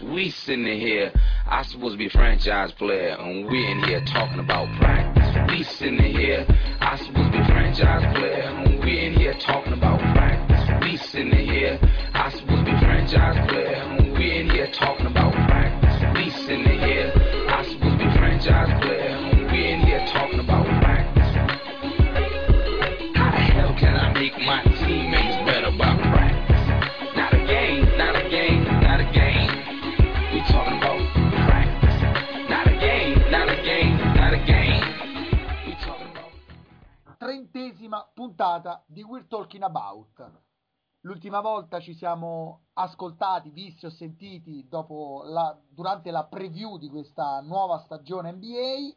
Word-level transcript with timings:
We 0.00 0.30
sitting 0.30 0.64
here, 0.80 1.12
I 1.46 1.62
supposed 1.62 1.92
to 1.92 1.98
be 1.98 2.08
franchise 2.08 2.72
player, 2.72 3.10
and 3.10 3.46
we 3.46 3.70
in 3.70 3.84
here 3.84 4.02
talking 4.06 4.40
about 4.40 4.66
practice. 4.78 5.36
We 5.48 5.62
sitting 5.62 6.02
here, 6.02 6.46
I 6.80 6.96
supposed 6.96 7.30
to 7.30 7.38
be 7.38 7.44
franchise 7.44 8.16
player, 8.16 8.42
and 8.42 8.82
we 8.82 8.98
in 9.06 9.14
here 9.14 9.34
talking 9.38 9.74
about 9.74 10.00
practice. 10.00 10.82
We 10.82 10.96
sitting 10.96 11.32
here, 11.32 11.78
I 12.14 12.30
supposed 12.30 12.64
to 12.66 12.72
be 12.72 12.78
franchise 12.78 13.48
player, 13.48 13.74
and 13.74 14.12
we 14.16 14.38
in 14.38 14.50
here 14.50 14.70
talking 14.72 15.06
about 15.06 15.34
practice. 15.34 16.02
We 16.14 16.30
sitting 16.30 16.64
here, 16.64 17.12
I 17.48 17.62
supposed 17.62 17.98
to 17.98 18.04
be 18.04 18.16
franchise 18.16 18.82
player, 18.82 18.91
puntata 38.42 38.82
di 38.88 39.04
We're 39.04 39.28
Talking 39.28 39.62
About. 39.62 40.30
L'ultima 41.02 41.40
volta 41.40 41.78
ci 41.78 41.94
siamo 41.94 42.62
ascoltati, 42.72 43.50
visti 43.50 43.86
o 43.86 43.90
sentiti 43.90 44.66
la, 44.68 45.56
durante 45.68 46.10
la 46.10 46.24
preview 46.24 46.76
di 46.76 46.88
questa 46.88 47.40
nuova 47.40 47.78
stagione 47.78 48.32
NBA 48.32 48.96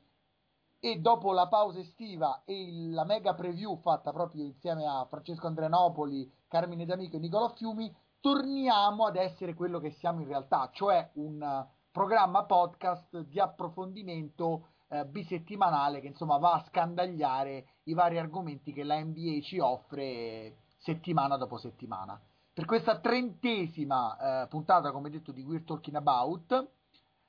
e 0.80 1.00
dopo 1.00 1.32
la 1.32 1.48
pausa 1.48 1.80
estiva 1.80 2.42
e 2.44 2.60
il- 2.60 2.92
la 2.92 3.06
mega 3.06 3.36
preview 3.36 3.78
fatta 3.78 4.12
proprio 4.12 4.46
insieme 4.46 4.88
a 4.88 5.06
Francesco 5.06 5.46
Andrianopoli, 5.46 6.32
Carmine 6.48 6.86
D'Amico 6.86 7.18
e 7.18 7.20
Nicolò 7.20 7.50
Fiumi, 7.50 7.96
torniamo 8.20 9.06
ad 9.06 9.16
essere 9.16 9.54
quello 9.54 9.80
che 9.80 9.92
siamo 9.92 10.22
in 10.22 10.28
realtà, 10.28 10.72
cioè 10.74 11.12
un 11.16 11.68
programma 11.92 12.46
podcast 12.46 13.20
di 13.20 13.40
approfondimento 13.40 14.70
eh, 14.88 15.06
bisettimanale 15.06 16.00
che 16.00 16.08
insomma 16.08 16.38
va 16.38 16.54
a 16.54 16.64
scandagliare 16.68 17.66
i 17.84 17.94
vari 17.94 18.18
argomenti 18.18 18.74
che 18.74 18.84
la 18.84 19.00
NBA 19.00 19.42
ci 19.42 19.60
offre 19.60 20.58
settimana 20.78 21.38
dopo 21.38 21.58
settimana. 21.58 22.20
Per 22.54 22.66
questa 22.66 23.00
trentesima 23.00 24.44
eh, 24.44 24.48
puntata, 24.48 24.92
come 24.92 25.10
detto, 25.10 25.32
di 25.32 25.42
We're 25.42 25.64
Talking 25.64 25.98
About, 25.98 26.70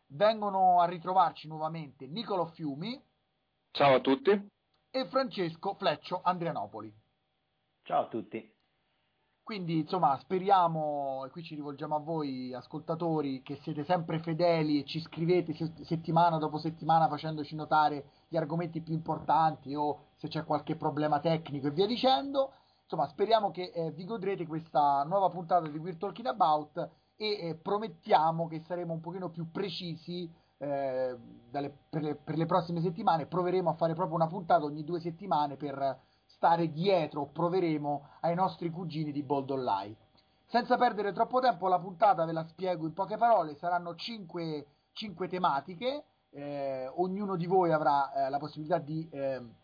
vengono 0.08 0.80
a 0.80 0.86
ritrovarci 0.86 1.48
nuovamente 1.48 2.06
Nicolò 2.06 2.44
Fiumi 2.46 3.02
Ciao 3.72 3.96
a 3.96 4.00
tutti. 4.00 4.30
e 4.90 5.06
Francesco 5.06 5.74
Fleccio 5.74 6.20
Andrianopoli. 6.22 6.94
Ciao 7.82 8.04
a 8.04 8.08
tutti. 8.08 8.55
Quindi, 9.46 9.78
insomma, 9.78 10.18
speriamo, 10.18 11.24
e 11.24 11.30
qui 11.30 11.44
ci 11.44 11.54
rivolgiamo 11.54 11.94
a 11.94 12.00
voi 12.00 12.52
ascoltatori, 12.52 13.42
che 13.42 13.60
siete 13.62 13.84
sempre 13.84 14.18
fedeli 14.18 14.80
e 14.80 14.84
ci 14.84 14.98
scrivete 14.98 15.54
se- 15.54 15.84
settimana 15.84 16.36
dopo 16.38 16.58
settimana 16.58 17.06
facendoci 17.06 17.54
notare 17.54 18.06
gli 18.26 18.36
argomenti 18.36 18.80
più 18.80 18.92
importanti 18.92 19.72
o 19.72 20.06
se 20.16 20.26
c'è 20.26 20.42
qualche 20.42 20.74
problema 20.74 21.20
tecnico 21.20 21.68
e 21.68 21.70
via 21.70 21.86
dicendo. 21.86 22.54
Insomma, 22.82 23.06
speriamo 23.06 23.52
che 23.52 23.70
eh, 23.72 23.92
vi 23.92 24.04
godrete 24.04 24.48
questa 24.48 25.04
nuova 25.04 25.28
puntata 25.28 25.68
di 25.68 25.78
We're 25.78 25.96
Talking 25.96 26.26
About 26.26 26.90
e 27.14 27.48
eh, 27.48 27.54
promettiamo 27.54 28.48
che 28.48 28.64
saremo 28.66 28.94
un 28.94 29.00
pochino 29.00 29.30
più 29.30 29.52
precisi 29.52 30.28
eh, 30.58 31.16
dalle- 31.48 31.72
per, 31.88 32.02
le, 32.02 32.16
per 32.16 32.36
le 32.36 32.46
prossime 32.46 32.80
settimane. 32.80 33.26
Proveremo 33.26 33.70
a 33.70 33.74
fare 33.74 33.94
proprio 33.94 34.16
una 34.16 34.26
puntata 34.26 34.64
ogni 34.64 34.82
due 34.82 34.98
settimane 34.98 35.54
per 35.54 36.00
stare 36.36 36.70
dietro, 36.70 37.26
proveremo 37.26 38.08
ai 38.20 38.34
nostri 38.34 38.70
cugini 38.70 39.10
di 39.10 39.22
Bold 39.22 39.50
Online. 39.50 39.96
Senza 40.46 40.76
perdere 40.76 41.12
troppo 41.12 41.40
tempo, 41.40 41.66
la 41.66 41.80
puntata 41.80 42.24
ve 42.24 42.32
la 42.32 42.46
spiego 42.46 42.86
in 42.86 42.92
poche 42.92 43.16
parole, 43.16 43.56
saranno 43.56 43.94
cinque, 43.96 44.66
cinque 44.92 45.28
tematiche, 45.28 46.04
eh, 46.30 46.90
ognuno 46.96 47.36
di 47.36 47.46
voi 47.46 47.72
avrà 47.72 48.12
eh, 48.12 48.30
la 48.30 48.38
possibilità 48.38 48.78
di, 48.78 49.08
ehm, 49.10 49.54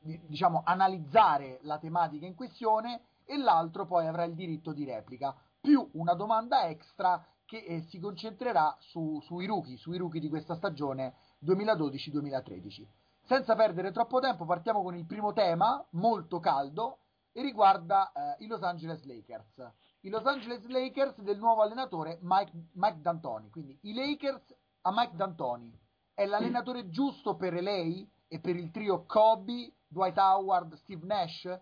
di, 0.00 0.18
diciamo, 0.26 0.62
analizzare 0.64 1.60
la 1.62 1.78
tematica 1.78 2.26
in 2.26 2.34
questione 2.34 3.02
e 3.24 3.36
l'altro 3.36 3.86
poi 3.86 4.06
avrà 4.06 4.24
il 4.24 4.34
diritto 4.34 4.72
di 4.72 4.84
replica, 4.84 5.36
più 5.60 5.86
una 5.92 6.14
domanda 6.14 6.66
extra 6.68 7.24
che 7.44 7.58
eh, 7.58 7.82
si 7.82 8.00
concentrerà 8.00 8.74
su- 8.80 9.20
sui 9.22 9.46
rookie, 9.46 9.76
sui 9.76 9.98
rookie 9.98 10.20
di 10.20 10.28
questa 10.28 10.54
stagione 10.54 11.14
2012-2013. 11.44 12.86
Senza 13.30 13.54
perdere 13.54 13.92
troppo 13.92 14.18
tempo, 14.18 14.44
partiamo 14.44 14.82
con 14.82 14.96
il 14.96 15.06
primo 15.06 15.32
tema, 15.32 15.86
molto 15.90 16.40
caldo, 16.40 16.98
e 17.30 17.42
riguarda 17.42 18.10
eh, 18.10 18.42
i 18.42 18.48
Los 18.48 18.60
Angeles 18.60 19.04
Lakers. 19.04 19.72
I 20.00 20.08
Los 20.08 20.26
Angeles 20.26 20.66
Lakers 20.66 21.20
del 21.20 21.38
nuovo 21.38 21.62
allenatore 21.62 22.18
Mike, 22.22 22.50
Mike 22.72 23.00
D'Antoni. 23.00 23.48
Quindi 23.50 23.78
i 23.82 23.94
Lakers 23.94 24.52
a 24.80 24.90
Mike 24.92 25.14
D'Antoni. 25.14 25.72
È 26.12 26.26
l'allenatore 26.26 26.88
giusto 26.88 27.36
per 27.36 27.54
LA 27.54 28.04
e 28.26 28.40
per 28.40 28.56
il 28.56 28.72
trio 28.72 29.04
Kobe, 29.06 29.74
Dwight 29.86 30.18
Howard, 30.18 30.74
Steve 30.74 31.06
Nash? 31.06 31.56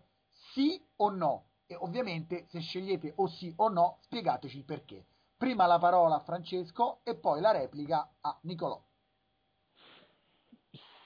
Sì 0.54 0.82
o 0.96 1.10
no? 1.10 1.50
E 1.66 1.76
ovviamente 1.76 2.46
se 2.48 2.60
scegliete 2.60 3.12
o 3.16 3.26
sì 3.26 3.52
o 3.56 3.68
no, 3.68 3.98
spiegateci 4.04 4.56
il 4.56 4.64
perché. 4.64 5.04
Prima 5.36 5.66
la 5.66 5.78
parola 5.78 6.14
a 6.14 6.20
Francesco 6.20 7.00
e 7.02 7.14
poi 7.14 7.42
la 7.42 7.50
replica 7.50 8.10
a 8.22 8.38
Nicolò. 8.44 8.87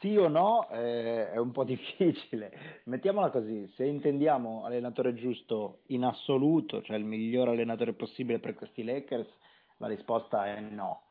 Sì 0.02 0.16
o 0.16 0.26
no 0.26 0.68
eh, 0.70 1.30
è 1.30 1.36
un 1.36 1.52
po' 1.52 1.62
difficile. 1.62 2.82
Mettiamola 2.86 3.30
così, 3.30 3.68
se 3.76 3.84
intendiamo 3.84 4.64
allenatore 4.64 5.14
giusto 5.14 5.82
in 5.86 6.02
assoluto, 6.02 6.82
cioè 6.82 6.96
il 6.96 7.04
miglior 7.04 7.48
allenatore 7.50 7.92
possibile 7.92 8.40
per 8.40 8.54
questi 8.54 8.82
Lakers, 8.82 9.28
la 9.76 9.86
risposta 9.86 10.46
è 10.46 10.58
no. 10.58 11.02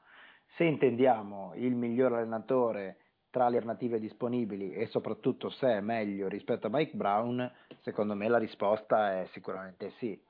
Se 0.58 0.66
intendiamo 0.66 1.54
il 1.56 1.74
miglior 1.74 2.12
allenatore 2.12 2.98
tra 3.30 3.48
le 3.48 3.56
alternative 3.56 3.98
disponibili 3.98 4.74
e 4.74 4.88
soprattutto 4.88 5.50
se 5.52 5.68
è 5.68 5.80
meglio 5.80 6.28
rispetto 6.28 6.68
a 6.68 6.70
Mike 6.70 6.98
Brown, 6.98 7.50
secondo 7.84 8.14
me 8.14 8.28
la 8.28 8.40
risposta 8.40 9.22
è 9.22 9.28
sicuramente 9.32 9.94
sì, 10.00 10.22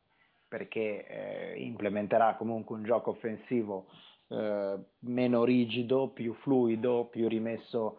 perché 0.48 1.08
eh, 1.08 1.64
implementerà 1.64 2.36
comunque 2.36 2.76
un 2.76 2.84
gioco 2.84 3.10
offensivo 3.10 3.88
eh, 4.28 4.78
meno 5.00 5.44
rigido, 5.44 6.10
più 6.10 6.36
fluido, 6.36 7.06
più 7.06 7.28
rimesso 7.28 7.98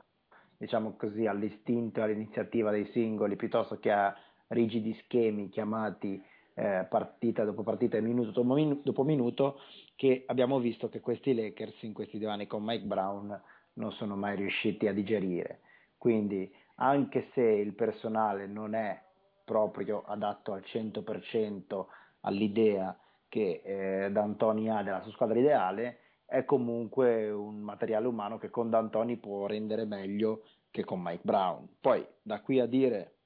diciamo 0.62 0.94
così, 0.96 1.26
all'istinto 1.26 1.98
e 1.98 2.02
all'iniziativa 2.04 2.70
dei 2.70 2.88
singoli 2.92 3.34
piuttosto 3.34 3.80
che 3.80 3.90
a 3.90 4.16
rigidi 4.48 4.94
schemi 5.02 5.48
chiamati 5.48 6.22
eh, 6.54 6.86
partita 6.88 7.42
dopo 7.42 7.64
partita 7.64 7.96
e 7.96 8.00
minuto 8.00 8.30
dopo, 8.30 8.54
minu- 8.54 8.84
dopo 8.84 9.02
minuto 9.02 9.58
che 9.96 10.22
abbiamo 10.26 10.60
visto 10.60 10.88
che 10.88 11.00
questi 11.00 11.34
Lakers 11.34 11.82
in 11.82 11.92
questi 11.92 12.16
due 12.16 12.28
anni 12.28 12.46
con 12.46 12.62
Mike 12.62 12.84
Brown 12.84 13.42
non 13.74 13.90
sono 13.92 14.14
mai 14.14 14.36
riusciti 14.36 14.86
a 14.86 14.92
digerire. 14.92 15.62
Quindi 15.98 16.48
anche 16.76 17.30
se 17.32 17.42
il 17.42 17.72
personale 17.72 18.46
non 18.46 18.74
è 18.74 19.02
proprio 19.44 20.04
adatto 20.06 20.52
al 20.52 20.62
100% 20.64 21.86
all'idea 22.20 22.96
che 23.28 23.62
eh, 23.64 24.12
D'Antoni 24.12 24.70
ha 24.70 24.84
della 24.84 25.02
sua 25.02 25.10
squadra 25.10 25.40
ideale, 25.40 26.01
è 26.32 26.46
comunque 26.46 27.30
un 27.30 27.58
materiale 27.58 28.06
umano 28.06 28.38
che 28.38 28.48
con 28.48 28.70
D'Antoni 28.70 29.18
può 29.18 29.46
rendere 29.46 29.84
meglio 29.84 30.44
che 30.70 30.82
con 30.82 31.02
Mike 31.02 31.20
Brown. 31.22 31.68
Poi 31.78 32.06
da 32.22 32.40
qui 32.40 32.58
a 32.58 32.64
dire 32.64 33.16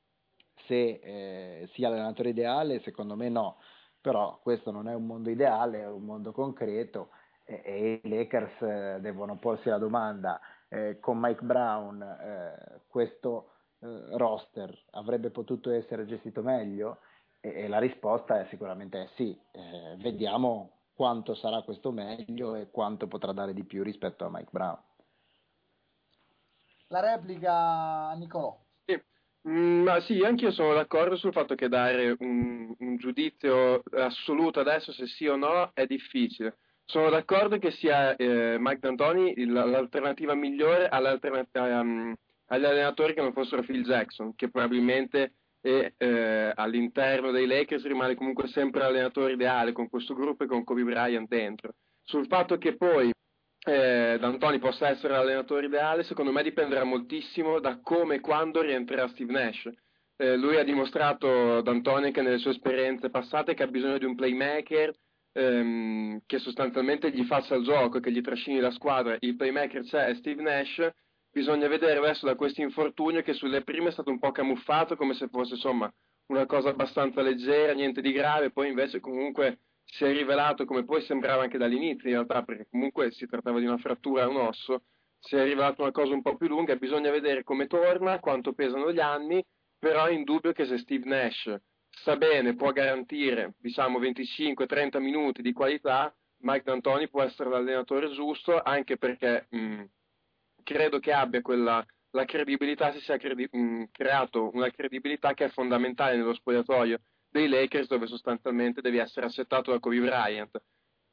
se 0.67 1.01
eh, 1.01 1.69
sia 1.73 1.89
l'allenatore 1.89 2.31
ideale, 2.31 2.81
secondo 2.81 3.15
me 3.15 3.29
no, 3.29 3.59
però 4.01 4.41
questo 4.43 4.73
non 4.73 4.89
è 4.89 4.95
un 4.95 5.07
mondo 5.07 5.31
ideale, 5.31 5.83
è 5.83 5.89
un 5.89 6.03
mondo 6.03 6.33
concreto 6.33 7.11
e, 7.45 7.63
e 7.65 8.01
i 8.03 8.09
Lakers 8.09 8.63
eh, 8.63 8.99
devono 9.01 9.39
porsi 9.39 9.69
la 9.69 9.79
domanda 9.79 10.41
eh, 10.69 10.99
con 10.99 11.17
Mike 11.21 11.45
Brown 11.45 12.03
eh, 12.03 12.81
questo 12.89 13.53
eh, 13.79 14.17
roster 14.17 14.77
avrebbe 14.91 15.31
potuto 15.31 15.71
essere 15.71 16.07
gestito 16.07 16.43
meglio 16.43 16.99
e, 17.39 17.51
e 17.51 17.69
la 17.69 17.79
risposta 17.79 18.41
è 18.41 18.47
sicuramente 18.51 19.11
sì. 19.15 19.39
Eh, 19.53 19.97
vediamo 19.99 20.76
quanto 20.97 21.35
sarà 21.35 21.61
questo 21.61 21.93
meglio 21.93 22.55
e 22.55 22.71
quanto 22.71 23.07
potrà 23.07 23.33
dare 23.33 23.53
di 23.53 23.65
più 23.65 23.83
rispetto 23.83 24.25
a 24.25 24.31
Mike 24.31 24.49
Brown. 24.51 24.79
La 26.89 27.01
replica 27.01 28.09
a 28.09 28.15
Nicolò. 28.15 28.57
Sì. 28.87 28.99
Mm, 29.49 29.83
ma 29.83 30.01
sì, 30.01 30.21
anch'io 30.21 30.51
sono 30.51 30.73
d'accordo 30.73 31.17
sul 31.17 31.33
fatto 31.33 31.55
che 31.55 31.69
dare 31.69 32.17
un, 32.19 32.75
un 32.79 32.97
giudizio 32.97 33.83
assoluto 33.91 34.61
adesso 34.61 34.91
se 34.93 35.07
sì 35.07 35.27
o 35.27 35.37
no 35.37 35.71
è 35.75 35.85
difficile. 35.85 36.57
Sono 36.87 37.11
d'accordo 37.11 37.59
che 37.59 37.73
sia 37.73 38.17
eh, 38.17 38.57
Mike 38.59 38.79
D'Antoni 38.79 39.35
il- 39.37 39.53
l'alternativa 39.53 40.35
migliore 40.35 40.89
all'alternativa- 40.89 41.81
um, 41.81 42.15
agli 42.47 42.65
allenatori 42.65 43.13
che 43.13 43.21
non 43.21 43.33
fossero 43.33 43.63
Phil 43.63 43.85
Jackson, 43.85 44.35
che 44.35 44.49
probabilmente 44.49 45.33
è, 45.67 45.93
eh, 45.97 46.53
all'interno 46.55 47.33
dei 47.33 47.47
Lakers 47.47 47.85
rimane 47.87 48.15
comunque 48.15 48.47
sempre 48.49 48.81
l'allenatore 48.81 49.33
ideale 49.33 49.73
con 49.73 49.89
questo 49.89 50.15
gruppo 50.15 50.45
e 50.45 50.47
con 50.47 50.63
Kobe 50.63 50.85
Bryant 50.85 51.29
dentro. 51.29 51.73
Sul 52.05 52.27
fatto 52.27 52.57
che 52.57 52.77
poi 52.77 53.11
eh, 53.67 54.17
D'Antoni 54.21 54.59
possa 54.61 54.89
essere 54.89 55.15
l'allenatore 55.15 55.67
ideale, 55.67 56.05
secondo 56.05 56.31
me 56.31 56.43
dipenderà 56.45 56.85
moltissimo 56.85 57.59
da 57.59 57.81
come 57.83 58.17
e 58.17 58.21
quando 58.21 58.61
rientrerà 58.61 59.09
Steve 59.09 59.33
Nash. 59.33 59.69
Eh, 60.17 60.37
lui 60.37 60.57
ha 60.57 60.63
dimostrato, 60.63 61.61
D'Antoni, 61.63 62.13
che 62.13 62.23
nelle 62.23 62.39
sue 62.39 62.53
esperienze 62.53 63.11
passate 63.11 63.55
che 63.55 63.65
ha 63.65 63.67
bisogno 63.67 63.99
di 63.99 64.05
un 64.05 64.15
playmaker 64.15 64.93
ehm, 65.33 66.21
che 66.27 66.39
sostanzialmente 66.39 67.11
gli 67.11 67.25
faccia 67.25 67.57
il 67.57 67.65
gioco, 67.65 68.01
che 68.01 68.13
gli 68.13 68.21
trascini 68.21 68.61
la 68.61 68.71
squadra, 68.71 69.17
il 69.19 69.37
playmaker 69.37 69.83
c'è, 69.83 70.07
è 70.07 70.15
Steve 70.15 70.43
Nash, 70.43 70.89
bisogna 71.37 71.69
vedere 71.69 71.99
adesso 71.99 72.25
da 72.25 72.35
questo 72.35 72.63
infortunio 72.63 73.21
che 73.21 73.35
sulle 73.35 73.63
prime 73.63 73.89
è 73.89 73.93
stato 73.93 74.09
un 74.09 74.19
po' 74.19 74.33
camuffato 74.33 74.97
come 74.97 75.13
se 75.13 75.29
fosse 75.29 75.53
insomma 75.53 75.93
una 76.29 76.47
cosa 76.47 76.71
abbastanza 76.71 77.21
leggera, 77.21 77.75
niente 77.75 78.01
di 78.01 78.11
grave, 78.11 78.51
poi 78.51 78.69
invece 78.69 79.01
comunque 79.01 79.59
si 79.85 80.05
è 80.05 80.13
rivelato 80.13 80.65
come 80.65 80.87
poi 80.87 81.03
sembrava 81.03 81.43
anche 81.43 81.59
dall'inizio 81.59 82.09
in 82.09 82.15
realtà, 82.15 82.43
perché 82.43 82.67
comunque 82.71 83.11
si 83.11 83.27
trattava 83.27 83.59
di 83.59 83.67
una 83.67 83.77
frattura 83.77 84.25
a 84.25 84.29
un 84.29 84.37
osso, 84.37 84.85
si 85.19 85.37
è 85.37 85.45
rivelato 85.45 85.83
una 85.83 85.93
cosa 85.93 86.15
un 86.15 86.23
po' 86.23 86.37
più 86.37 86.49
lunga, 86.49 86.75
bisogna 86.77 87.11
vedere 87.11 87.45
come 87.45 87.67
torna, 87.67 88.19
quanto 88.19 88.55
pesano 88.55 88.91
gli 88.91 88.99
anni, 88.99 89.45
però 89.79 90.07
è 90.07 90.13
indubbio 90.13 90.53
che 90.53 90.65
se 90.65 90.79
Steve 90.79 91.05
Nash 91.05 91.55
sta 91.91 92.17
bene, 92.17 92.55
può 92.55 92.73
garantire 92.73 93.57
diciamo 93.59 94.01
25-30 94.01 95.01
minuti 95.01 95.43
di 95.43 95.53
qualità, 95.53 96.17
Mike 96.39 96.65
D'Antoni 96.65 97.11
può 97.11 97.23
essere 97.23 97.51
l'allenatore 97.51 98.11
giusto, 98.11 98.59
anche 98.59 98.97
perché 98.97 99.47
mh, 99.51 99.85
credo 100.67 100.99
che 100.99 101.13
abbia 101.13 101.41
quella 101.43 101.87
la 102.11 102.25
credibilità, 102.25 102.93
si 102.93 103.01
sia 103.01 103.19
credi- 103.19 103.49
mh, 103.51 103.85
creato 103.93 104.51
una 104.55 104.71
credibilità 104.71 105.35
che 105.35 105.45
è 105.45 105.49
fondamentale 105.49 106.17
nello 106.17 106.35
spogliatoio 106.35 107.01
dei 107.29 107.47
Lakers, 107.49 107.89
dove 107.89 108.07
sostanzialmente 108.07 108.81
devi 108.81 108.97
essere 108.99 109.27
accettato 109.27 109.71
da 109.71 109.79
Kobe 109.79 110.01
Bryant. 110.01 110.61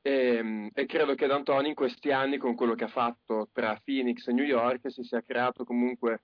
E, 0.01 0.69
e, 0.73 0.85
credo 0.85 1.13
che 1.15 1.27
D'Antoni 1.27 1.69
in 1.69 1.75
questi 1.75 2.11
anni, 2.11 2.37
con 2.37 2.55
quello 2.55 2.73
che 2.73 2.85
ha 2.85 2.89
fatto 2.89 3.49
tra 3.53 3.79
Phoenix 3.83 4.27
e 4.27 4.33
New 4.33 4.45
York, 4.45 4.91
si 4.91 5.03
sia 5.03 5.21
creato 5.21 5.63
comunque 5.65 6.23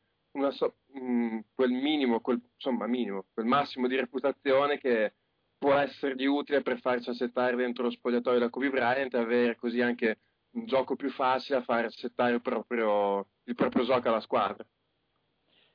so, 0.52 0.78
mh, 0.94 1.40
quel 1.54 1.72
minimo, 1.72 2.20
quel, 2.22 2.42
insomma, 2.56 2.88
minimo, 2.88 3.26
quel 3.34 3.46
massimo 3.46 3.88
di 3.88 3.96
reputazione 3.96 4.78
che 4.80 5.14
può 5.58 5.74
essergli 5.76 6.26
utile 6.26 6.62
per 6.62 6.80
farci 6.80 7.10
accettare 7.10 7.56
dentro 7.56 7.84
lo 7.84 7.92
spogliatoio 7.92 8.40
da 8.40 8.50
Kobe 8.50 8.70
Bryant 8.70 9.14
e 9.14 9.18
avere 9.18 9.56
così 9.56 9.82
anche 9.82 10.20
un 10.52 10.66
gioco 10.66 10.96
più 10.96 11.10
facile 11.12 11.60
a 11.60 11.64
far 11.64 11.86
accettare 11.86 12.34
il 12.34 12.42
proprio, 12.42 13.28
il 13.44 13.56
proprio 13.56 13.84
gioco 13.86 14.08
alla 14.08 14.22
squadra. 14.22 14.66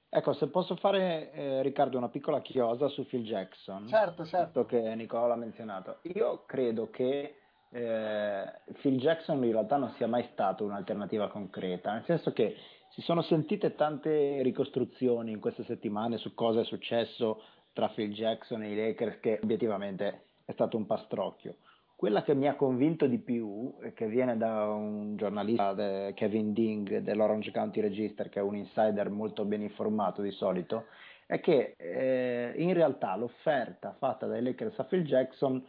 Ecco, 0.09 0.33
se 0.33 0.49
posso 0.49 0.77
fare, 0.77 1.33
eh, 1.33 1.63
Riccardo, 1.63 1.99
una 1.99 2.09
piccola 2.09 2.41
chiosa 2.41 2.87
su 2.89 3.05
Phil 3.05 3.25
Jackson. 3.25 3.89
Certo, 3.89 4.25
certo. 4.25 4.65
che 4.65 4.95
Nicola 4.95 5.27
l'ha 5.27 5.37
menzionato. 5.37 5.99
Io 6.03 6.45
credo 6.47 6.89
che 6.89 7.39
eh, 7.71 8.53
Phil 8.81 8.99
Jackson 8.99 9.43
in 9.43 9.51
realtà 9.51 9.77
non 9.77 9.93
sia 9.97 10.07
mai 10.07 10.29
stato 10.31 10.65
un'alternativa 10.65 11.29
concreta, 11.29 11.93
nel 11.93 12.05
senso 12.05 12.33
che 12.33 12.57
si 12.91 13.03
sono 13.03 13.23
sentite 13.23 13.75
tante 13.75 14.41
ricostruzioni 14.43 15.33
in 15.33 15.41
queste 15.41 15.65
settimane 15.65 16.17
su 16.19 16.33
cosa 16.35 16.61
è 16.61 16.65
successo 16.65 17.43
tra 17.73 17.89
Phil 17.89 18.13
Jackson 18.13 18.63
e 18.63 18.71
i 18.71 18.77
Lakers 18.77 19.19
che 19.19 19.41
obiettivamente 19.43 20.27
è 20.45 20.53
stato 20.53 20.77
un 20.77 20.87
pastrocchio. 20.87 21.57
Quella 22.05 22.23
che 22.23 22.35
mi 22.35 22.47
ha 22.49 22.55
convinto 22.55 23.07
di 23.07 23.17
più, 23.17 23.77
che 23.95 24.07
viene 24.09 24.37
da 24.37 24.67
un 24.67 25.17
giornalista, 25.17 25.75
Kevin 26.13 26.53
Ding, 26.53 26.99
dell'Orange 26.99 27.51
County 27.51 27.81
Register, 27.81 28.29
che 28.29 28.41
è 28.41 28.43
un 28.43 28.57
insider 28.57 29.09
molto 29.09 29.47
ben 29.47 29.63
informato 29.63 30.21
di 30.21 30.31
solito, 30.31 30.85
è 31.25 31.41
che 31.41 31.75
eh, 31.79 32.53
in 32.59 32.75
realtà 32.75 33.17
l'offerta 33.17 33.95
fatta 33.99 34.27
dai 34.27 34.43
Lakers 34.43 34.79
a 34.81 34.85
Phil 34.85 35.07
Jackson 35.07 35.67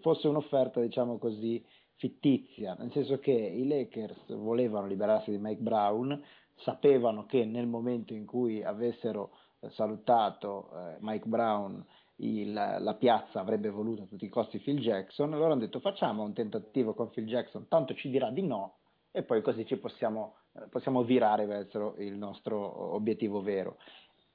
fosse 0.00 0.26
un'offerta, 0.26 0.80
diciamo 0.80 1.18
così, 1.18 1.62
fittizia, 1.96 2.74
nel 2.78 2.90
senso 2.90 3.18
che 3.18 3.32
i 3.32 3.66
Lakers 3.66 4.34
volevano 4.36 4.86
liberarsi 4.86 5.32
di 5.32 5.38
Mike 5.38 5.60
Brown, 5.60 6.18
sapevano 6.54 7.26
che 7.26 7.44
nel 7.44 7.66
momento 7.66 8.14
in 8.14 8.24
cui 8.24 8.64
avessero 8.64 9.32
salutato 9.68 10.70
eh, 10.72 10.96
Mike 11.00 11.28
Brown 11.28 11.84
il, 12.16 12.52
la 12.52 12.94
piazza 12.94 13.40
avrebbe 13.40 13.70
voluto 13.70 14.02
a 14.02 14.06
tutti 14.06 14.24
i 14.24 14.28
costi 14.28 14.58
Phil 14.58 14.80
Jackson, 14.80 15.32
allora 15.32 15.52
hanno 15.52 15.62
detto 15.62 15.80
facciamo 15.80 16.22
un 16.22 16.32
tentativo 16.32 16.94
con 16.94 17.10
Phil 17.10 17.26
Jackson, 17.26 17.66
tanto 17.68 17.94
ci 17.94 18.10
dirà 18.10 18.30
di 18.30 18.42
no 18.42 18.76
e 19.10 19.22
poi 19.22 19.42
così 19.42 19.64
ci 19.66 19.76
possiamo, 19.76 20.36
eh, 20.54 20.66
possiamo 20.68 21.02
virare 21.02 21.46
verso 21.46 21.94
il 21.98 22.16
nostro 22.16 22.94
obiettivo 22.94 23.42
vero. 23.42 23.78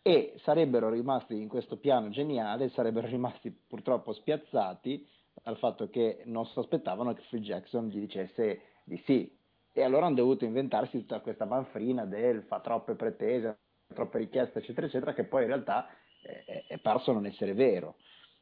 E 0.02 0.34
sarebbero 0.38 0.90
rimasti 0.90 1.40
in 1.40 1.50
questo 1.50 1.78
piano 1.78 2.10
geniale, 2.10 2.70
sarebbero 2.70 3.08
rimasti 3.12 3.52
purtroppo 3.52 4.14
spiazzati 4.14 5.06
dal 5.44 5.58
fatto 5.58 5.90
che 5.90 6.22
non 6.26 6.46
sospettavano 6.46 7.14
che 7.14 7.24
Phil 7.30 7.42
Jackson 7.42 7.88
gli 7.88 8.00
dicesse 8.00 8.62
di 8.84 8.98
sì. 9.06 9.38
E 9.72 9.84
allora 9.84 10.08
hanno 10.08 10.16
dovuto 10.16 10.46
inventarsi 10.46 10.98
tutta 10.98 11.20
questa 11.20 11.46
manfrina 11.46 12.06
del 12.06 12.44
fa 12.44 12.60
troppe 12.60 12.96
pretese, 12.96 13.58
troppe 13.94 14.18
richieste, 14.18 14.60
eccetera, 14.60 14.88
eccetera, 14.88 15.14
che 15.14 15.26
poi 15.26 15.44
in 15.44 15.48
realtà 15.48 15.88
è, 16.22 16.78
parso 16.80 17.12
non 17.12 17.26
essere 17.26 17.54
vero. 17.54 17.96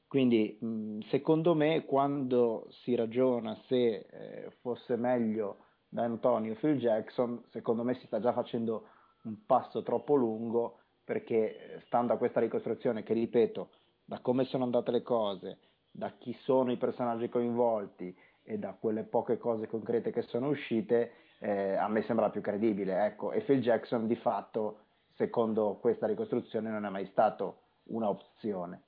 Quindi 0.07 1.03
secondo 1.09 1.53
me 1.53 1.83
quando 1.83 2.67
si 2.83 2.95
ragiona 2.95 3.59
se 3.67 4.05
eh, 4.09 4.51
fosse 4.61 4.95
meglio 4.95 5.65
da 5.89 6.03
Antonio 6.03 6.55
Phil 6.55 6.77
Jackson, 6.77 7.43
secondo 7.51 7.83
me 7.83 7.95
si 7.95 8.05
sta 8.05 8.19
già 8.19 8.31
facendo 8.31 8.87
un 9.23 9.45
passo 9.45 9.83
troppo 9.83 10.15
lungo 10.15 10.79
perché 11.03 11.75
eh, 11.75 11.79
stando 11.87 12.13
a 12.13 12.17
questa 12.17 12.39
ricostruzione 12.39 13.03
che 13.03 13.13
ripeto, 13.13 13.69
da 14.05 14.19
come 14.19 14.45
sono 14.45 14.63
andate 14.63 14.91
le 14.91 15.01
cose, 15.01 15.59
da 15.91 16.13
chi 16.17 16.33
sono 16.43 16.71
i 16.71 16.77
personaggi 16.77 17.27
coinvolti 17.27 18.15
e 18.43 18.57
da 18.57 18.77
quelle 18.79 19.03
poche 19.03 19.37
cose 19.37 19.67
concrete 19.67 20.11
che 20.11 20.21
sono 20.23 20.47
uscite, 20.47 21.11
eh, 21.39 21.75
a 21.75 21.87
me 21.89 22.01
sembra 22.03 22.29
più 22.29 22.39
credibile. 22.39 23.05
Ecco, 23.05 23.31
e 23.33 23.41
Phil 23.41 23.61
Jackson 23.61 24.07
di 24.07 24.15
fatto, 24.15 24.79
secondo 25.15 25.77
questa 25.81 26.07
ricostruzione, 26.07 26.69
non 26.69 26.85
è 26.85 26.89
mai 26.89 27.07
stato 27.07 27.63
una 27.87 28.09
opzione. 28.09 28.83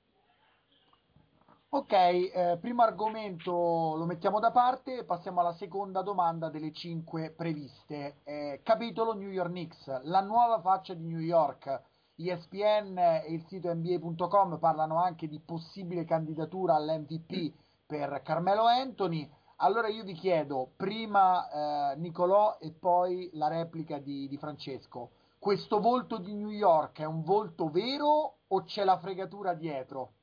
Ok, 1.72 1.92
eh, 1.92 2.58
primo 2.60 2.82
argomento 2.82 3.94
lo 3.96 4.04
mettiamo 4.04 4.40
da 4.40 4.50
parte, 4.50 5.04
passiamo 5.04 5.38
alla 5.38 5.52
seconda 5.52 6.02
domanda 6.02 6.50
delle 6.50 6.72
cinque 6.72 7.30
previste. 7.30 8.16
Eh, 8.24 8.60
capitolo 8.64 9.14
New 9.14 9.30
York 9.30 9.50
Knicks, 9.50 10.02
la 10.02 10.20
nuova 10.20 10.60
faccia 10.60 10.94
di 10.94 11.04
New 11.04 11.20
York. 11.20 11.82
ESPN 12.16 12.98
e 12.98 13.32
il 13.32 13.46
sito 13.46 13.72
NBA.com 13.72 14.58
parlano 14.58 15.00
anche 15.00 15.26
di 15.26 15.38
possibile 15.38 16.04
candidatura 16.04 16.74
all'MVP 16.74 17.54
per 17.86 18.20
Carmelo 18.22 18.64
Anthony. 18.64 19.30
Allora 19.56 19.88
io 19.88 20.02
vi 20.02 20.14
chiedo 20.14 20.72
prima 20.76 21.92
eh, 21.92 21.96
Nicolò 21.96 22.58
e 22.58 22.72
poi 22.72 23.30
la 23.34 23.48
replica 23.48 23.98
di, 23.98 24.28
di 24.28 24.36
Francesco 24.36 25.12
questo 25.40 25.80
volto 25.80 26.18
di 26.18 26.34
New 26.34 26.50
York 26.50 27.00
è 27.00 27.06
un 27.06 27.22
volto 27.22 27.70
vero 27.70 28.39
o 28.52 28.64
c'è 28.64 28.84
la 28.84 28.98
fregatura 28.98 29.54
dietro? 29.54 30.14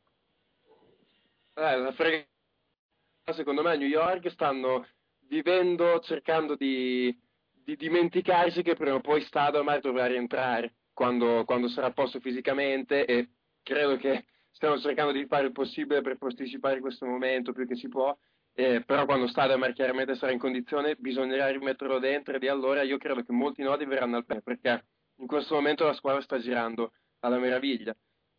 Eh, 1.54 1.78
la 1.78 1.92
fregatura, 1.92 2.28
secondo 3.34 3.62
me 3.62 3.72
a 3.72 3.76
New 3.76 3.88
York 3.88 4.30
stanno 4.32 4.86
vivendo, 5.28 6.00
cercando 6.00 6.56
di, 6.56 7.18
di 7.52 7.76
dimenticarsi 7.76 8.62
che 8.64 8.76
prima 8.76 8.96
o 8.96 9.02
poi 9.02 9.22
Stado 9.22 9.60
ormai 9.60 9.82
dovrà 9.82 10.06
rientrare 10.06 10.76
quando, 10.94 11.44
quando 11.46 11.68
sarà 11.68 11.88
a 11.88 11.94
posto 11.94 12.20
fisicamente 12.20 13.06
e 13.06 13.30
credo 13.64 13.98
che 13.98 14.26
stiamo 14.52 14.78
cercando 14.80 15.12
di 15.12 15.26
fare 15.26 15.46
il 15.48 15.52
possibile 15.52 16.02
per 16.02 16.18
posticipare 16.18 16.80
questo 16.80 17.06
momento 17.06 17.54
più 17.54 17.68
che 17.68 17.76
si 17.76 17.88
può, 17.88 18.18
eh, 18.54 18.84
però 18.84 19.06
quando 19.06 19.28
Stademar 19.28 19.74
chiaramente 19.74 20.16
sarà 20.16 20.32
in 20.32 20.40
condizione 20.40 20.96
bisognerà 20.96 21.48
rimetterlo 21.50 22.00
dentro 22.00 22.36
e 22.36 22.40
di 22.40 22.48
allora 22.48 22.82
io 22.82 22.98
credo 22.98 23.24
che 23.24 23.32
molti 23.32 23.62
nodi 23.62 23.86
verranno 23.86 24.18
al 24.18 24.26
pé 24.26 24.42
perché 24.42 24.86
in 25.18 25.28
questo 25.28 25.54
momento 25.54 25.86
la 25.86 25.94
squadra 25.94 26.22
sta 26.22 26.40
girando 26.40 26.92
alla 27.20 27.38
meraviglia. 27.38 27.96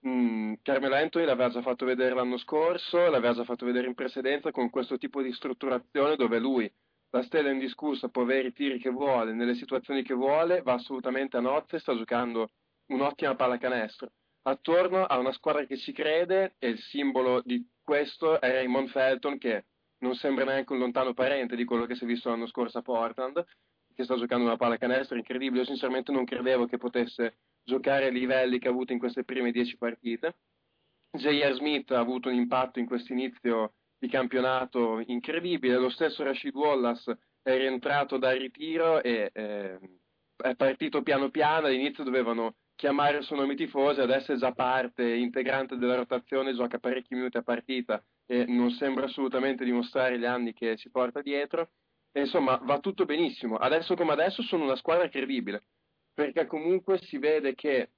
Mm, 0.06 0.54
Carmelo 0.62 0.94
Anthony 0.94 1.24
l'aveva 1.24 1.50
già 1.50 1.60
fatto 1.60 1.84
vedere 1.84 2.14
l'anno 2.14 2.36
scorso, 2.38 3.10
l'aveva 3.10 3.34
già 3.34 3.44
fatto 3.44 3.66
vedere 3.66 3.88
in 3.88 3.94
precedenza 3.94 4.52
con 4.52 4.70
questo 4.70 4.96
tipo 4.96 5.22
di 5.22 5.32
strutturazione 5.32 6.14
dove 6.14 6.38
lui, 6.38 6.72
la 7.10 7.22
stella 7.22 7.50
indiscussa, 7.50 8.08
può 8.08 8.22
avere 8.22 8.48
i 8.48 8.52
tiri 8.52 8.78
che 8.78 8.90
vuole, 8.90 9.32
nelle 9.32 9.54
situazioni 9.54 10.02
che 10.02 10.14
vuole, 10.14 10.62
va 10.62 10.74
assolutamente 10.74 11.36
a 11.36 11.40
nozze 11.40 11.78
sta 11.78 11.96
giocando 11.96 12.50
un'ottima 12.86 13.34
pallacanestro. 13.34 14.12
Attorno 14.42 15.04
a 15.04 15.18
una 15.18 15.32
squadra 15.32 15.64
che 15.64 15.76
ci 15.76 15.92
crede 15.92 16.54
e 16.58 16.68
il 16.68 16.78
simbolo 16.78 17.42
di 17.44 17.66
questo 17.82 18.40
è 18.40 18.50
Raymond 18.52 18.88
Felton 18.88 19.36
che 19.36 19.64
non 19.98 20.14
sembra 20.14 20.44
neanche 20.44 20.72
un 20.72 20.78
lontano 20.78 21.12
parente 21.12 21.56
di 21.56 21.64
quello 21.64 21.86
che 21.86 21.96
si 21.96 22.04
è 22.04 22.06
visto 22.06 22.28
l'anno 22.28 22.46
scorso 22.46 22.78
a 22.78 22.82
Portland 22.82 23.44
che 23.94 24.04
sta 24.04 24.14
giocando 24.14 24.44
una 24.44 24.56
pallacanestro 24.56 25.16
incredibile. 25.16 25.62
Io 25.62 25.66
sinceramente 25.66 26.12
non 26.12 26.24
credevo 26.24 26.66
che 26.66 26.78
potesse 26.78 27.38
giocare 27.68 28.06
ai 28.06 28.12
livelli 28.12 28.58
che 28.58 28.66
ha 28.66 28.70
avuto 28.70 28.92
in 28.92 28.98
queste 28.98 29.24
prime 29.24 29.52
dieci 29.52 29.76
partite. 29.76 30.36
J.R. 31.10 31.52
Smith 31.52 31.90
ha 31.90 31.98
avuto 31.98 32.28
un 32.28 32.34
impatto 32.34 32.78
in 32.78 32.86
questo 32.86 33.12
inizio 33.12 33.74
di 33.98 34.08
campionato 34.08 35.02
incredibile. 35.06 35.76
Lo 35.76 35.90
stesso 35.90 36.22
Rashid 36.22 36.54
Wallace 36.54 37.18
è 37.42 37.56
rientrato 37.56 38.16
dal 38.16 38.38
ritiro 38.38 39.02
e 39.02 39.30
eh, 39.32 39.78
è 40.36 40.54
partito 40.56 41.02
piano 41.02 41.30
piano. 41.30 41.66
All'inizio 41.66 42.04
dovevano 42.04 42.56
chiamare 42.74 43.18
il 43.18 43.24
suo 43.24 43.36
nome 43.36 43.54
tifosi, 43.54 44.00
adesso 44.00 44.32
è 44.32 44.36
già 44.36 44.52
parte 44.52 45.04
integrante 45.04 45.76
della 45.76 45.96
rotazione, 45.96 46.54
gioca 46.54 46.78
parecchi 46.78 47.14
minuti 47.14 47.36
a 47.36 47.42
partita 47.42 48.02
e 48.24 48.46
non 48.46 48.70
sembra 48.70 49.04
assolutamente 49.04 49.64
dimostrare 49.64 50.18
gli 50.18 50.24
anni 50.24 50.54
che 50.54 50.78
si 50.78 50.90
porta 50.90 51.20
dietro. 51.20 51.70
E 52.12 52.20
insomma, 52.20 52.56
va 52.62 52.78
tutto 52.78 53.04
benissimo. 53.04 53.56
Adesso 53.56 53.94
come 53.94 54.12
adesso 54.12 54.42
sono 54.42 54.64
una 54.64 54.76
squadra 54.76 55.08
credibile, 55.08 55.64
perché 56.18 56.46
comunque 56.46 56.98
si 56.98 57.16
vede 57.16 57.54
che 57.54 57.92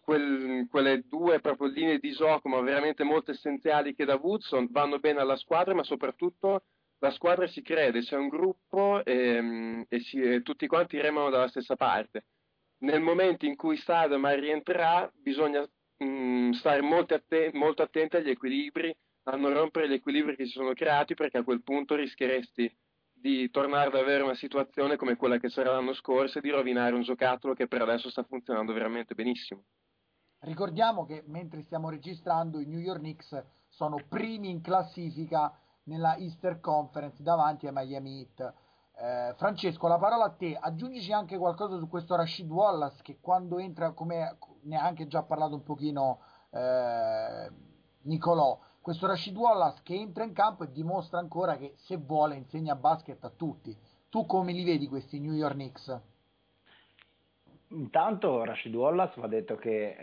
quel, 0.00 0.66
quelle 0.68 1.04
due 1.06 1.38
proprio 1.38 1.68
linee 1.68 2.00
di 2.00 2.10
gioco, 2.10 2.48
ma 2.48 2.60
veramente 2.62 3.04
molto 3.04 3.30
essenziali 3.30 3.94
che 3.94 4.04
da 4.04 4.16
Woodson, 4.16 4.66
vanno 4.72 4.98
bene 4.98 5.20
alla 5.20 5.36
squadra, 5.36 5.72
ma 5.72 5.84
soprattutto 5.84 6.64
la 6.98 7.12
squadra 7.12 7.46
si 7.46 7.62
crede, 7.62 8.00
c'è 8.00 8.16
un 8.16 8.26
gruppo 8.26 9.04
e, 9.04 9.86
e, 9.88 10.00
si, 10.00 10.20
e 10.20 10.42
tutti 10.42 10.66
quanti 10.66 11.00
remano 11.00 11.30
dalla 11.30 11.46
stessa 11.46 11.76
parte. 11.76 12.24
Nel 12.78 13.00
momento 13.00 13.46
in 13.46 13.54
cui 13.54 13.76
Stademar 13.76 14.36
rientrerà 14.36 15.08
bisogna 15.14 15.60
mh, 15.98 16.04
mm, 16.04 16.50
stare 16.50 16.80
molto, 16.80 17.14
atten- 17.14 17.56
molto 17.56 17.82
attenti 17.82 18.16
agli 18.16 18.30
equilibri, 18.30 18.92
a 19.28 19.36
non 19.36 19.54
rompere 19.54 19.88
gli 19.88 19.92
equilibri 19.92 20.34
che 20.34 20.46
si 20.46 20.52
sono 20.54 20.72
creati 20.72 21.14
perché 21.14 21.38
a 21.38 21.44
quel 21.44 21.62
punto 21.62 21.94
rischieresti 21.94 22.76
di 23.20 23.50
tornare 23.50 23.88
ad 23.88 23.94
avere 23.94 24.22
una 24.22 24.34
situazione 24.34 24.96
come 24.96 25.16
quella 25.16 25.38
che 25.38 25.48
c'era 25.48 25.72
l'anno 25.72 25.92
scorso 25.92 26.38
e 26.38 26.40
di 26.40 26.50
rovinare 26.50 26.94
un 26.94 27.02
giocattolo 27.02 27.54
che 27.54 27.68
per 27.68 27.82
adesso 27.82 28.10
sta 28.10 28.22
funzionando 28.22 28.72
veramente 28.72 29.14
benissimo. 29.14 29.64
Ricordiamo 30.40 31.04
che 31.04 31.22
mentre 31.26 31.62
stiamo 31.62 31.90
registrando 31.90 32.60
i 32.60 32.66
New 32.66 32.78
York 32.78 33.00
Knicks 33.00 33.44
sono 33.68 33.98
primi 34.08 34.48
in 34.48 34.62
classifica 34.62 35.52
nella 35.84 36.16
Easter 36.16 36.60
Conference 36.60 37.22
davanti 37.22 37.66
ai 37.66 37.72
Miami 37.74 38.20
Heat. 38.20 38.54
Eh, 38.96 39.34
Francesco, 39.36 39.86
la 39.86 39.98
parola 39.98 40.24
a 40.24 40.30
te. 40.30 40.56
Aggiungici 40.58 41.12
anche 41.12 41.36
qualcosa 41.36 41.78
su 41.78 41.88
questo 41.88 42.16
Rashid 42.16 42.50
Wallace 42.50 43.02
che 43.02 43.18
quando 43.20 43.58
entra, 43.58 43.92
come 43.92 44.38
ne 44.62 44.76
ha 44.76 44.84
anche 44.84 45.06
già 45.06 45.22
parlato 45.22 45.54
un 45.54 45.62
pochino 45.62 46.20
eh, 46.50 47.50
Nicolò, 48.02 48.58
questo 48.80 49.06
Rashid 49.06 49.36
Wallace 49.36 49.80
che 49.82 49.94
entra 49.94 50.24
in 50.24 50.32
campo 50.32 50.64
e 50.64 50.72
dimostra 50.72 51.18
ancora 51.18 51.56
che 51.56 51.74
se 51.76 51.96
vuole 51.96 52.36
insegna 52.36 52.74
basket 52.74 53.22
a 53.24 53.30
tutti. 53.30 53.76
Tu 54.08 54.26
come 54.26 54.52
li 54.52 54.64
vedi 54.64 54.88
questi 54.88 55.20
New 55.20 55.32
York 55.32 55.54
Knicks? 55.54 56.00
Intanto 57.68 58.42
Rashid 58.44 58.74
Wallace 58.74 59.20
va 59.20 59.28
detto 59.28 59.54
che 59.54 59.96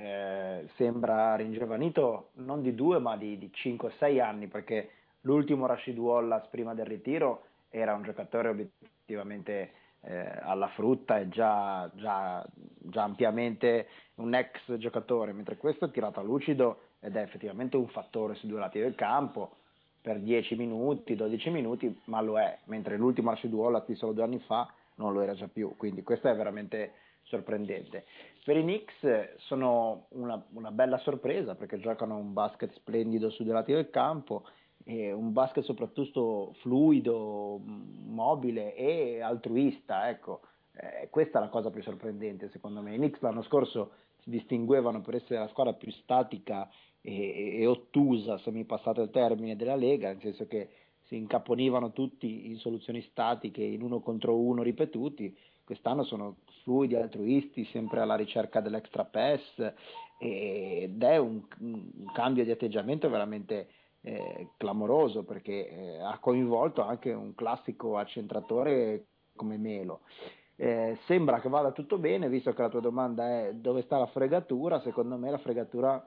eh, 0.62 0.70
sembra 0.76 1.36
ringiovanito 1.36 2.30
non 2.36 2.62
di 2.62 2.74
due 2.74 3.00
ma 3.00 3.18
di, 3.18 3.38
di 3.38 3.52
5-6 3.54 4.22
anni 4.22 4.48
perché 4.48 4.90
l'ultimo 5.22 5.66
Rashid 5.66 5.98
Wallace 5.98 6.48
prima 6.50 6.74
del 6.74 6.86
ritiro 6.86 7.44
era 7.70 7.94
un 7.94 8.04
giocatore 8.04 8.50
obiettivamente 8.50 9.72
eh, 10.02 10.40
alla 10.42 10.70
frutta 10.70 11.20
e 11.20 11.28
già, 11.28 11.90
già, 11.96 12.46
già, 12.78 13.04
ampiamente 13.04 13.88
un 14.16 14.34
ex 14.34 14.78
giocatore, 14.78 15.34
mentre 15.34 15.58
questo 15.58 15.92
tirato 15.92 16.20
a 16.22 16.24
lucido 16.24 16.87
ed 17.00 17.16
è 17.16 17.22
effettivamente 17.22 17.78
un 17.78 17.88
fattore 17.88 18.36
sui 18.36 18.50
due 18.50 18.60
lati 18.60 18.80
del 18.80 18.96
campo 18.96 19.56
per 20.02 20.20
10 20.20 20.56
minuti, 20.56 21.16
12 21.16 21.50
minuti, 21.50 22.02
ma 22.06 22.22
lo 22.22 22.40
è, 22.40 22.60
mentre 22.66 22.98
l'ultimo 22.98 23.36
Wallace 23.42 23.86
di 23.88 23.96
solo 23.96 24.14
due 24.14 24.24
anni 24.24 24.40
fa 24.40 24.72
non 24.96 25.14
lo 25.14 25.22
era 25.22 25.34
già 25.34 25.48
più, 25.48 25.76
quindi 25.76 26.04
questo 26.04 26.30
è 26.30 26.36
veramente 26.36 26.94
sorprendente. 27.24 28.06
Per 28.44 28.56
i 28.56 28.62
Knicks 28.62 29.36
sono 29.38 30.06
una, 30.10 30.42
una, 30.54 30.72
bella 30.72 30.98
sorpresa 31.00 31.56
perché 31.56 31.78
giocano 31.80 32.16
un 32.16 32.34
basket 32.34 32.72
splendido 32.74 33.30
sui 33.30 33.44
due 33.44 33.54
lati 33.54 33.74
del 33.74 33.90
campo, 33.90 34.46
un 34.86 35.34
basket 35.34 35.64
soprattutto 35.66 36.54
fluido, 36.62 37.60
mobile 37.60 38.74
e 38.76 39.20
altruista. 39.20 40.08
Ecco. 40.08 40.42
Eh, 40.72 41.10
questa 41.10 41.40
è 41.40 41.42
la 41.42 41.50
cosa 41.50 41.70
più 41.70 41.82
sorprendente 41.82 42.50
secondo 42.50 42.82
me. 42.82 42.94
I 42.94 42.98
Knicks 42.98 43.20
l'anno 43.22 43.42
scorso 43.42 43.92
si 44.20 44.30
distinguevano 44.30 45.02
per 45.02 45.16
essere 45.16 45.40
la 45.40 45.48
squadra 45.50 45.74
più 45.74 45.92
statica 45.92 46.70
e, 47.02 47.58
e 47.60 47.66
ottusa, 47.66 48.38
se 48.38 48.52
mi 48.52 48.66
passate 48.66 49.02
il 49.02 49.10
termine, 49.10 49.56
della 49.56 49.76
Lega, 49.76 50.10
nel 50.10 50.22
senso 50.22 50.48
che 50.48 50.70
si 51.04 51.16
incaponivano 51.16 51.92
tutti 51.92 52.48
in 52.48 52.58
soluzioni 52.58 53.02
statiche, 53.02 53.64
in 53.64 53.82
uno 53.82 54.00
contro 54.00 54.38
uno 54.38 54.62
ripetuti 54.62 55.36
quest'anno 55.68 56.04
sono 56.04 56.38
fluidi, 56.64 56.96
altruisti, 56.96 57.66
sempre 57.66 58.00
alla 58.00 58.16
ricerca 58.16 58.62
dell'extra 58.62 59.04
pass 59.04 59.74
ed 60.18 61.04
è 61.04 61.18
un, 61.18 61.42
un 61.60 62.06
cambio 62.14 62.46
di 62.46 62.52
atteggiamento 62.52 63.10
veramente 63.10 63.68
eh, 64.00 64.52
clamoroso 64.56 65.26
perché 65.26 65.70
eh, 65.70 66.00
ha 66.00 66.18
coinvolto 66.20 66.82
anche 66.82 67.12
un 67.12 67.36
classico 67.36 67.98
accentratore 67.98 69.08
come 69.36 69.58
Melo. 69.58 70.04
Eh, 70.56 70.98
sembra 71.06 71.42
che 71.42 71.50
vada 71.50 71.74
tutto 71.74 71.98
bene, 71.98 72.30
visto 72.30 72.54
che 72.54 72.62
la 72.62 72.70
tua 72.70 72.80
domanda 72.80 73.28
è 73.28 73.54
dove 73.54 73.82
sta 73.82 73.98
la 73.98 74.08
fregatura, 74.08 74.80
secondo 74.80 75.18
me 75.18 75.30
la 75.30 75.38
fregatura 75.38 76.02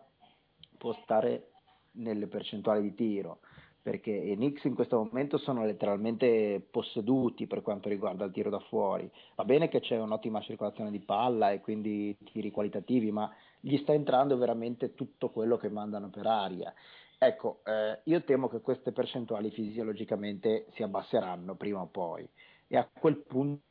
può 0.81 0.95
stare 1.03 1.51
nelle 1.93 2.27
percentuali 2.27 2.81
di 2.81 2.95
tiro 2.95 3.41
perché 3.83 4.11
i 4.11 4.35
Knicks 4.35 4.65
in 4.65 4.75
questo 4.75 4.97
momento 4.97 5.39
sono 5.39 5.65
letteralmente 5.65 6.67
posseduti 6.71 7.47
per 7.47 7.63
quanto 7.63 7.89
riguarda 7.89 8.27
il 8.27 8.33
tiro 8.33 8.51
da 8.51 8.59
fuori. 8.59 9.11
Va 9.37 9.45
bene 9.45 9.69
che 9.69 9.81
c'è 9.81 9.99
un'ottima 9.99 10.43
circolazione 10.43 10.91
di 10.91 11.01
palla 11.01 11.51
e 11.51 11.61
quindi 11.61 12.15
tiri 12.31 12.51
qualitativi, 12.51 13.11
ma 13.11 13.33
gli 13.59 13.79
sta 13.79 13.95
entrando 13.95 14.37
veramente 14.37 14.95
tutto 14.95 15.31
quello 15.31 15.57
che 15.57 15.71
mandano 15.71 16.11
per 16.11 16.27
aria. 16.27 16.75
Ecco, 17.17 17.61
eh, 17.65 18.01
io 18.05 18.23
temo 18.23 18.49
che 18.49 18.61
queste 18.61 18.93
percentuali 18.93 19.51
fisiologicamente 19.51 20.67
si 20.73 20.83
abbasseranno 20.83 21.55
prima 21.55 21.81
o 21.81 21.87
poi 21.87 22.29
e 22.67 22.77
a 22.77 22.87
quel 22.87 23.17
punto 23.17 23.63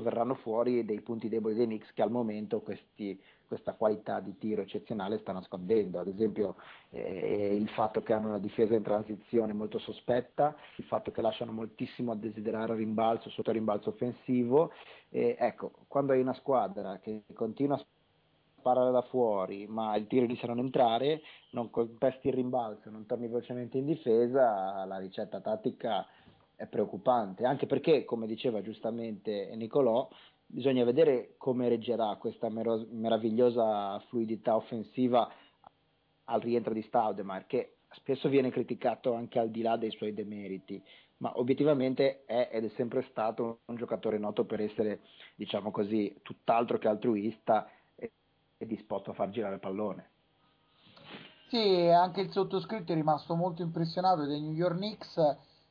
verranno 0.00 0.34
fuori 0.34 0.84
dei 0.84 1.00
punti 1.00 1.28
deboli 1.28 1.54
dei 1.54 1.66
Knicks 1.66 1.92
che 1.92 2.02
al 2.02 2.10
momento 2.10 2.60
questi 2.60 3.20
questa 3.48 3.72
qualità 3.72 4.20
di 4.20 4.36
tiro 4.36 4.60
eccezionale 4.60 5.18
sta 5.18 5.32
nascondendo, 5.32 5.98
ad 5.98 6.06
esempio 6.06 6.56
eh, 6.90 7.56
il 7.56 7.68
fatto 7.70 8.02
che 8.02 8.12
hanno 8.12 8.28
una 8.28 8.38
difesa 8.38 8.74
in 8.74 8.82
transizione 8.82 9.54
molto 9.54 9.78
sospetta, 9.78 10.54
il 10.76 10.84
fatto 10.84 11.10
che 11.10 11.22
lasciano 11.22 11.50
moltissimo 11.50 12.12
a 12.12 12.16
desiderare 12.16 12.76
rimbalzo 12.76 13.30
sotto 13.30 13.50
rimbalzo 13.50 13.88
offensivo, 13.88 14.70
e, 15.08 15.34
ecco, 15.38 15.72
quando 15.88 16.12
hai 16.12 16.20
una 16.20 16.34
squadra 16.34 16.98
che 16.98 17.24
continua 17.32 17.76
a 17.76 17.84
sparare 18.58 18.90
da 18.90 19.02
fuori, 19.02 19.66
ma 19.66 19.96
il 19.96 20.06
tiro 20.06 20.26
inizia 20.26 20.46
a 20.46 20.54
non 20.54 20.64
entrare, 20.64 21.22
non 21.52 21.70
contesti 21.70 22.28
il 22.28 22.34
rimbalzo, 22.34 22.90
non 22.90 23.06
torni 23.06 23.26
velocemente 23.26 23.78
in 23.78 23.86
difesa, 23.86 24.84
la 24.84 24.98
ricetta 24.98 25.40
tattica 25.40 26.06
è 26.54 26.66
preoccupante, 26.66 27.44
anche 27.44 27.66
perché, 27.66 28.04
come 28.04 28.26
diceva 28.26 28.60
giustamente 28.60 29.54
Nicolò, 29.54 30.08
bisogna 30.48 30.82
vedere 30.84 31.34
come 31.36 31.68
reggerà 31.68 32.16
questa 32.16 32.48
mero- 32.48 32.86
meravigliosa 32.90 33.98
fluidità 34.08 34.56
offensiva 34.56 35.30
al 36.24 36.40
rientro 36.40 36.72
di 36.72 36.82
Staudemar, 36.82 37.46
che 37.46 37.76
spesso 37.90 38.28
viene 38.28 38.50
criticato 38.50 39.14
anche 39.14 39.38
al 39.38 39.50
di 39.50 39.62
là 39.62 39.76
dei 39.76 39.90
suoi 39.90 40.12
demeriti, 40.12 40.82
ma 41.18 41.38
obiettivamente 41.38 42.24
è 42.24 42.48
ed 42.52 42.64
è 42.64 42.68
sempre 42.70 43.02
stato 43.10 43.60
un 43.66 43.76
giocatore 43.76 44.18
noto 44.18 44.44
per 44.44 44.60
essere, 44.60 45.00
diciamo 45.36 45.70
così, 45.70 46.18
tutt'altro 46.22 46.78
che 46.78 46.88
altruista 46.88 47.68
e, 47.94 48.12
e 48.56 48.66
disposto 48.66 49.10
a 49.10 49.14
far 49.14 49.30
girare 49.30 49.54
il 49.54 49.60
pallone. 49.60 50.10
Sì, 51.48 51.88
anche 51.88 52.20
il 52.20 52.30
sottoscritto 52.30 52.92
è 52.92 52.94
rimasto 52.94 53.34
molto 53.34 53.62
impressionato 53.62 54.26
dei 54.26 54.40
New 54.40 54.52
York 54.52 54.76
Knicks 54.76 55.16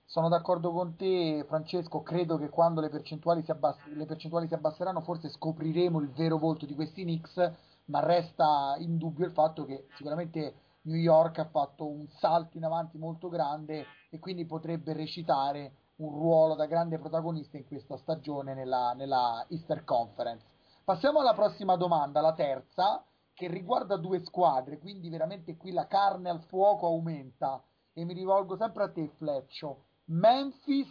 sono 0.10 0.30
d'accordo 0.30 0.72
con 0.72 0.96
te, 0.96 1.44
Francesco. 1.48 2.02
Credo 2.02 2.38
che 2.38 2.48
quando 2.50 2.80
le 2.80 2.88
percentuali, 2.88 3.44
si 3.44 3.52
abbass- 3.52 3.86
le 3.88 4.06
percentuali 4.06 4.48
si 4.48 4.54
abbasseranno, 4.54 5.02
forse 5.02 5.30
scopriremo 5.30 6.00
il 6.00 6.10
vero 6.12 6.38
volto 6.38 6.66
di 6.66 6.74
questi 6.74 7.04
Knicks. 7.04 7.52
Ma 7.86 8.00
resta 8.00 8.76
in 8.80 8.98
dubbio 8.98 9.26
il 9.26 9.34
fatto 9.34 9.66
che 9.66 9.88
sicuramente 9.96 10.56
New 10.84 10.96
York 10.96 11.40
ha 11.40 11.50
fatto 11.50 11.86
un 11.86 12.08
salto 12.08 12.58
in 12.58 12.64
avanti 12.64 12.98
molto 12.98 13.28
grande 13.28 13.86
e 14.10 14.20
quindi 14.20 14.46
potrebbe 14.46 14.94
recitare 14.94 15.74
un 15.98 16.10
ruolo 16.12 16.56
da 16.56 16.68
grande 16.68 17.00
protagonista 17.00 17.58
in 17.58 17.68
questa 17.68 17.98
stagione 17.98 18.54
nella, 18.54 18.94
nella 18.94 19.46
Easter 19.50 19.84
Conference. 19.84 20.46
Passiamo 20.86 21.20
alla 21.20 21.34
prossima 21.34 21.76
domanda, 21.76 22.22
la 22.22 22.34
terza, 22.34 23.04
che 23.34 23.48
riguarda 23.48 23.98
due 23.98 24.24
squadre, 24.24 24.80
quindi 24.80 25.10
veramente 25.10 25.58
qui 25.58 25.72
la 25.72 25.86
carne 25.86 26.30
al 26.30 26.44
fuoco 26.44 26.88
aumenta. 26.88 27.62
E 27.92 28.06
mi 28.06 28.14
rivolgo 28.14 28.56
sempre 28.56 28.84
a 28.84 28.90
te, 28.90 29.10
Fleccio. 29.18 29.87
Memphis 30.10 30.88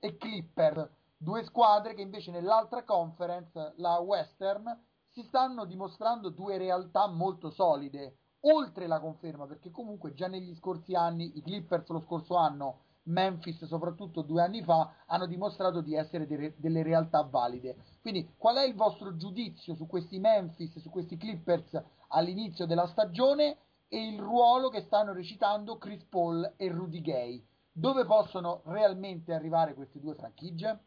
e 0.00 0.16
Clipper, 0.16 0.90
due 1.16 1.44
squadre 1.44 1.94
che 1.94 2.02
invece 2.02 2.32
nell'altra 2.32 2.82
conference, 2.82 3.74
la 3.76 4.00
Western, 4.00 4.76
si 5.10 5.22
stanno 5.22 5.64
dimostrando 5.64 6.30
due 6.30 6.58
realtà 6.58 7.06
molto 7.06 7.50
solide, 7.50 8.16
oltre 8.40 8.88
la 8.88 8.98
conferma, 8.98 9.46
perché 9.46 9.70
comunque 9.70 10.12
già 10.12 10.26
negli 10.26 10.56
scorsi 10.56 10.96
anni, 10.96 11.38
i 11.38 11.42
Clippers 11.42 11.86
lo 11.90 12.00
scorso 12.00 12.34
anno, 12.34 12.80
Memphis 13.04 13.64
soprattutto 13.64 14.22
due 14.22 14.42
anni 14.42 14.60
fa, 14.64 14.92
hanno 15.06 15.26
dimostrato 15.26 15.80
di 15.80 15.94
essere 15.94 16.26
de- 16.26 16.54
delle 16.56 16.82
realtà 16.82 17.22
valide. 17.22 17.76
Quindi 18.00 18.28
qual 18.36 18.56
è 18.56 18.64
il 18.64 18.74
vostro 18.74 19.16
giudizio 19.16 19.76
su 19.76 19.86
questi 19.86 20.18
Memphis, 20.18 20.80
su 20.80 20.90
questi 20.90 21.16
Clippers 21.16 21.80
all'inizio 22.08 22.66
della 22.66 22.88
stagione 22.88 23.56
e 23.86 24.04
il 24.04 24.18
ruolo 24.18 24.68
che 24.68 24.80
stanno 24.80 25.12
recitando 25.12 25.78
Chris 25.78 26.02
Paul 26.06 26.54
e 26.56 26.68
Rudy 26.68 27.00
Gay? 27.00 27.46
Dove 27.78 28.04
possono 28.04 28.62
realmente 28.64 29.32
arrivare 29.32 29.74
queste 29.74 30.00
due 30.00 30.16
franchigie? 30.16 30.80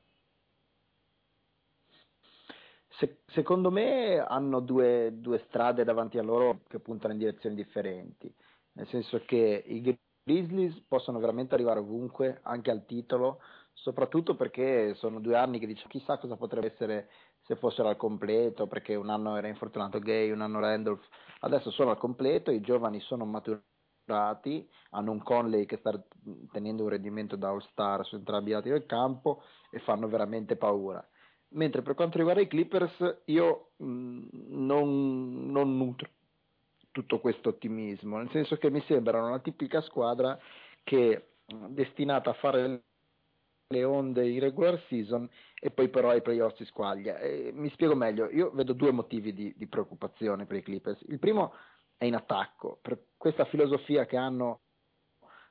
Se, 2.99 3.21
secondo 3.27 3.71
me 3.71 4.17
hanno 4.19 4.59
due, 4.59 5.11
due, 5.13 5.41
strade 5.47 5.85
davanti 5.85 6.17
a 6.17 6.21
loro 6.21 6.63
che 6.67 6.79
puntano 6.79 7.13
in 7.13 7.19
direzioni 7.19 7.55
differenti, 7.55 8.33
nel 8.73 8.87
senso 8.89 9.23
che 9.23 9.63
i 9.65 9.97
Grizzlies 10.21 10.81
possono 10.85 11.19
veramente 11.19 11.53
arrivare 11.53 11.79
ovunque, 11.79 12.41
anche 12.43 12.71
al 12.71 12.85
titolo, 12.85 13.39
soprattutto 13.71 14.35
perché 14.35 14.93
sono 14.95 15.21
due 15.21 15.37
anni 15.37 15.59
che 15.59 15.67
dice 15.67 15.87
chissà 15.87 16.17
cosa 16.17 16.35
potrebbe 16.35 16.73
essere 16.73 17.09
se 17.43 17.55
fossero 17.55 17.87
al 17.87 17.95
completo, 17.95 18.67
perché 18.67 18.95
un 18.95 19.09
anno 19.09 19.37
era 19.37 19.47
infortunato 19.47 19.99
Gay, 19.99 20.29
un 20.29 20.41
anno 20.41 20.59
Randolph, 20.59 21.07
adesso 21.39 21.71
sono 21.71 21.91
al 21.91 21.97
completo, 21.97 22.51
i 22.51 22.59
giovani 22.59 22.99
sono 22.99 23.23
maturati 23.23 23.69
dimostrati, 24.11 24.67
hanno 24.91 25.11
un 25.11 25.23
Conley 25.23 25.65
che 25.65 25.77
sta 25.77 26.01
tenendo 26.51 26.83
un 26.83 26.89
rendimento 26.89 27.35
da 27.35 27.49
all-star 27.49 28.05
su 28.05 28.15
entrambi 28.15 28.49
i 28.49 28.53
lati 28.53 28.69
del 28.69 28.85
campo 28.85 29.43
e 29.71 29.79
fanno 29.79 30.07
veramente 30.07 30.57
paura. 30.57 31.05
Mentre 31.49 31.81
per 31.81 31.95
quanto 31.95 32.17
riguarda 32.17 32.41
i 32.41 32.47
Clippers, 32.47 33.21
io 33.25 33.71
mh, 33.77 34.27
non, 34.49 35.45
non 35.47 35.77
nutro 35.77 36.09
tutto 36.91 37.19
questo 37.19 37.49
ottimismo, 37.49 38.17
nel 38.17 38.29
senso 38.31 38.57
che 38.57 38.69
mi 38.69 38.81
sembrano 38.81 39.27
una 39.27 39.39
tipica 39.39 39.81
squadra 39.81 40.37
che 40.83 41.13
è 41.13 41.53
destinata 41.69 42.31
a 42.31 42.33
fare 42.33 42.83
le 43.67 43.83
onde 43.85 44.27
in 44.27 44.41
regular 44.41 44.77
season 44.87 45.29
e 45.57 45.71
poi 45.71 45.87
però 45.87 46.09
ai 46.09 46.21
playoff 46.21 46.55
si 46.55 46.65
squaglia. 46.65 47.17
E 47.19 47.51
mi 47.53 47.69
spiego 47.69 47.95
meglio, 47.95 48.29
io 48.29 48.51
vedo 48.51 48.73
due 48.73 48.91
motivi 48.91 49.33
di, 49.33 49.53
di 49.55 49.67
preoccupazione 49.67 50.45
per 50.45 50.57
i 50.57 50.63
Clippers. 50.63 51.01
Il 51.07 51.19
primo 51.19 51.53
è 52.01 52.05
in 52.05 52.15
attacco, 52.15 52.79
per 52.81 53.09
questa 53.15 53.45
filosofia 53.45 54.07
che 54.07 54.17
hanno 54.17 54.61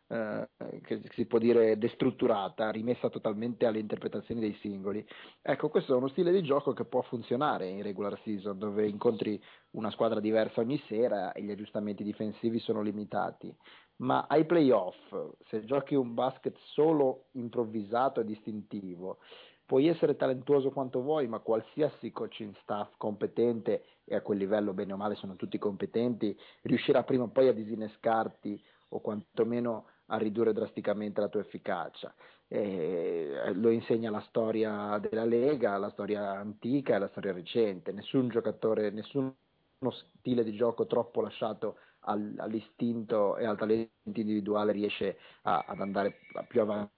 eh, 0.08 0.48
che 0.82 1.00
si 1.14 1.24
può 1.26 1.38
dire 1.38 1.78
destrutturata, 1.78 2.70
rimessa 2.70 3.08
totalmente 3.08 3.66
alle 3.66 3.78
interpretazioni 3.78 4.40
dei 4.40 4.54
singoli. 4.54 5.06
Ecco, 5.40 5.68
questo 5.68 5.94
è 5.94 5.96
uno 5.96 6.08
stile 6.08 6.32
di 6.32 6.42
gioco 6.42 6.72
che 6.72 6.86
può 6.86 7.02
funzionare 7.02 7.68
in 7.68 7.84
regular 7.84 8.18
season, 8.24 8.58
dove 8.58 8.88
incontri 8.88 9.40
una 9.76 9.92
squadra 9.92 10.18
diversa 10.18 10.60
ogni 10.60 10.82
sera 10.88 11.30
e 11.30 11.44
gli 11.44 11.52
aggiustamenti 11.52 12.02
difensivi 12.02 12.58
sono 12.58 12.82
limitati. 12.82 13.54
Ma 13.98 14.26
ai 14.28 14.44
playoff, 14.44 14.96
se 15.46 15.64
giochi 15.64 15.94
un 15.94 16.14
basket 16.14 16.56
solo 16.72 17.26
improvvisato 17.34 18.18
e 18.18 18.24
distintivo, 18.24 19.18
puoi 19.70 19.86
essere 19.86 20.16
talentuoso 20.16 20.72
quanto 20.72 21.00
vuoi, 21.00 21.28
ma 21.28 21.38
qualsiasi 21.38 22.10
coaching 22.10 22.56
staff 22.56 22.90
competente, 22.96 23.84
e 24.04 24.16
a 24.16 24.20
quel 24.20 24.38
livello 24.38 24.72
bene 24.72 24.94
o 24.94 24.96
male 24.96 25.14
sono 25.14 25.36
tutti 25.36 25.58
competenti, 25.58 26.36
riuscirà 26.62 27.04
prima 27.04 27.22
o 27.22 27.28
poi 27.28 27.46
a 27.46 27.52
disinnescarti 27.52 28.60
o 28.88 29.00
quantomeno 29.00 29.86
a 30.06 30.16
ridurre 30.16 30.52
drasticamente 30.52 31.20
la 31.20 31.28
tua 31.28 31.42
efficacia. 31.42 32.12
E 32.48 33.52
lo 33.52 33.70
insegna 33.70 34.10
la 34.10 34.18
storia 34.22 34.98
della 34.98 35.24
Lega, 35.24 35.76
la 35.76 35.90
storia 35.90 36.32
antica 36.32 36.96
e 36.96 36.98
la 36.98 37.08
storia 37.10 37.32
recente. 37.32 37.92
Nessun 37.92 38.28
giocatore, 38.28 38.90
nessuno 38.90 39.36
stile 40.18 40.42
di 40.42 40.56
gioco 40.56 40.86
troppo 40.86 41.20
lasciato 41.20 41.76
al, 42.00 42.34
all'istinto 42.38 43.36
e 43.36 43.44
al 43.44 43.56
talento 43.56 43.92
individuale 44.02 44.72
riesce 44.72 45.16
a, 45.42 45.64
ad 45.64 45.78
andare 45.78 46.16
più 46.48 46.60
avanti 46.60 46.90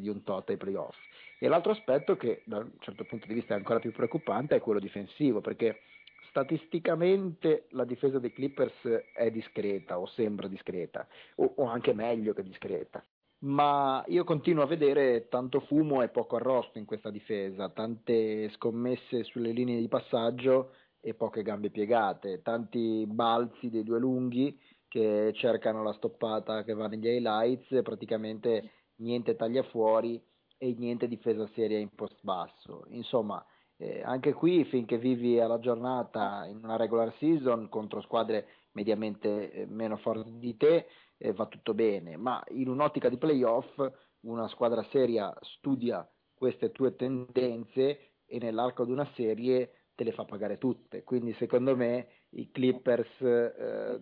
di 0.00 0.08
un 0.08 0.22
tot 0.22 0.50
ai 0.50 0.56
playoff. 0.56 0.96
E 1.42 1.48
l'altro 1.48 1.72
aspetto 1.72 2.16
che 2.16 2.42
da 2.44 2.58
un 2.58 2.70
certo 2.78 3.02
punto 3.02 3.26
di 3.26 3.34
vista 3.34 3.54
è 3.54 3.56
ancora 3.56 3.80
più 3.80 3.90
preoccupante 3.90 4.54
è 4.54 4.60
quello 4.60 4.78
difensivo, 4.78 5.40
perché 5.40 5.80
statisticamente 6.28 7.66
la 7.70 7.84
difesa 7.84 8.20
dei 8.20 8.32
Clippers 8.32 8.86
è 9.12 9.28
discreta 9.32 9.98
o 9.98 10.06
sembra 10.06 10.46
discreta 10.46 11.04
o, 11.34 11.54
o, 11.56 11.64
anche 11.64 11.94
meglio 11.94 12.32
che 12.32 12.44
discreta. 12.44 13.04
Ma 13.38 14.04
io 14.06 14.22
continuo 14.22 14.62
a 14.62 14.68
vedere 14.68 15.26
tanto 15.28 15.58
fumo 15.58 16.00
e 16.00 16.10
poco 16.10 16.36
arrosto 16.36 16.78
in 16.78 16.84
questa 16.84 17.10
difesa, 17.10 17.70
tante 17.70 18.48
scommesse 18.50 19.24
sulle 19.24 19.50
linee 19.50 19.80
di 19.80 19.88
passaggio 19.88 20.74
e 21.00 21.14
poche 21.14 21.42
gambe 21.42 21.70
piegate, 21.70 22.40
tanti 22.42 23.04
balzi 23.04 23.68
dei 23.68 23.82
due 23.82 23.98
lunghi 23.98 24.56
che 24.86 25.32
cercano 25.34 25.82
la 25.82 25.92
stoppata 25.94 26.62
che 26.62 26.72
va 26.72 26.86
negli 26.86 27.08
highlights, 27.08 27.82
praticamente 27.82 28.70
niente 28.98 29.34
taglia 29.34 29.64
fuori 29.64 30.22
e 30.62 30.76
niente 30.78 31.08
difesa 31.08 31.44
seria 31.54 31.78
in 31.80 31.88
post 31.92 32.20
basso. 32.22 32.84
Insomma, 32.90 33.44
eh, 33.78 34.00
anche 34.04 34.32
qui, 34.32 34.64
finché 34.66 34.96
vivi 34.96 35.40
alla 35.40 35.58
giornata 35.58 36.46
in 36.46 36.60
una 36.62 36.76
regular 36.76 37.12
season 37.18 37.68
contro 37.68 38.00
squadre 38.00 38.46
mediamente 38.74 39.50
eh, 39.50 39.66
meno 39.66 39.96
forti 39.96 40.38
di 40.38 40.56
te, 40.56 40.86
eh, 41.18 41.32
va 41.32 41.46
tutto 41.46 41.74
bene, 41.74 42.16
ma 42.16 42.40
in 42.50 42.68
un'ottica 42.68 43.08
di 43.08 43.18
playoff 43.18 43.76
una 44.20 44.46
squadra 44.46 44.86
seria 44.92 45.36
studia 45.40 46.08
queste 46.32 46.70
tue 46.70 46.94
tendenze 46.94 48.12
e 48.24 48.38
nell'arco 48.38 48.84
di 48.84 48.92
una 48.92 49.10
serie 49.16 49.88
te 49.96 50.04
le 50.04 50.12
fa 50.12 50.24
pagare 50.24 50.58
tutte. 50.58 51.02
Quindi 51.02 51.32
secondo 51.40 51.74
me 51.74 52.06
i 52.30 52.52
Clippers 52.52 53.20
eh, 53.20 54.00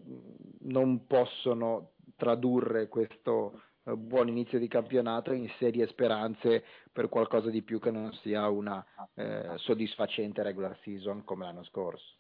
non 0.65 1.07
possono 1.07 1.93
tradurre 2.17 2.89
questo 2.89 3.63
buon 3.97 4.29
inizio 4.29 4.59
di 4.59 4.69
campionato 4.69 5.33
in 5.33 5.49
serie 5.59 5.87
speranze 5.89 6.65
per 6.93 7.09
qualcosa 7.09 7.51
di 7.51 7.63
più 7.63 7.79
che 7.79 7.91
non 7.91 8.13
sia 8.23 8.49
una 8.49 8.85
eh, 9.15 9.53
soddisfacente 9.57 10.43
regular 10.43 10.79
season 10.83 11.25
come 11.25 11.45
l'anno 11.45 11.65
scorso. 11.65 12.19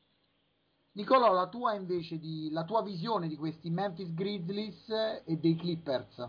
Nicolò, 0.93 1.33
la 1.33 1.49
tua 1.49 1.75
invece 1.75 2.19
di, 2.19 2.51
la 2.51 2.65
tua 2.65 2.83
visione 2.83 3.29
di 3.29 3.37
questi 3.37 3.71
Memphis 3.71 4.13
Grizzlies 4.13 4.89
e 5.25 5.37
dei 5.37 5.55
Clippers? 5.55 6.29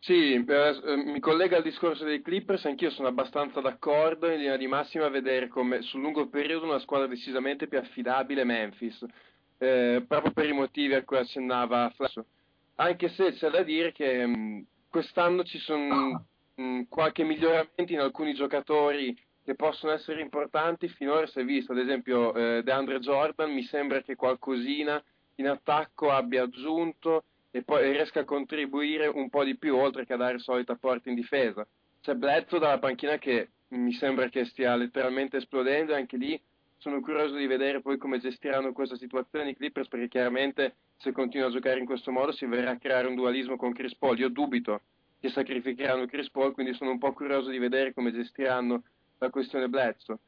Sì, 0.00 0.34
eh, 0.34 0.96
mi 1.04 1.18
collega 1.18 1.56
al 1.56 1.64
discorso 1.64 2.04
dei 2.04 2.22
Clippers, 2.22 2.64
anch'io 2.66 2.90
sono 2.90 3.08
abbastanza 3.08 3.60
d'accordo 3.60 4.30
in 4.30 4.38
linea 4.38 4.56
di 4.56 4.68
massima 4.68 5.06
a 5.06 5.10
vedere 5.10 5.48
come 5.48 5.82
sul 5.82 6.00
lungo 6.00 6.28
periodo 6.28 6.66
una 6.66 6.78
squadra 6.78 7.08
decisamente 7.08 7.66
più 7.66 7.78
affidabile 7.78 8.44
Memphis, 8.44 9.04
eh, 9.58 10.04
proprio 10.06 10.30
per 10.30 10.48
i 10.48 10.52
motivi 10.52 10.94
a 10.94 11.02
cui 11.02 11.16
accennava 11.16 11.90
Flash 11.96 12.20
anche 12.80 13.08
se 13.10 13.32
c'è 13.32 13.50
da 13.50 13.62
dire 13.62 13.92
che 13.92 14.26
mh, 14.26 14.36
mm, 14.36 14.60
quest'anno 14.88 15.44
ci 15.44 15.58
sono 15.58 16.26
mm, 16.60 16.82
qualche 16.88 17.24
miglioramento 17.24 17.92
in 17.92 18.00
alcuni 18.00 18.34
giocatori 18.34 19.16
che 19.44 19.54
possono 19.54 19.92
essere 19.92 20.20
importanti, 20.20 20.88
finora 20.88 21.26
si 21.26 21.40
è 21.40 21.44
visto, 21.44 21.72
ad 21.72 21.78
esempio 21.78 22.34
eh, 22.34 22.62
DeAndre 22.62 22.98
Jordan, 22.98 23.52
mi 23.52 23.62
sembra 23.62 24.02
che 24.02 24.14
qualcosina 24.14 25.02
in 25.36 25.48
attacco 25.48 26.10
abbia 26.10 26.42
aggiunto 26.42 27.24
e 27.50 27.62
poi 27.62 27.90
riesca 27.90 28.20
a 28.20 28.24
contribuire 28.24 29.06
un 29.06 29.30
po' 29.30 29.44
di 29.44 29.56
più, 29.56 29.74
oltre 29.74 30.04
che 30.04 30.12
a 30.12 30.16
dare 30.16 30.34
il 30.34 30.40
solito 30.40 30.72
apporto 30.72 31.08
in 31.08 31.14
difesa. 31.14 31.66
C'è 32.02 32.14
Bledsoe 32.14 32.58
dalla 32.58 32.78
panchina 32.78 33.16
che 33.16 33.48
mi 33.68 33.92
sembra 33.92 34.28
che 34.28 34.44
stia 34.44 34.76
letteralmente 34.76 35.38
esplodendo 35.38 35.92
e 35.92 35.96
anche 35.96 36.16
lì 36.16 36.40
sono 36.78 37.00
curioso 37.00 37.34
di 37.34 37.46
vedere 37.46 37.80
poi 37.80 37.98
come 37.98 38.20
gestiranno 38.20 38.72
questa 38.72 38.96
situazione 38.96 39.50
i 39.50 39.56
Clippers 39.56 39.88
perché 39.88 40.08
chiaramente 40.08 40.76
se 40.96 41.12
continua 41.12 41.48
a 41.48 41.50
giocare 41.50 41.80
in 41.80 41.86
questo 41.86 42.12
modo 42.12 42.32
si 42.32 42.46
verrà 42.46 42.70
a 42.70 42.78
creare 42.78 43.08
un 43.08 43.16
dualismo 43.16 43.56
con 43.56 43.72
Chris 43.72 43.96
Paul. 43.96 44.18
Io 44.18 44.28
dubito 44.28 44.82
che 45.20 45.28
sacrificheranno 45.28 46.06
Chris 46.06 46.30
Paul, 46.30 46.52
quindi 46.52 46.74
sono 46.74 46.92
un 46.92 46.98
po' 46.98 47.12
curioso 47.12 47.50
di 47.50 47.58
vedere 47.58 47.92
come 47.92 48.12
gestiranno 48.12 48.84
la 49.18 49.30
questione 49.30 49.68
Bledsoe. 49.68 50.18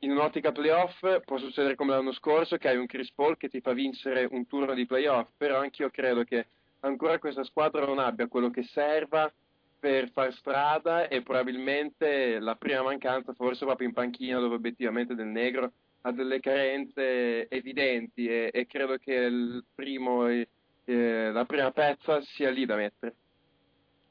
In 0.00 0.12
un'ottica 0.12 0.52
playoff 0.52 1.04
può 1.24 1.36
succedere 1.38 1.74
come 1.74 1.90
l'anno 1.90 2.12
scorso 2.12 2.56
che 2.56 2.68
hai 2.68 2.76
un 2.76 2.86
Chris 2.86 3.10
Paul 3.12 3.36
che 3.36 3.50
ti 3.50 3.60
fa 3.60 3.72
vincere 3.72 4.26
un 4.30 4.46
turno 4.46 4.72
di 4.72 4.86
playoff, 4.86 5.28
però 5.36 5.60
anch'io 5.60 5.90
credo 5.90 6.24
che 6.24 6.46
ancora 6.80 7.18
questa 7.18 7.44
squadra 7.44 7.84
non 7.84 7.98
abbia 7.98 8.28
quello 8.28 8.48
che 8.48 8.62
serva 8.62 9.30
per 9.78 10.10
far 10.10 10.32
strada 10.32 11.08
e 11.08 11.22
probabilmente 11.22 12.38
la 12.38 12.56
prima 12.56 12.82
mancanza 12.82 13.34
forse 13.34 13.64
proprio 13.64 13.88
in 13.88 13.94
panchina 13.94 14.38
dove 14.38 14.54
obiettivamente 14.54 15.14
del 15.14 15.26
negro 15.26 15.72
ha 16.02 16.12
delle 16.12 16.40
carenze 16.40 17.48
evidenti 17.48 18.26
e, 18.26 18.50
e 18.52 18.66
credo 18.66 18.96
che 18.96 19.62
primo, 19.74 20.28
eh, 20.28 20.46
la 20.84 21.44
prima 21.44 21.70
pezza 21.70 22.20
sia 22.22 22.50
lì 22.50 22.64
da 22.66 22.76
mettere. 22.76 23.14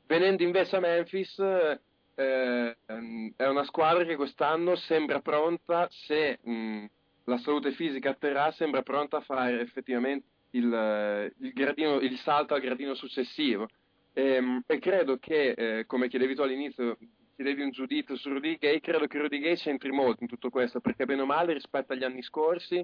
Venendo 0.06 0.44
invece 0.44 0.76
a 0.76 0.80
Memphis, 0.80 1.38
eh, 1.40 2.78
è 3.36 3.46
una 3.46 3.64
squadra 3.64 4.04
che 4.04 4.16
quest'anno 4.16 4.76
sembra 4.76 5.20
pronta, 5.20 5.88
se 5.90 6.40
mh, 6.42 6.86
la 7.26 7.38
salute 7.38 7.72
fisica 7.72 8.12
atterrà, 8.12 8.52
sembra 8.52 8.82
pronta 8.82 9.18
a 9.18 9.22
fare 9.22 9.60
effettivamente 9.62 10.26
il, 10.52 11.34
il, 11.40 11.54
gradino, 11.54 12.00
il 12.00 12.18
salto 12.20 12.54
al 12.54 12.62
gradino 12.62 12.94
successivo. 12.94 13.68
E, 14.14 14.34
ehm, 14.34 14.64
e 14.66 14.80
credo 14.80 15.18
che, 15.18 15.52
eh, 15.52 15.86
come 15.86 16.08
chiedevi 16.08 16.36
tu 16.36 16.42
all'inizio, 16.42 16.98
chiedevi 17.38 17.62
un 17.62 17.70
giudizio 17.70 18.16
su 18.16 18.30
Rudy 18.30 18.58
Gay, 18.58 18.80
credo 18.80 19.06
che 19.06 19.20
Rudy 19.20 19.38
Gay 19.38 19.56
c'entri 19.56 19.92
molto 19.92 20.24
in 20.24 20.28
tutto 20.28 20.50
questo, 20.50 20.80
perché 20.80 21.06
bene 21.06 21.22
o 21.22 21.26
male 21.28 21.54
rispetto 21.54 21.94
agli 21.94 22.04
anni 22.04 22.24
scorsi 22.24 22.84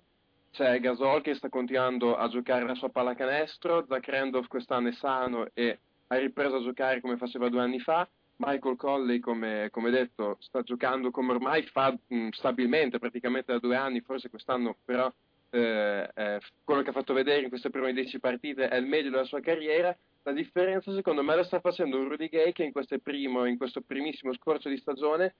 c'è 0.52 0.80
Gasol 0.80 1.24
che 1.24 1.34
sta 1.34 1.50
continuando 1.50 2.16
a 2.16 2.28
giocare 2.28 2.63
la 2.63 2.76
sua 2.76 2.89
pallacanestro, 2.89 3.86
Zach 3.88 4.08
Randolph 4.08 4.48
quest'anno 4.48 4.89
è 4.89 4.92
sano 4.92 5.48
e 5.56 5.80
ha 6.06 6.18
ripreso 6.18 6.58
a 6.58 6.62
giocare 6.62 7.02
come 7.02 7.18
faceva 7.18 7.50
due 7.50 7.62
anni 7.62 7.80
fa, 7.80 8.08
Michael 8.36 8.76
Colley, 8.76 9.18
come, 9.18 9.70
come 9.72 9.89
detto, 9.89 10.38
sta 10.39 10.62
giocando 10.62 11.10
come 11.10 11.32
ormai 11.32 11.63
fa 11.63 11.92
mh, 11.92 12.28
stabilmente, 12.30 13.00
praticamente 13.00 13.54
da 13.54 13.58
due 13.58 13.76
anni, 13.76 14.02
forse 14.02 14.30
quest'anno 14.30 14.78
però 14.86 15.12
eh, 15.54 16.10
eh, 16.13 16.39
quello 16.63 16.82
che 16.82 16.89
ha 16.89 16.94
fatto 16.94 17.13
vedere 17.13 17.44
in 17.44 17.50
queste 17.50 17.70
prime 17.70 17.94
dieci 17.94 18.20
partite 18.20 18.68
è 18.68 18.76
il 18.76 18.88
meglio 18.88 19.12
della 19.12 19.24
sua 19.24 19.39
carriera 19.39 19.96
la 20.24 20.32
differenza 20.32 20.94
secondo 20.94 21.22
me 21.22 21.36
la 21.36 21.44
sta 21.44 21.60
facendo 21.60 22.02
Rudy 22.08 22.30
Gay 22.30 22.54
che 22.54 22.63
in, 22.63 22.72
primo, 23.02 23.46
in 23.46 23.58
questo 23.58 23.82
primissimo 23.82 24.34
scorcio 24.34 24.70
di 24.70 24.78
stagione 24.78 25.36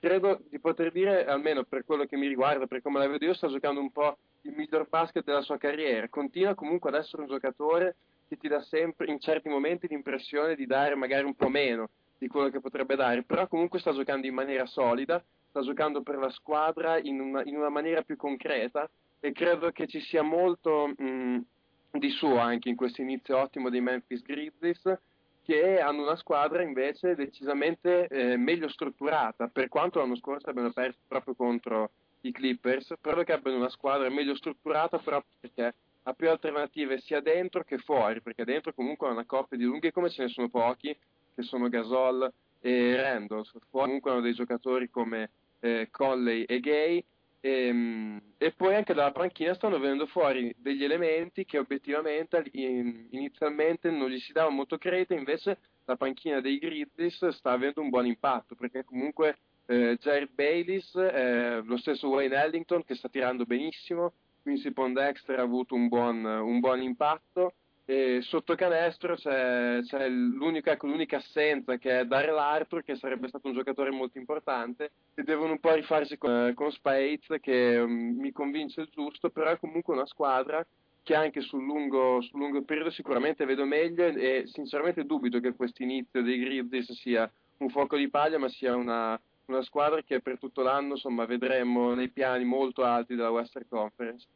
credo 0.00 0.40
di 0.50 0.58
poter 0.58 0.92
dire, 0.92 1.24
almeno 1.24 1.64
per 1.64 1.84
quello 1.84 2.04
che 2.04 2.16
mi 2.16 2.26
riguarda, 2.26 2.66
per 2.66 2.82
come 2.82 2.98
la 2.98 3.08
vedo 3.08 3.24
io, 3.24 3.32
sta 3.32 3.48
giocando 3.48 3.80
un 3.80 3.90
po' 3.90 4.18
il 4.42 4.52
miglior 4.54 4.86
basket 4.86 5.24
della 5.24 5.40
sua 5.40 5.56
carriera. 5.56 6.08
Continua 6.10 6.54
comunque 6.54 6.90
ad 6.90 6.96
essere 6.96 7.22
un 7.22 7.28
giocatore 7.28 7.96
che 8.28 8.36
ti 8.36 8.46
dà 8.46 8.60
sempre, 8.60 9.10
in 9.10 9.18
certi 9.18 9.48
momenti, 9.48 9.86
l'impressione 9.88 10.56
di 10.56 10.66
dare 10.66 10.94
magari 10.94 11.24
un 11.24 11.34
po' 11.34 11.48
meno 11.48 11.88
di 12.18 12.28
quello 12.28 12.50
che 12.50 12.60
potrebbe 12.60 12.96
dare, 12.96 13.22
però 13.22 13.48
comunque 13.48 13.78
sta 13.78 13.92
giocando 13.92 14.26
in 14.26 14.34
maniera 14.34 14.66
solida, 14.66 15.24
sta 15.48 15.62
giocando 15.62 16.02
per 16.02 16.16
la 16.16 16.30
squadra 16.30 16.98
in 16.98 17.20
una, 17.20 17.42
in 17.44 17.56
una 17.56 17.70
maniera 17.70 18.02
più 18.02 18.16
concreta 18.16 18.88
e 19.24 19.32
credo 19.32 19.70
che 19.70 19.86
ci 19.86 20.00
sia 20.00 20.20
molto 20.20 20.92
mh, 20.94 21.44
di 21.92 22.10
suo 22.10 22.36
anche 22.36 22.68
in 22.68 22.76
questo 22.76 23.00
inizio 23.00 23.38
ottimo 23.38 23.70
dei 23.70 23.80
Memphis 23.80 24.20
Grizzlies 24.20 24.98
che 25.42 25.80
hanno 25.80 26.02
una 26.02 26.16
squadra 26.16 26.60
invece 26.60 27.14
decisamente 27.14 28.06
eh, 28.08 28.36
meglio 28.36 28.68
strutturata, 28.68 29.48
per 29.48 29.68
quanto 29.68 29.98
l'anno 29.98 30.16
scorso 30.16 30.50
abbiano 30.50 30.72
perso 30.72 30.98
proprio 31.08 31.34
contro 31.34 31.90
i 32.20 32.32
Clippers, 32.32 32.92
credo 33.00 33.22
che 33.22 33.32
abbiano 33.32 33.56
una 33.56 33.70
squadra 33.70 34.10
meglio 34.10 34.34
strutturata 34.34 34.98
proprio 34.98 35.32
perché 35.40 35.74
ha 36.02 36.12
più 36.12 36.28
alternative 36.28 37.00
sia 37.00 37.20
dentro 37.20 37.64
che 37.64 37.78
fuori, 37.78 38.20
perché 38.20 38.44
dentro 38.44 38.74
comunque 38.74 39.08
ha 39.08 39.12
una 39.12 39.24
coppia 39.24 39.56
di 39.56 39.64
lunghi 39.64 39.90
come 39.90 40.10
ce 40.10 40.24
ne 40.24 40.28
sono 40.28 40.50
pochi, 40.50 40.94
che 41.34 41.42
sono 41.42 41.70
Gasol 41.70 42.30
e 42.60 42.96
Randall, 42.96 43.44
fuori 43.44 43.86
comunque 43.86 44.10
hanno 44.10 44.20
dei 44.20 44.34
giocatori 44.34 44.90
come 44.90 45.30
eh, 45.60 45.88
Colley 45.90 46.42
e 46.42 46.60
Gay, 46.60 47.04
e, 47.44 47.66
ehm, 47.66 48.20
e, 48.38 48.52
poi 48.52 48.74
anche 48.74 48.94
dalla 48.94 49.12
panchina 49.12 49.52
stanno 49.52 49.78
venendo 49.78 50.06
fuori 50.06 50.54
degli 50.56 50.82
elementi 50.82 51.44
che 51.44 51.58
obiettivamente 51.58 52.42
inizialmente 52.52 53.90
non 53.90 54.08
gli 54.08 54.18
si 54.18 54.32
dava 54.32 54.48
molto 54.48 54.78
credito, 54.78 55.12
invece 55.12 55.58
la 55.84 55.96
panchina 55.96 56.40
dei 56.40 56.56
Grizzlies 56.58 57.28
sta 57.28 57.52
avendo 57.52 57.82
un 57.82 57.90
buon 57.90 58.06
impatto, 58.06 58.54
perché 58.54 58.82
comunque 58.84 59.36
eh, 59.66 59.98
Jared 60.00 60.30
Baylis, 60.32 60.94
eh, 60.94 61.60
lo 61.62 61.76
stesso 61.76 62.08
Wayne 62.08 62.34
Ellington 62.34 62.82
che 62.82 62.94
sta 62.94 63.10
tirando 63.10 63.44
benissimo, 63.44 64.14
Quincy 64.40 64.72
Pondexter 64.72 65.38
ha 65.38 65.42
avuto 65.42 65.74
un 65.74 65.88
buon, 65.88 66.24
un 66.24 66.60
buon 66.60 66.80
impatto, 66.80 67.52
e 67.86 68.20
sotto 68.22 68.54
canestro 68.54 69.14
c'è, 69.14 69.80
c'è 69.82 70.08
l'unica, 70.08 70.72
ecco, 70.72 70.86
l'unica, 70.86 71.18
assenza 71.18 71.76
che 71.76 72.00
è 72.00 72.06
Daryl 72.06 72.38
Arthur 72.38 72.82
che 72.82 72.96
sarebbe 72.96 73.28
stato 73.28 73.48
un 73.48 73.54
giocatore 73.54 73.90
molto 73.90 74.16
importante 74.16 74.90
e 75.14 75.22
devono 75.22 75.52
un 75.52 75.60
po' 75.60 75.74
rifarsi 75.74 76.16
con, 76.16 76.52
con 76.54 76.72
Spades 76.72 77.26
che 77.42 77.78
um, 77.78 78.16
mi 78.18 78.32
convince 78.32 78.80
il 78.80 78.88
giusto 78.90 79.28
però 79.28 79.50
è 79.50 79.58
comunque 79.58 79.92
una 79.92 80.06
squadra 80.06 80.64
che 81.02 81.14
anche 81.14 81.42
sul 81.42 81.62
lungo, 81.62 82.22
sul 82.22 82.40
lungo 82.40 82.62
periodo 82.62 82.90
sicuramente 82.90 83.44
vedo 83.44 83.66
meglio 83.66 84.06
e 84.06 84.44
sinceramente 84.46 85.04
dubito 85.04 85.38
che 85.38 85.54
questo 85.54 85.82
inizio 85.82 86.22
dei 86.22 86.38
Grizzlies 86.38 86.90
sia 86.92 87.30
un 87.58 87.68
fuoco 87.68 87.98
di 87.98 88.08
paglia 88.08 88.38
ma 88.38 88.48
sia 88.48 88.74
una, 88.74 89.20
una 89.46 89.62
squadra 89.62 90.02
che 90.02 90.20
per 90.20 90.38
tutto 90.38 90.62
l'anno 90.62 90.92
insomma, 90.92 91.26
vedremo 91.26 91.92
nei 91.92 92.08
piani 92.08 92.44
molto 92.44 92.82
alti 92.82 93.14
della 93.14 93.30
Western 93.30 93.66
Conference 93.68 94.26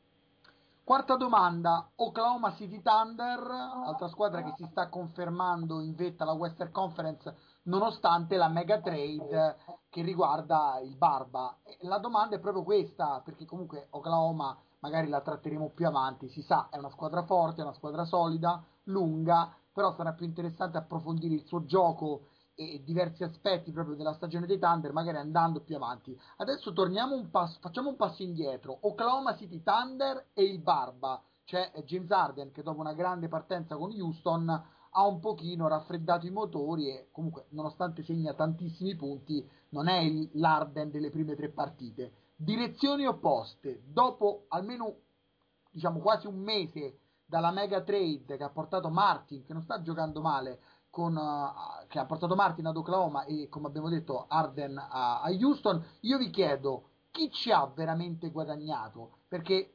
Quarta 0.89 1.17
domanda, 1.17 1.91
Oklahoma 1.97 2.55
City 2.55 2.81
Thunder, 2.81 3.39
altra 3.85 4.09
squadra 4.09 4.43
che 4.43 4.55
si 4.57 4.67
sta 4.71 4.89
confermando 4.89 5.83
in 5.83 5.95
vetta 5.95 6.23
alla 6.23 6.33
Western 6.33 6.73
Conference 6.73 7.37
nonostante 7.65 8.37
la 8.37 8.49
mega 8.49 8.81
trade 8.81 9.57
che 9.91 10.01
riguarda 10.01 10.81
il 10.83 10.97
Barba. 10.97 11.55
La 11.81 11.99
domanda 11.99 12.37
è 12.37 12.41
proprio 12.41 12.63
questa, 12.63 13.21
perché 13.23 13.45
comunque 13.45 13.89
Oklahoma 13.91 14.57
magari 14.79 15.09
la 15.09 15.21
tratteremo 15.21 15.73
più 15.75 15.87
avanti, 15.87 16.31
si 16.31 16.41
sa, 16.41 16.69
è 16.71 16.79
una 16.79 16.89
squadra 16.89 17.23
forte, 17.23 17.61
è 17.61 17.65
una 17.65 17.75
squadra 17.75 18.07
solida, 18.07 18.65
lunga, 18.85 19.55
però 19.71 19.93
sarà 19.93 20.15
più 20.15 20.25
interessante 20.25 20.79
approfondire 20.79 21.35
il 21.35 21.45
suo 21.45 21.67
gioco 21.67 22.29
e 22.61 22.83
diversi 22.83 23.23
aspetti 23.23 23.71
proprio 23.71 23.95
della 23.95 24.15
stagione 24.15 24.45
dei 24.45 24.59
Thunder, 24.59 24.93
magari 24.93 25.19
andando 25.19 25.61
più 25.61 25.77
avanti. 25.77 26.19
Adesso 26.39 26.73
torniamo 26.73 27.15
un 27.15 27.31
passo, 27.31 27.59
facciamo 27.61 27.91
un 27.91 27.95
passo 27.95 28.25
indietro. 28.25 28.77
Oklahoma 28.81 29.37
City 29.37 29.63
Thunder 29.63 30.31
e 30.35 30.43
il 30.43 30.59
Barba, 30.59 31.23
c'è 31.45 31.71
James 31.85 32.11
Arden 32.11 32.51
che 32.51 32.65
dopo 32.65 32.81
una 32.81 32.95
grande 32.95 33.29
partenza 33.29 33.77
con 33.77 33.93
Houston 33.93 34.51
ha 34.51 35.07
un 35.07 35.21
pochino 35.21 35.69
raffreddato 35.69 36.27
i 36.27 36.33
motori 36.33 36.89
e 36.89 37.09
comunque 37.13 37.47
nonostante 37.51 38.03
segna 38.03 38.35
tantissimi 38.35 38.97
punti 38.97 39.49
non 39.69 39.87
è 39.87 40.03
l'Arden 40.33 40.91
delle 40.91 41.11
prime 41.11 41.37
tre 41.37 41.51
partite. 41.51 42.13
Direzioni 42.35 43.07
opposte, 43.07 43.83
dopo 43.87 44.47
almeno 44.49 44.97
diciamo 45.71 46.01
quasi 46.01 46.27
un 46.27 46.41
mese 46.41 46.99
dalla 47.25 47.53
mega 47.53 47.83
trade 47.83 48.37
che 48.37 48.43
ha 48.43 48.49
portato 48.49 48.89
Martin, 48.89 49.45
che 49.45 49.53
non 49.53 49.63
sta 49.63 49.81
giocando 49.83 50.21
male, 50.21 50.61
con, 50.91 51.17
uh, 51.17 51.87
che 51.89 51.99
ha 51.99 52.07
portato 52.07 52.35
Martin 52.35 52.67
ad 52.67 52.77
Oklahoma 52.77 53.25
e 53.25 53.49
come 53.49 53.67
abbiamo 53.67 53.89
detto 53.89 54.27
Arden 54.29 54.79
a, 54.79 55.21
a, 55.21 55.31
Houston, 55.31 55.83
io 56.01 56.19
vi 56.19 56.31
chiedo 56.31 56.89
chi 57.11 57.31
ci 57.31 57.51
ha 57.51 57.67
veramente 57.67 58.31
guadagnato? 58.31 59.19
Perché 59.29 59.73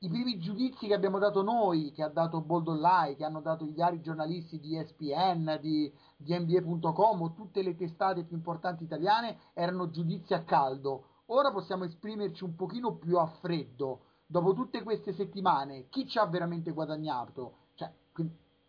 i 0.00 0.08
primi 0.08 0.38
giudizi 0.38 0.86
che 0.86 0.94
abbiamo 0.94 1.18
dato 1.18 1.42
noi, 1.42 1.90
che 1.92 2.02
ha 2.02 2.08
dato 2.08 2.40
Bold 2.40 2.68
Online, 2.68 3.16
che 3.16 3.24
hanno 3.24 3.40
dato 3.40 3.64
i 3.64 3.74
vari 3.74 4.00
giornalisti 4.00 4.60
di 4.60 4.76
ESPN, 4.76 5.58
di, 5.60 5.92
di 6.16 6.38
NBA.com 6.38 7.20
o 7.20 7.32
tutte 7.32 7.62
le 7.62 7.74
testate 7.74 8.24
più 8.24 8.36
importanti 8.36 8.84
italiane, 8.84 9.38
erano 9.54 9.90
giudizi 9.90 10.34
a 10.34 10.44
caldo. 10.44 11.04
Ora 11.26 11.50
possiamo 11.50 11.84
esprimerci 11.84 12.44
un 12.44 12.54
pochino 12.54 12.94
più 12.94 13.18
a 13.18 13.26
freddo. 13.26 14.02
Dopo 14.24 14.54
tutte 14.54 14.82
queste 14.82 15.12
settimane, 15.14 15.88
chi 15.88 16.06
ci 16.06 16.18
ha 16.18 16.26
veramente 16.26 16.70
guadagnato? 16.70 17.66
Cioè, 17.74 17.92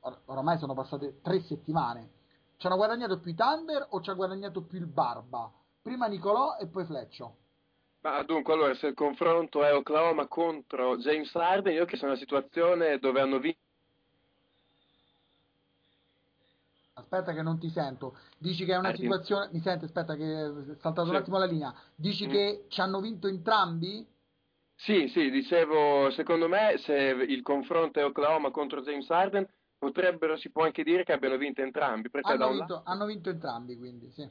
or- 0.01 0.21
oramai 0.25 0.57
sono 0.57 0.73
passate 0.73 1.19
tre 1.21 1.41
settimane. 1.41 2.17
Ci 2.57 2.67
hanno 2.67 2.75
guadagnato 2.75 3.19
più 3.19 3.31
i 3.31 3.35
Thunder 3.35 3.87
o 3.89 4.01
ci 4.01 4.09
ha 4.09 4.13
guadagnato 4.13 4.61
più 4.63 4.79
il 4.79 4.87
Barba? 4.87 5.51
Prima 5.81 6.07
Nicolò 6.07 6.57
e 6.57 6.67
poi 6.67 6.85
Fleccio. 6.85 7.37
Ma 8.01 8.21
dunque, 8.23 8.53
allora, 8.53 8.73
se 8.75 8.87
il 8.87 8.93
confronto 8.93 9.63
è 9.63 9.73
Oklahoma 9.73 10.27
contro 10.27 10.97
James 10.97 11.33
Harden, 11.35 11.73
io 11.73 11.85
che 11.85 11.97
sono 11.97 12.11
in 12.11 12.17
una 12.17 12.25
situazione 12.25 12.97
dove 12.97 13.19
hanno 13.19 13.39
vinto. 13.39 13.59
Aspetta 16.93 17.33
che 17.33 17.41
non 17.41 17.59
ti 17.59 17.69
sento. 17.69 18.17
Dici 18.37 18.65
che 18.65 18.73
è 18.73 18.77
una 18.77 18.93
situazione... 18.93 19.49
Mi 19.51 19.59
senti? 19.61 19.85
Aspetta 19.85 20.15
che 20.15 20.45
è 20.45 20.51
saltato 20.79 21.05
sì. 21.05 21.09
un 21.09 21.15
attimo 21.15 21.37
la 21.37 21.45
linea. 21.45 21.73
Dici 21.95 22.27
mm. 22.27 22.29
che 22.29 22.65
ci 22.69 22.81
hanno 22.81 22.99
vinto 23.01 23.27
entrambi? 23.27 24.05
Sì, 24.75 25.09
sì, 25.09 25.29
dicevo, 25.29 26.09
secondo 26.11 26.47
me 26.47 26.77
se 26.77 26.93
il 26.93 27.41
confronto 27.41 27.99
è 27.99 28.05
Oklahoma 28.05 28.51
contro 28.51 28.81
James 28.81 29.09
Harden, 29.09 29.45
potrebbero, 29.79 30.37
si 30.37 30.51
può 30.51 30.65
anche 30.65 30.83
dire 30.83 31.03
che 31.03 31.13
abbiano 31.13 31.37
vinto 31.37 31.61
entrambi. 31.61 32.09
Hanno 32.21 32.49
vinto, 32.49 32.59
lato... 32.59 32.81
hanno, 32.85 33.05
vinto, 33.05 33.29
entrambi, 33.29 33.77
quindi 33.77 34.11
sì. 34.11 34.29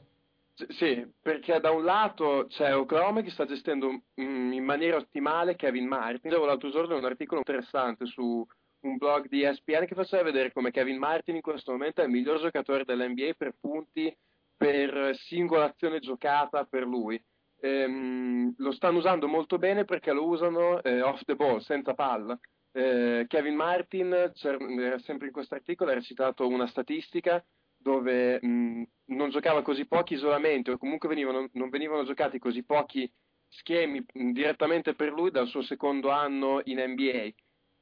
Sì, 0.67 1.09
perché 1.21 1.59
da 1.59 1.71
un 1.71 1.83
lato 1.83 2.45
c'è 2.49 2.75
Oklahoma 2.75 3.21
che 3.21 3.29
sta 3.31 3.45
gestendo 3.45 3.89
mm, 4.21 4.51
in 4.51 4.63
maniera 4.63 4.97
ottimale 4.97 5.55
Kevin 5.55 5.87
Martin. 5.87 6.29
Leggevo 6.29 6.45
l'altro 6.45 6.69
giorno 6.69 6.97
un 6.97 7.05
articolo 7.05 7.39
interessante 7.39 8.05
su 8.05 8.45
un 8.81 8.97
blog 8.97 9.27
di 9.27 9.43
ESPN 9.43 9.85
che 9.85 9.95
faceva 9.95 10.23
vedere 10.23 10.51
come 10.51 10.71
Kevin 10.71 10.97
Martin 10.97 11.35
in 11.35 11.41
questo 11.41 11.71
momento 11.71 12.01
è 12.01 12.05
il 12.05 12.11
miglior 12.11 12.39
giocatore 12.39 12.85
dell'NBA 12.85 13.33
per 13.37 13.55
punti, 13.59 14.15
per 14.55 15.15
singola 15.15 15.65
azione 15.65 15.99
giocata 15.99 16.65
per 16.65 16.85
lui. 16.85 17.21
Ehm, 17.61 18.53
lo 18.57 18.71
stanno 18.71 18.99
usando 18.99 19.27
molto 19.27 19.57
bene 19.57 19.85
perché 19.85 20.11
lo 20.11 20.25
usano 20.25 20.81
eh, 20.81 21.01
off 21.01 21.23
the 21.23 21.35
ball, 21.35 21.59
senza 21.59 21.93
palla. 21.93 22.37
Eh, 22.71 23.25
Kevin 23.27 23.55
Martin, 23.55 24.31
sempre 24.33 25.27
in 25.27 25.33
questo 25.33 25.55
articolo, 25.55 25.91
era 25.91 26.01
citato 26.01 26.47
una 26.47 26.67
statistica 26.67 27.43
dove 27.75 28.39
mh, 28.43 28.83
non 29.05 29.29
giocava 29.29 29.61
così 29.61 29.87
pochi 29.87 30.13
isolamenti 30.13 30.69
o 30.69 30.77
comunque 30.77 31.07
venivano, 31.07 31.47
non 31.53 31.69
venivano 31.69 32.03
giocati 32.03 32.37
così 32.37 32.63
pochi 32.63 33.11
schemi 33.47 34.03
mh, 34.13 34.31
direttamente 34.31 34.93
per 34.95 35.11
lui 35.11 35.31
dal 35.31 35.47
suo 35.47 35.61
secondo 35.61 36.09
anno 36.09 36.61
in 36.65 36.79
NBA. 36.79 37.29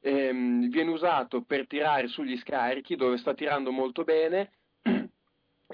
E, 0.00 0.32
mh, 0.32 0.68
viene 0.68 0.90
usato 0.90 1.42
per 1.42 1.66
tirare 1.66 2.06
sugli 2.08 2.36
scarichi 2.36 2.96
dove 2.96 3.16
sta 3.18 3.34
tirando 3.34 3.72
molto 3.72 4.04
bene 4.04 4.52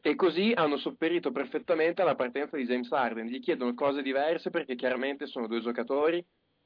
e 0.03 0.15
così 0.17 0.53
hanno 0.55 0.77
sopperito 0.77 1.31
perfettamente 1.31 2.03
alla 2.03 2.15
partenza 2.17 2.57
di 2.57 2.65
James 2.65 2.91
Harden. 2.91 3.27
Gli 3.27 3.41
chiedono 3.41 3.75
cose 3.75 4.03
diverse 4.03 4.51
perché 4.51 4.75
chiaramente 4.75 5.27
sono 5.27 5.47
due 5.47 5.61
giocatori 5.61 6.25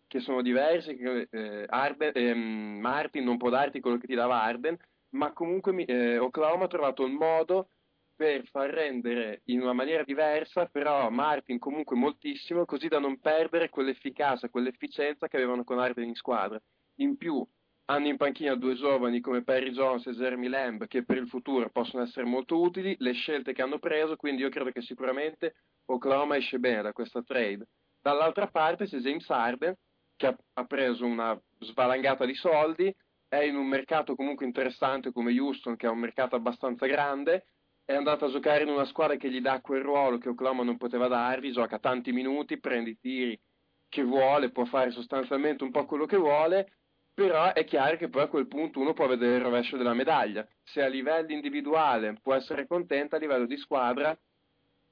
che 0.09 0.21
sono 0.21 0.43
diversi, 0.43 0.97
che, 0.97 1.29
eh, 1.31 1.65
Arden, 1.69 2.13
eh, 2.15 2.35
Martin 2.35 3.23
non 3.23 3.37
può 3.37 3.51
darti 3.51 3.81
quello 3.81 3.99
che 3.99 4.09
ti 4.09 4.15
dava 4.15 4.43
Arden, 4.43 4.77
ma 5.11 5.33
comunque 5.33 5.85
eh, 5.85 6.19
Oklahoma 6.19 6.65
ha 6.65 6.69
trovato 6.69 7.05
un 7.05 7.13
modo 7.13 7.69
per 8.17 8.45
far 8.49 8.71
rendere 8.71 9.43
in 9.45 9.61
una 9.61 9.73
maniera 9.73 10.03
diversa, 10.03 10.67
però 10.67 11.09
Martin 11.09 11.61
comunque 11.61 11.95
moltissimo, 11.95 12.65
così 12.65 12.89
da 12.89 12.99
non 12.99 13.21
perdere 13.21 13.69
quell'efficacia, 13.69 14.49
quell'efficienza 14.49 15.29
che 15.29 15.37
avevano 15.37 15.63
con 15.63 15.79
Arden 15.79 16.09
in 16.09 16.17
squadra. 16.17 16.61
In 16.97 17.17
più 17.17 17.47
hanno 17.91 18.09
in 18.09 18.17
panchina 18.17 18.57
due 18.57 18.75
giovani 18.75 19.21
come 19.21 19.45
Perry 19.45 19.71
Jones 19.71 20.07
e 20.07 20.13
Jeremy 20.13 20.49
Lamb 20.49 20.87
che 20.89 21.05
per 21.05 21.17
il 21.17 21.29
futuro 21.29 21.71
possono 21.71 22.03
essere 22.03 22.27
molto 22.27 22.61
utili, 22.61 22.97
le 22.99 23.13
scelte 23.13 23.53
che 23.53 23.63
hanno 23.63 23.79
preso, 23.79 24.17
quindi 24.17 24.43
io 24.43 24.49
credo 24.49 24.73
che 24.73 24.83
sicuramente 24.83 25.55
Oklahoma 25.87 26.37
esce 26.37 26.59
bene 26.59 26.83
da 26.83 26.93
questa 26.93 27.23
trade. 27.23 27.69
Dall'altra 28.01 28.49
parte 28.49 28.87
c'è 28.87 28.99
James 28.99 29.29
Harden 29.31 29.75
che 30.19 30.37
ha, 30.53 30.65
preso 30.65 31.07
una 31.07 31.41
svalangata 31.61 32.27
di 32.27 32.35
soldi, 32.35 32.95
è 33.29 33.39
in 33.39 33.57
un 33.57 33.67
mercato 33.67 34.17
comunque 34.17 34.45
interessante 34.45 35.13
come 35.13 35.39
Houston, 35.39 35.77
che 35.77 35.87
è 35.87 35.91
un 35.91 35.99
mercato 35.99 36.35
abbastanza 36.35 36.87
grande, 36.87 37.47
è 37.85 37.95
andato 37.95 38.27
a 38.27 38.31
giocare 38.31 38.65
in 38.65 38.69
una 38.69 38.85
squadra 38.85 39.17
che 39.17 39.31
gli 39.31 39.41
dà 39.41 39.61
quel 39.61 39.83
ruolo 39.83 40.19
che 40.19 40.29
Oklahoma 40.29 40.65
non 40.65 40.77
poteva 40.77 41.07
dargli, 41.07 41.53
gioca 41.53 41.79
tanti 41.79 42.13
minuti, 42.13 42.59
prende 42.59 42.91
i 42.91 42.99
tiri 42.99 43.41
che 43.89 44.03
vuole, 44.03 44.51
può 44.51 44.65
fare 44.65 44.91
sostanzialmente 44.91 45.63
un 45.63 45.71
po' 45.71 45.87
quello 45.87 46.05
che 46.05 46.17
vuole, 46.17 46.73
però 47.15 47.53
è 47.53 47.65
chiaro 47.65 47.97
che 47.97 48.09
poi 48.09 48.23
a 48.23 48.29
quel 48.29 48.49
punto 48.49 48.81
uno 48.81 48.93
può 48.93 49.07
vedere 49.07 49.37
il 49.37 49.43
rovescio 49.43 49.77
della 49.77 49.95
medaglia. 49.95 50.47
Se 50.65 50.83
a 50.83 50.89
livello 50.89 51.33
individuale 51.33 52.19
può 52.21 52.35
essere 52.35 52.67
contento, 52.67 53.15
a 53.15 53.19
livello 53.19 53.47
di 53.47 53.57
squadra, 53.57 54.19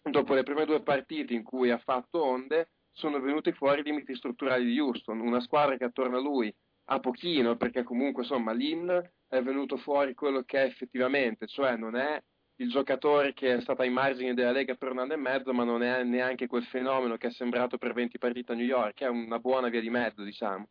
dopo 0.03 0.35
le 0.35 0.45
prime 0.45 0.65
due 0.65 0.83
partite 0.83 1.35
in 1.35 1.43
cui 1.43 1.71
ha 1.71 1.79
fatto 1.79 2.25
onde, 2.25 2.71
sono 2.97 3.21
venuti 3.21 3.53
fuori 3.53 3.81
i 3.81 3.85
limiti 3.85 4.15
strutturali 4.15 4.65
di 4.65 4.81
Houston, 4.81 5.21
una 5.21 5.41
squadra 5.41 5.77
che 5.77 5.85
attorno 5.85 6.17
a 6.17 6.21
lui 6.21 6.53
a 6.89 6.99
pochino, 6.99 7.57
perché 7.57 7.83
comunque 7.83 8.23
insomma 8.23 8.53
Lin 8.53 8.89
è 9.29 9.43
venuto 9.43 9.77
fuori 9.77 10.15
quello 10.15 10.43
che 10.45 10.63
è 10.63 10.67
effettivamente, 10.67 11.47
cioè 11.47 11.77
non 11.77 11.95
è 11.95 12.23
il 12.57 12.71
giocatore 12.71 13.35
che 13.35 13.57
è 13.57 13.61
stato 13.61 13.83
ai 13.83 13.91
margini 13.91 14.33
della 14.33 14.51
Lega 14.51 14.77
per 14.77 14.93
un 14.93 15.01
anno 15.01 15.13
e 15.13 15.17
mezzo, 15.17 15.53
ma 15.53 15.65
non 15.65 15.83
è 15.83 16.03
neanche 16.05 16.47
quel 16.47 16.65
fenomeno 16.65 17.19
che 17.19 17.27
è 17.27 17.31
sembrato 17.33 17.77
per 17.77 17.93
20 17.93 18.17
partite 18.17 18.53
a 18.53 18.55
New 18.55 18.65
York, 18.65 19.03
è 19.03 19.09
una 19.09 19.39
buona 19.39 19.69
via 19.69 19.81
di 19.83 19.91
mezzo, 19.91 20.23
diciamo. 20.23 20.67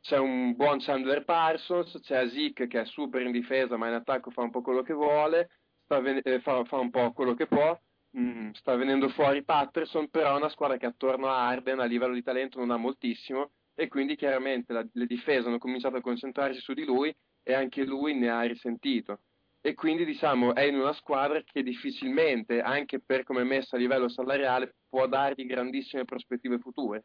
C'è 0.00 0.18
un 0.18 0.56
buon 0.56 0.80
Chandler 0.80 1.24
Parsons, 1.24 2.00
c'è 2.02 2.16
Azik 2.16 2.66
che 2.66 2.80
è 2.80 2.84
super 2.86 3.22
in 3.22 3.30
difesa, 3.30 3.76
ma 3.76 3.86
in 3.86 3.94
attacco 3.94 4.30
fa 4.30 4.42
un 4.42 4.50
po' 4.50 4.62
quello 4.62 4.82
che 4.82 4.94
vuole, 4.94 5.50
ven- 5.86 6.22
eh, 6.24 6.40
fa, 6.40 6.64
fa, 6.64 6.78
un 6.78 6.90
po' 6.90 7.12
quello 7.12 7.34
che 7.34 7.46
può. 7.46 7.78
Mm, 8.18 8.50
sta 8.52 8.76
venendo 8.76 9.08
fuori 9.08 9.42
Patterson, 9.42 10.08
però 10.08 10.34
è 10.34 10.36
una 10.36 10.50
squadra 10.50 10.76
che 10.76 10.86
attorno 10.86 11.28
a 11.28 11.46
Arden 11.46 11.80
a 11.80 11.84
livello 11.84 12.14
di 12.14 12.22
talento 12.22 12.58
non 12.58 12.70
ha 12.70 12.76
moltissimo 12.76 13.52
e 13.74 13.88
quindi 13.88 14.16
chiaramente 14.16 14.72
la, 14.72 14.86
le 14.92 15.06
difese 15.06 15.48
hanno 15.48 15.58
cominciato 15.58 15.96
a 15.96 16.02
concentrarsi 16.02 16.60
su 16.60 16.74
di 16.74 16.84
lui 16.84 17.14
e 17.42 17.54
anche 17.54 17.84
lui 17.84 18.14
ne 18.14 18.28
ha 18.28 18.42
risentito 18.42 19.20
e 19.64 19.74
quindi 19.74 20.04
diciamo 20.04 20.54
è 20.54 20.62
in 20.62 20.74
una 20.74 20.92
squadra 20.92 21.40
che 21.42 21.62
difficilmente, 21.62 22.60
anche 22.60 23.00
per 23.00 23.22
come 23.22 23.42
è 23.42 23.44
messa 23.44 23.76
a 23.76 23.78
livello 23.78 24.08
salariale, 24.08 24.74
può 24.88 25.06
dargli 25.06 25.46
grandissime 25.46 26.04
prospettive 26.04 26.58
future. 26.58 27.04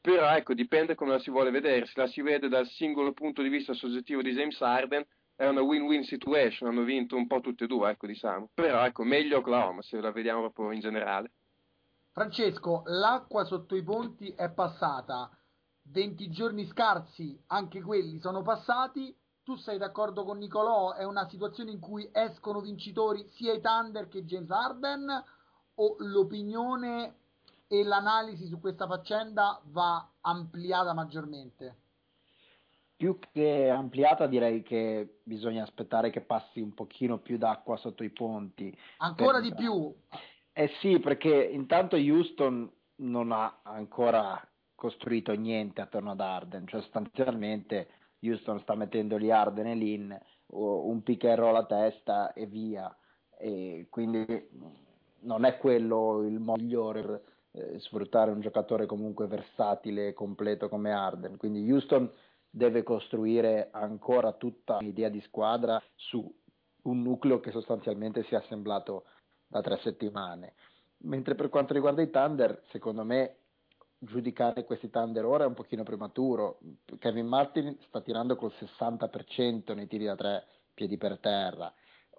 Però 0.00 0.28
ecco, 0.34 0.52
dipende 0.52 0.96
come 0.96 1.12
la 1.12 1.20
si 1.20 1.30
vuole 1.30 1.52
vedere, 1.52 1.86
se 1.86 1.92
la 1.94 2.08
si 2.08 2.20
vede 2.20 2.48
dal 2.48 2.66
singolo 2.66 3.12
punto 3.12 3.40
di 3.40 3.48
vista 3.48 3.72
soggettivo 3.72 4.20
di 4.20 4.32
James 4.32 4.60
Harden 4.60 5.06
è 5.42 5.48
una 5.48 5.60
win-win 5.60 6.04
situation, 6.04 6.68
hanno 6.68 6.84
vinto 6.84 7.16
un 7.16 7.26
po' 7.26 7.40
tutte 7.40 7.64
e 7.64 7.66
due, 7.66 7.90
ecco 7.90 8.06
diciamo. 8.06 8.50
Però 8.54 8.84
ecco, 8.84 9.02
meglio 9.02 9.38
Oklahoma 9.38 9.82
se 9.82 10.00
la 10.00 10.12
vediamo 10.12 10.40
proprio 10.42 10.70
in 10.70 10.78
generale. 10.78 11.32
Francesco, 12.12 12.84
l'acqua 12.86 13.44
sotto 13.44 13.74
i 13.74 13.82
ponti 13.82 14.32
è 14.36 14.50
passata, 14.50 15.36
20 15.90 16.30
giorni 16.30 16.64
scarsi, 16.66 17.36
anche 17.48 17.82
quelli 17.82 18.20
sono 18.20 18.42
passati, 18.42 19.12
tu 19.42 19.56
sei 19.56 19.78
d'accordo 19.78 20.22
con 20.22 20.38
Nicolò? 20.38 20.92
È 20.92 21.02
una 21.02 21.28
situazione 21.28 21.72
in 21.72 21.80
cui 21.80 22.08
escono 22.12 22.60
vincitori 22.60 23.26
sia 23.30 23.52
i 23.52 23.60
Thunder 23.60 24.06
che 24.06 24.24
James 24.24 24.50
Harden? 24.50 25.24
O 25.74 25.96
l'opinione 25.98 27.16
e 27.66 27.82
l'analisi 27.82 28.46
su 28.46 28.60
questa 28.60 28.86
faccenda 28.86 29.60
va 29.64 30.08
ampliata 30.20 30.92
maggiormente? 30.92 31.78
Più 33.02 33.18
che 33.32 33.68
ampliata 33.68 34.28
direi 34.28 34.62
che 34.62 35.18
bisogna 35.24 35.64
aspettare 35.64 36.10
che 36.10 36.20
passi 36.20 36.60
un 36.60 36.72
pochino 36.72 37.18
più 37.18 37.36
d'acqua 37.36 37.76
sotto 37.76 38.04
i 38.04 38.10
ponti. 38.10 38.72
Ancora 38.98 39.40
di 39.40 39.52
più? 39.52 39.92
Eh 40.52 40.70
sì, 40.80 41.00
perché 41.00 41.34
intanto 41.34 41.96
Houston 41.96 42.70
non 42.98 43.32
ha 43.32 43.58
ancora 43.64 44.40
costruito 44.76 45.32
niente 45.32 45.80
attorno 45.80 46.12
ad 46.12 46.20
Arden, 46.20 46.68
cioè 46.68 46.80
sostanzialmente 46.80 47.88
Houston 48.20 48.60
sta 48.60 48.76
mettendo 48.76 49.18
gli 49.18 49.32
Arden 49.32 49.66
e 49.66 49.74
Lin, 49.74 50.20
un 50.50 51.02
pick 51.02 51.24
and 51.24 51.38
roll 51.38 51.56
a 51.56 51.64
testa 51.64 52.32
e 52.34 52.46
via. 52.46 52.96
E 53.36 53.88
quindi 53.90 54.24
non 55.22 55.44
è 55.44 55.58
quello 55.58 56.22
il 56.22 56.38
modo 56.38 56.62
migliore 56.62 57.02
per 57.02 57.22
eh, 57.50 57.80
sfruttare 57.80 58.30
un 58.30 58.40
giocatore 58.40 58.86
comunque 58.86 59.26
versatile 59.26 60.06
e 60.06 60.12
completo 60.12 60.68
come 60.68 60.92
Arden. 60.92 61.36
Quindi 61.36 61.68
Houston 61.68 62.08
deve 62.54 62.82
costruire 62.82 63.70
ancora 63.72 64.32
tutta 64.32 64.78
l'idea 64.78 65.08
di 65.08 65.22
squadra 65.22 65.82
su 65.94 66.22
un 66.82 67.02
nucleo 67.02 67.40
che 67.40 67.50
sostanzialmente 67.50 68.24
si 68.24 68.34
è 68.34 68.36
assemblato 68.36 69.04
da 69.46 69.62
tre 69.62 69.78
settimane. 69.78 70.54
Mentre 71.04 71.34
per 71.34 71.48
quanto 71.48 71.72
riguarda 71.72 72.02
i 72.02 72.10
Thunder, 72.10 72.62
secondo 72.70 73.04
me 73.04 73.36
giudicare 73.98 74.64
questi 74.64 74.90
Thunder 74.90 75.24
ora 75.24 75.44
è 75.44 75.46
un 75.46 75.54
pochino 75.54 75.82
prematuro. 75.82 76.58
Kevin 76.98 77.26
Martin 77.26 77.76
sta 77.86 78.02
tirando 78.02 78.36
col 78.36 78.52
60% 78.58 79.74
nei 79.74 79.86
tiri 79.86 80.04
da 80.04 80.16
tre 80.16 80.44
piedi 80.74 80.98
per 80.98 81.18
terra. 81.18 81.72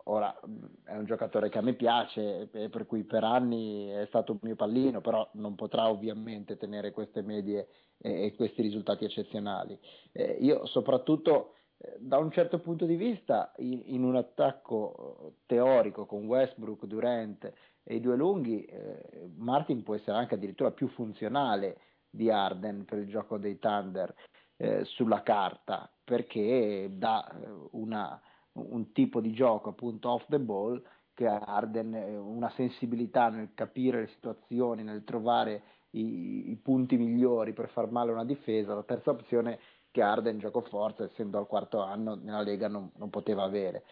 Ora 0.05 0.37
è 0.83 0.95
un 0.97 1.05
giocatore 1.05 1.49
che 1.49 1.59
a 1.59 1.61
me 1.61 1.73
piace 1.73 2.49
e 2.51 2.69
per 2.69 2.85
cui 2.85 3.03
per 3.03 3.23
anni 3.23 3.87
è 3.87 4.05
stato 4.07 4.33
un 4.33 4.39
mio 4.41 4.55
pallino, 4.55 4.99
però 4.99 5.29
non 5.33 5.55
potrà 5.55 5.89
ovviamente 5.89 6.57
tenere 6.57 6.91
queste 6.91 7.21
medie 7.21 7.67
e, 8.03 8.33
questi 8.35 8.61
risultati 8.61 9.05
eccezionali. 9.05 9.79
Eh, 10.11 10.37
io 10.41 10.65
soprattutto 10.65 11.53
eh, 11.77 11.95
da 11.99 12.17
un 12.17 12.31
certo 12.31 12.59
punto 12.59 12.85
di 12.85 12.95
vista 12.95 13.53
in, 13.57 13.81
in 13.85 14.03
un 14.03 14.17
attacco 14.17 15.35
teorico 15.45 16.05
con 16.05 16.25
Westbrook, 16.25 16.85
Durant 16.85 17.51
e 17.83 17.95
i 17.95 18.01
due 18.01 18.17
lunghi, 18.17 18.65
eh, 18.65 19.29
Martin 19.37 19.83
può 19.83 19.95
essere 19.95 20.17
anche 20.17 20.35
addirittura 20.35 20.71
più 20.71 20.87
funzionale 20.89 21.77
di 22.09 22.29
Arden 22.29 22.85
per 22.85 22.99
il 22.99 23.07
gioco 23.07 23.37
dei 23.37 23.57
Thunder 23.57 24.13
eh, 24.57 24.83
sulla 24.85 25.23
carta, 25.23 25.89
perché 26.03 26.89
dà 26.91 27.27
eh, 27.27 27.47
una, 27.71 28.21
un 28.53 28.91
tipo 28.91 29.19
di 29.19 29.33
gioco 29.33 29.69
appunto 29.69 30.11
off 30.11 30.25
the 30.27 30.39
ball 30.39 30.81
che 31.13 31.27
Arden 31.27 31.93
eh, 31.93 32.17
una 32.17 32.51
sensibilità 32.55 33.29
nel 33.29 33.53
capire 33.53 34.01
le 34.01 34.07
situazioni, 34.07 34.83
nel 34.83 35.03
trovare 35.03 35.63
i, 35.93 36.51
i, 36.51 36.55
punti 36.61 36.97
migliori 36.97 37.53
per 37.53 37.69
far 37.69 37.89
male 37.91 38.11
una 38.11 38.25
difesa. 38.25 38.73
La 38.73 38.83
terza 38.83 39.11
opzione 39.11 39.59
che 39.91 40.01
Arden 40.01 40.39
gioco 40.39 40.61
forza, 40.61 41.03
essendo 41.03 41.37
al 41.37 41.47
quarto 41.47 41.81
anno 41.81 42.15
nella 42.15 42.41
Lega, 42.41 42.67
non, 42.67 42.91
non 42.95 43.09
poteva 43.09 43.43
avere 43.43 43.83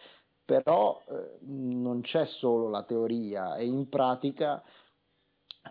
però 0.44 1.00
eh, 1.08 1.38
non 1.46 2.00
c'è 2.02 2.26
solo 2.26 2.68
la 2.68 2.82
teoria 2.82 3.56
e 3.56 3.64
in 3.64 3.88
pratica 3.88 4.62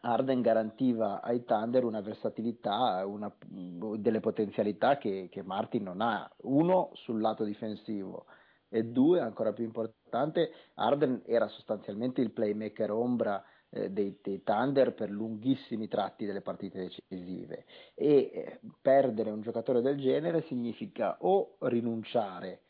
Arden 0.02 0.42
garantiva 0.42 1.22
ai 1.22 1.44
Thunder 1.44 1.84
una 1.84 2.02
versatilità, 2.02 3.06
una, 3.06 3.32
delle 3.48 4.22
potenzialità 4.22 4.98
che, 4.98 5.28
che, 5.30 5.44
Martin 5.44 5.84
non 5.84 6.02
ha, 6.02 6.30
uno 6.44 6.92
sul 6.94 7.20
lato 7.20 7.44
difensivo 7.44 8.26
e 8.70 8.86
due, 8.86 9.20
ancora 9.20 9.52
più 9.52 9.66
importante, 9.66 10.52
Arden 10.76 11.24
era 11.26 11.48
sostanzialmente 11.50 12.22
il 12.22 12.32
playmaker 12.32 12.90
ombra 12.90 13.44
dei, 13.72 14.20
dei, 14.22 14.44
Thunder 14.44 14.94
per 14.94 15.10
lunghissimi 15.10 15.88
tratti 15.88 16.26
delle 16.26 16.42
partite 16.42 16.80
decisive. 17.08 17.66
E 17.96 18.32
eh, 18.34 18.60
perdere 18.82 19.32
un 19.32 19.42
giocatore 19.42 19.82
del 19.82 19.98
genere 19.98 20.44
significa 20.44 21.18
o 21.22 21.56
rinunciare 21.62 22.64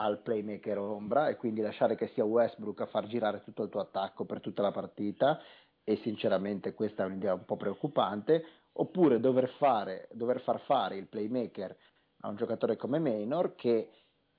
al 0.00 0.20
playmaker 0.20 0.78
ombra 0.78 1.28
e 1.28 1.36
quindi 1.36 1.60
lasciare 1.60 1.96
che 1.96 2.08
sia 2.08 2.24
Westbrook 2.24 2.80
a 2.80 2.86
far 2.86 3.06
girare 3.06 3.42
tutto 3.42 3.62
il 3.62 3.68
tuo 3.68 3.80
attacco 3.80 4.24
per 4.24 4.40
tutta 4.40 4.62
la 4.62 4.70
partita 4.70 5.40
e 5.82 5.96
sinceramente 6.02 6.74
questa 6.74 7.02
è 7.02 7.06
un'idea 7.06 7.34
un 7.34 7.44
po' 7.44 7.56
preoccupante 7.56 8.44
oppure 8.72 9.18
dover, 9.18 9.48
fare, 9.58 10.08
dover 10.12 10.40
far 10.42 10.60
fare 10.60 10.96
il 10.96 11.08
playmaker 11.08 11.76
a 12.20 12.28
un 12.28 12.36
giocatore 12.36 12.76
come 12.76 12.98
Maynor 13.00 13.54
che 13.54 13.90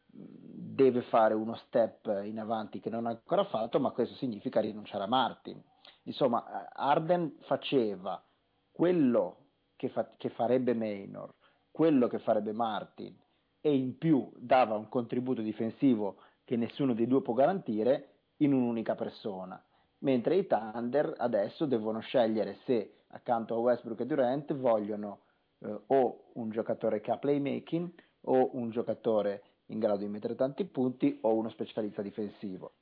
deve 0.06 1.02
fare 1.04 1.34
uno 1.34 1.56
step 1.68 2.22
in 2.24 2.40
avanti 2.40 2.80
che 2.80 2.90
non 2.90 3.06
ha 3.06 3.10
ancora 3.10 3.44
fatto 3.44 3.80
ma 3.80 3.92
questo 3.92 4.16
significa 4.16 4.62
rinunciare 4.62 5.04
a 5.04 5.08
Martin 5.08 5.62
insomma 6.04 6.70
Arden 6.74 7.38
faceva 7.42 8.24
quello 8.72 9.38
che, 9.76 9.90
fa, 9.90 10.14
che 10.18 10.30
farebbe 10.30 10.74
Maynor 10.74 11.34
quello 11.80 12.08
che 12.08 12.20
farebbe 12.20 12.52
Martin 12.52 13.16
e 13.62 13.74
in 13.74 13.98
più 13.98 14.30
dava 14.36 14.76
un 14.76 14.90
contributo 14.90 15.42
difensivo 15.42 16.18
che 16.44 16.58
nessuno 16.58 16.94
dei 16.94 17.08
due 17.08 17.22
può 17.22 17.34
garantire 17.34 18.16
in 18.38 18.52
un'unica 18.52 18.96
persona. 18.96 19.64
Mentre 20.00 20.36
i 20.36 20.46
Thunder 20.46 21.14
adesso 21.18 21.66
devono 21.66 22.00
scegliere 22.00 22.58
se 22.66 23.04
accanto 23.08 23.54
a 23.54 23.60
Westbrook 23.60 24.02
e 24.02 24.06
Durant 24.06 24.54
vogliono 24.56 25.20
eh, 25.60 25.74
o 25.88 26.32
un 26.34 26.50
giocatore 26.50 27.00
che 27.00 27.12
ha 27.12 27.18
playmaking 27.18 27.90
o 28.24 28.50
un 28.58 28.72
giocatore 28.72 29.44
in 29.68 29.80
grado 29.80 30.00
di 30.00 30.10
mettere 30.10 30.36
tanti 30.36 30.66
punti 30.66 31.18
o 31.22 31.34
uno 31.34 31.48
specialista 31.48 32.02
difensivo. 32.02 32.74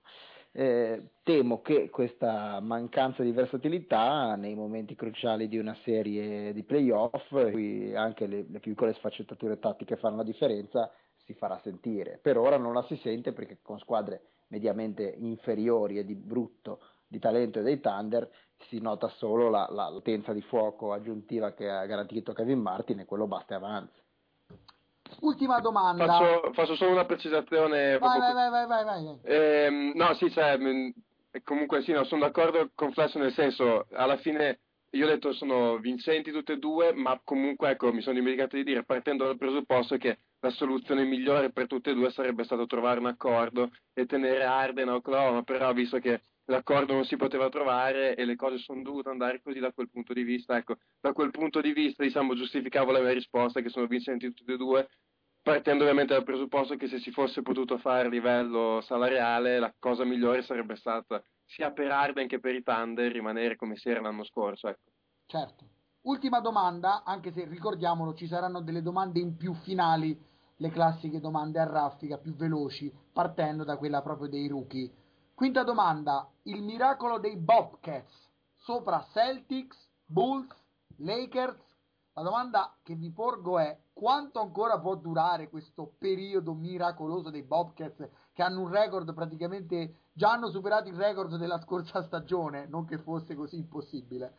Eh, 0.51 1.09
temo 1.23 1.61
che 1.61 1.89
questa 1.89 2.59
mancanza 2.61 3.21
di 3.21 3.31
versatilità 3.31 4.35
nei 4.35 4.55
momenti 4.55 4.95
cruciali 4.95 5.47
di 5.47 5.57
una 5.57 5.75
serie 5.83 6.51
di 6.53 6.63
playoff, 6.63 7.29
cui 7.51 7.95
anche 7.95 8.25
le, 8.25 8.45
le 8.49 8.59
piccole 8.59 8.93
sfaccettature 8.93 9.59
tattiche 9.59 9.97
fanno 9.97 10.17
la 10.17 10.23
differenza, 10.23 10.91
si 11.15 11.33
farà 11.33 11.59
sentire. 11.59 12.19
Per 12.21 12.37
ora 12.37 12.57
non 12.57 12.73
la 12.73 12.83
si 12.83 12.95
sente 12.97 13.33
perché 13.33 13.59
con 13.61 13.77
squadre 13.79 14.21
mediamente 14.47 15.03
inferiori 15.17 15.97
e 15.97 16.05
di 16.05 16.15
brutto 16.15 16.79
di 17.07 17.19
talento 17.19 17.61
dei 17.61 17.79
Thunder 17.79 18.29
si 18.67 18.79
nota 18.79 19.07
solo 19.09 19.49
la, 19.49 19.67
la 19.69 19.89
potenza 19.91 20.33
di 20.33 20.41
fuoco 20.41 20.91
aggiuntiva 20.91 21.53
che 21.53 21.69
ha 21.69 21.85
garantito 21.85 22.33
Kevin 22.33 22.59
Martin 22.59 22.99
e 22.99 23.05
quello 23.05 23.27
basta 23.27 23.53
e 23.53 23.57
avanza. 23.57 24.01
Ultima 25.21 25.59
domanda. 25.59 26.05
Faccio, 26.05 26.51
faccio, 26.53 26.75
solo 26.75 26.91
una 26.91 27.05
precisazione. 27.05 27.97
Vai, 27.97 28.19
vai, 28.19 28.33
vai, 28.33 28.49
vai, 28.49 28.67
vai, 28.67 28.83
vai. 28.83 29.19
Eh, 29.23 29.91
no, 29.93 30.13
sì, 30.15 30.31
cioè, 30.31 30.57
mm, 30.57 30.89
comunque 31.43 31.81
sì, 31.81 31.91
no, 31.91 32.03
sono 32.03 32.21
d'accordo 32.21 32.69
con 32.75 32.91
Flash 32.91 33.15
nel 33.15 33.33
senso, 33.33 33.87
alla 33.91 34.17
fine 34.17 34.59
io 34.91 35.05
ho 35.05 35.09
detto 35.09 35.33
sono 35.33 35.77
vincenti 35.77 36.31
tutte 36.31 36.53
e 36.53 36.57
due, 36.57 36.93
ma 36.93 37.19
comunque 37.23 37.71
ecco, 37.71 37.91
mi 37.91 38.01
sono 38.01 38.15
dimenticato 38.15 38.55
di 38.55 38.63
dire, 38.63 38.83
partendo 38.83 39.25
dal 39.25 39.37
presupposto 39.37 39.97
che 39.97 40.19
la 40.39 40.49
soluzione 40.49 41.03
migliore 41.03 41.51
per 41.51 41.67
tutte 41.67 41.91
e 41.91 41.93
due 41.93 42.09
sarebbe 42.11 42.43
stato 42.43 42.65
trovare 42.65 42.99
un 42.99 43.07
accordo 43.07 43.69
e 43.93 44.05
tenere 44.05 44.43
Arden 44.43 44.89
a 44.89 44.95
Oklahoma, 44.95 45.43
però 45.43 45.73
visto 45.73 45.99
che 45.99 46.21
l'accordo 46.47 46.93
non 46.93 47.05
si 47.05 47.15
poteva 47.15 47.49
trovare 47.49 48.15
e 48.15 48.25
le 48.25 48.35
cose 48.35 48.57
sono 48.57 48.81
dovute 48.81 49.09
andare 49.09 49.41
così 49.41 49.59
da 49.59 49.71
quel 49.71 49.89
punto 49.89 50.13
di 50.13 50.23
vista, 50.23 50.57
ecco, 50.57 50.75
da 50.99 51.13
quel 51.13 51.31
punto 51.31 51.61
di 51.61 51.73
vista 51.73 52.03
diciamo 52.03 52.35
giustificavo 52.35 52.91
la 52.91 52.99
mia 52.99 53.13
risposta 53.13 53.61
che 53.61 53.69
sono 53.69 53.87
vincenti 53.87 54.33
tutti 54.33 54.51
e 54.51 54.57
due, 54.57 54.87
partendo 55.41 55.83
ovviamente 55.83 56.13
dal 56.13 56.23
presupposto 56.23 56.75
che 56.75 56.87
se 56.87 56.99
si 56.99 57.11
fosse 57.11 57.41
potuto 57.41 57.77
fare 57.77 58.07
a 58.07 58.09
livello 58.09 58.81
salariale, 58.81 59.59
la 59.59 59.73
cosa 59.77 60.03
migliore 60.03 60.41
sarebbe 60.41 60.75
stata 60.75 61.21
sia 61.45 61.71
per 61.71 61.91
Arden 61.91 62.27
che 62.27 62.39
per 62.39 62.53
i 62.55 62.63
Thunder 62.63 63.11
rimanere 63.11 63.55
come 63.55 63.77
si 63.77 63.89
era 63.89 64.01
l'anno 64.01 64.25
scorso. 64.25 64.67
Ecco. 64.67 64.91
Certo. 65.25 65.65
Ultima 66.01 66.39
domanda, 66.39 67.03
anche 67.03 67.31
se 67.31 67.45
ricordiamolo, 67.45 68.13
ci 68.13 68.27
saranno 68.27 68.61
delle 68.61 68.81
domande 68.81 69.19
in 69.19 69.35
più 69.35 69.53
finali, 69.53 70.17
le 70.57 70.69
classiche 70.69 71.19
domande 71.19 71.59
a 71.59 71.65
raffica 71.65 72.17
più 72.17 72.33
veloci, 72.35 72.91
partendo 73.11 73.63
da 73.63 73.77
quella 73.77 74.01
proprio 74.01 74.29
dei 74.29 74.47
rookie. 74.47 74.89
Quinta 75.37 75.61
domanda, 75.61 76.27
il 76.45 76.63
miracolo 76.63 77.19
dei 77.19 77.37
Bobcats 77.37 78.11
sopra 78.55 79.05
Celtics, 79.11 79.77
Bulls, 80.03 80.51
Lakers. 80.95 81.61
La 82.13 82.23
domanda 82.23 82.75
che 82.81 82.95
vi 82.95 83.11
porgo 83.11 83.59
è 83.59 83.79
quanto 83.93 84.39
ancora 84.39 84.79
può 84.79 84.95
durare 84.95 85.51
questo 85.51 85.93
periodo 85.99 86.55
miracoloso 86.55 87.29
dei 87.29 87.43
Bobcats 87.43 88.09
che 88.33 88.41
hanno 88.41 88.61
un 88.61 88.69
record 88.69 89.13
praticamente 89.13 90.05
già 90.11 90.31
hanno 90.31 90.49
superato 90.49 90.89
il 90.89 90.95
record 90.95 91.35
della 91.35 91.61
scorsa 91.61 92.01
stagione, 92.01 92.65
non 92.65 92.85
che 92.85 92.97
fosse 92.97 93.35
così 93.35 93.57
impossibile. 93.57 94.33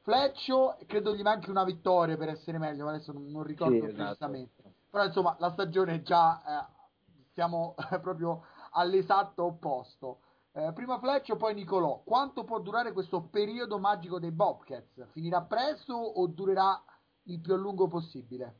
Fleccio, 0.00 0.78
credo 0.88 1.14
gli 1.14 1.22
manchi 1.22 1.48
una 1.48 1.62
vittoria 1.62 2.16
per 2.16 2.28
essere 2.28 2.58
meglio, 2.58 2.86
ma 2.86 2.90
adesso 2.90 3.12
non, 3.12 3.30
non 3.30 3.44
ricordo 3.44 3.86
sì, 3.86 3.92
precisamente. 3.92 4.62
Esatto. 4.62 4.74
Però 4.90 5.04
insomma, 5.04 5.36
la 5.38 5.52
stagione 5.52 5.94
è 5.94 6.02
già 6.02 6.42
eh, 6.42 6.72
siamo 7.34 7.76
proprio 8.02 8.42
all'esatto 8.72 9.44
opposto. 9.44 10.22
Eh, 10.52 10.72
prima 10.74 10.98
Fleccio, 10.98 11.36
poi 11.36 11.54
Nicolò. 11.54 12.02
Quanto 12.04 12.42
può 12.42 12.58
durare 12.58 12.92
questo 12.92 13.28
periodo 13.30 13.78
magico 13.78 14.18
dei 14.18 14.32
Bobcats? 14.32 15.06
Finirà 15.12 15.42
presto 15.42 15.94
o 15.94 16.26
durerà 16.26 16.82
il 17.24 17.40
più 17.40 17.54
a 17.54 17.56
lungo 17.56 17.86
possibile? 17.86 18.54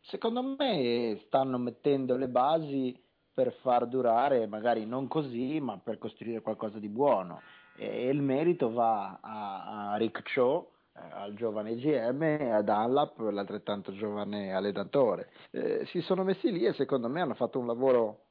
Secondo 0.00 0.42
me 0.42 1.18
stanno 1.24 1.56
mettendo 1.56 2.16
le 2.16 2.28
basi 2.28 2.94
per 3.32 3.54
far 3.62 3.86
durare, 3.86 4.46
magari 4.46 4.84
non 4.84 5.08
così, 5.08 5.60
ma 5.60 5.78
per 5.78 5.96
costruire 5.96 6.42
qualcosa 6.42 6.78
di 6.78 6.88
buono. 6.88 7.40
E 7.76 8.08
il 8.08 8.20
merito 8.20 8.70
va 8.70 9.18
a, 9.20 9.92
a 9.92 9.96
Rick 9.96 10.30
Cho, 10.34 10.72
eh, 10.92 11.00
al 11.10 11.32
giovane 11.34 11.76
GM 11.76 12.22
e 12.22 12.50
a 12.50 12.60
Dunlap, 12.60 13.18
l'altrettanto 13.18 13.92
giovane 13.92 14.52
allenatore. 14.52 15.30
Eh, 15.52 15.86
si 15.86 16.02
sono 16.02 16.22
messi 16.22 16.52
lì 16.52 16.66
e 16.66 16.74
secondo 16.74 17.08
me 17.08 17.22
hanno 17.22 17.34
fatto 17.34 17.58
un 17.58 17.66
lavoro 17.66 18.24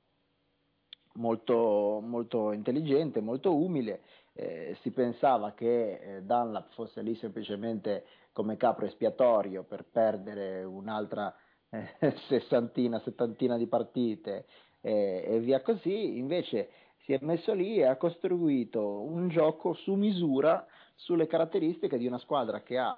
molto, 1.13 2.01
molto 2.03 2.51
intelligente, 2.51 3.21
molto 3.21 3.55
umile. 3.55 4.01
Eh, 4.33 4.77
si 4.81 4.91
pensava 4.91 5.51
che 5.53 5.93
eh, 5.93 6.21
Dunlap 6.21 6.71
fosse 6.73 7.01
lì 7.01 7.15
semplicemente 7.15 8.05
come 8.31 8.57
capro 8.57 8.85
espiatorio 8.85 9.63
per 9.63 9.85
perdere 9.91 10.63
un'altra 10.63 11.35
eh, 11.69 11.95
sessantina, 12.27 12.99
settantina 12.99 13.57
di 13.57 13.67
partite 13.67 14.45
e 14.81 15.39
via 15.41 15.61
così, 15.61 16.17
invece 16.17 16.69
si 17.09 17.11
è 17.11 17.17
messo 17.21 17.53
lì 17.53 17.79
e 17.79 17.85
ha 17.85 17.97
costruito 17.97 19.01
un 19.01 19.27
gioco 19.27 19.73
su 19.73 19.95
misura 19.95 20.65
sulle 20.95 21.27
caratteristiche 21.27 21.97
di 21.97 22.05
una 22.05 22.19
squadra 22.19 22.61
che 22.61 22.77
ha, 22.77 22.93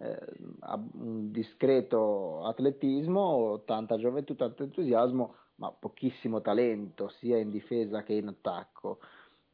eh, 0.00 0.18
un 0.98 1.30
discreto 1.30 2.44
atletismo, 2.44 3.62
tanta 3.64 3.96
gioventù, 3.96 4.34
tanto 4.34 4.64
entusiasmo, 4.64 5.36
ma 5.56 5.70
pochissimo 5.70 6.40
talento 6.40 7.08
sia 7.18 7.38
in 7.38 7.50
difesa 7.50 8.02
che 8.02 8.14
in 8.14 8.28
attacco. 8.28 8.98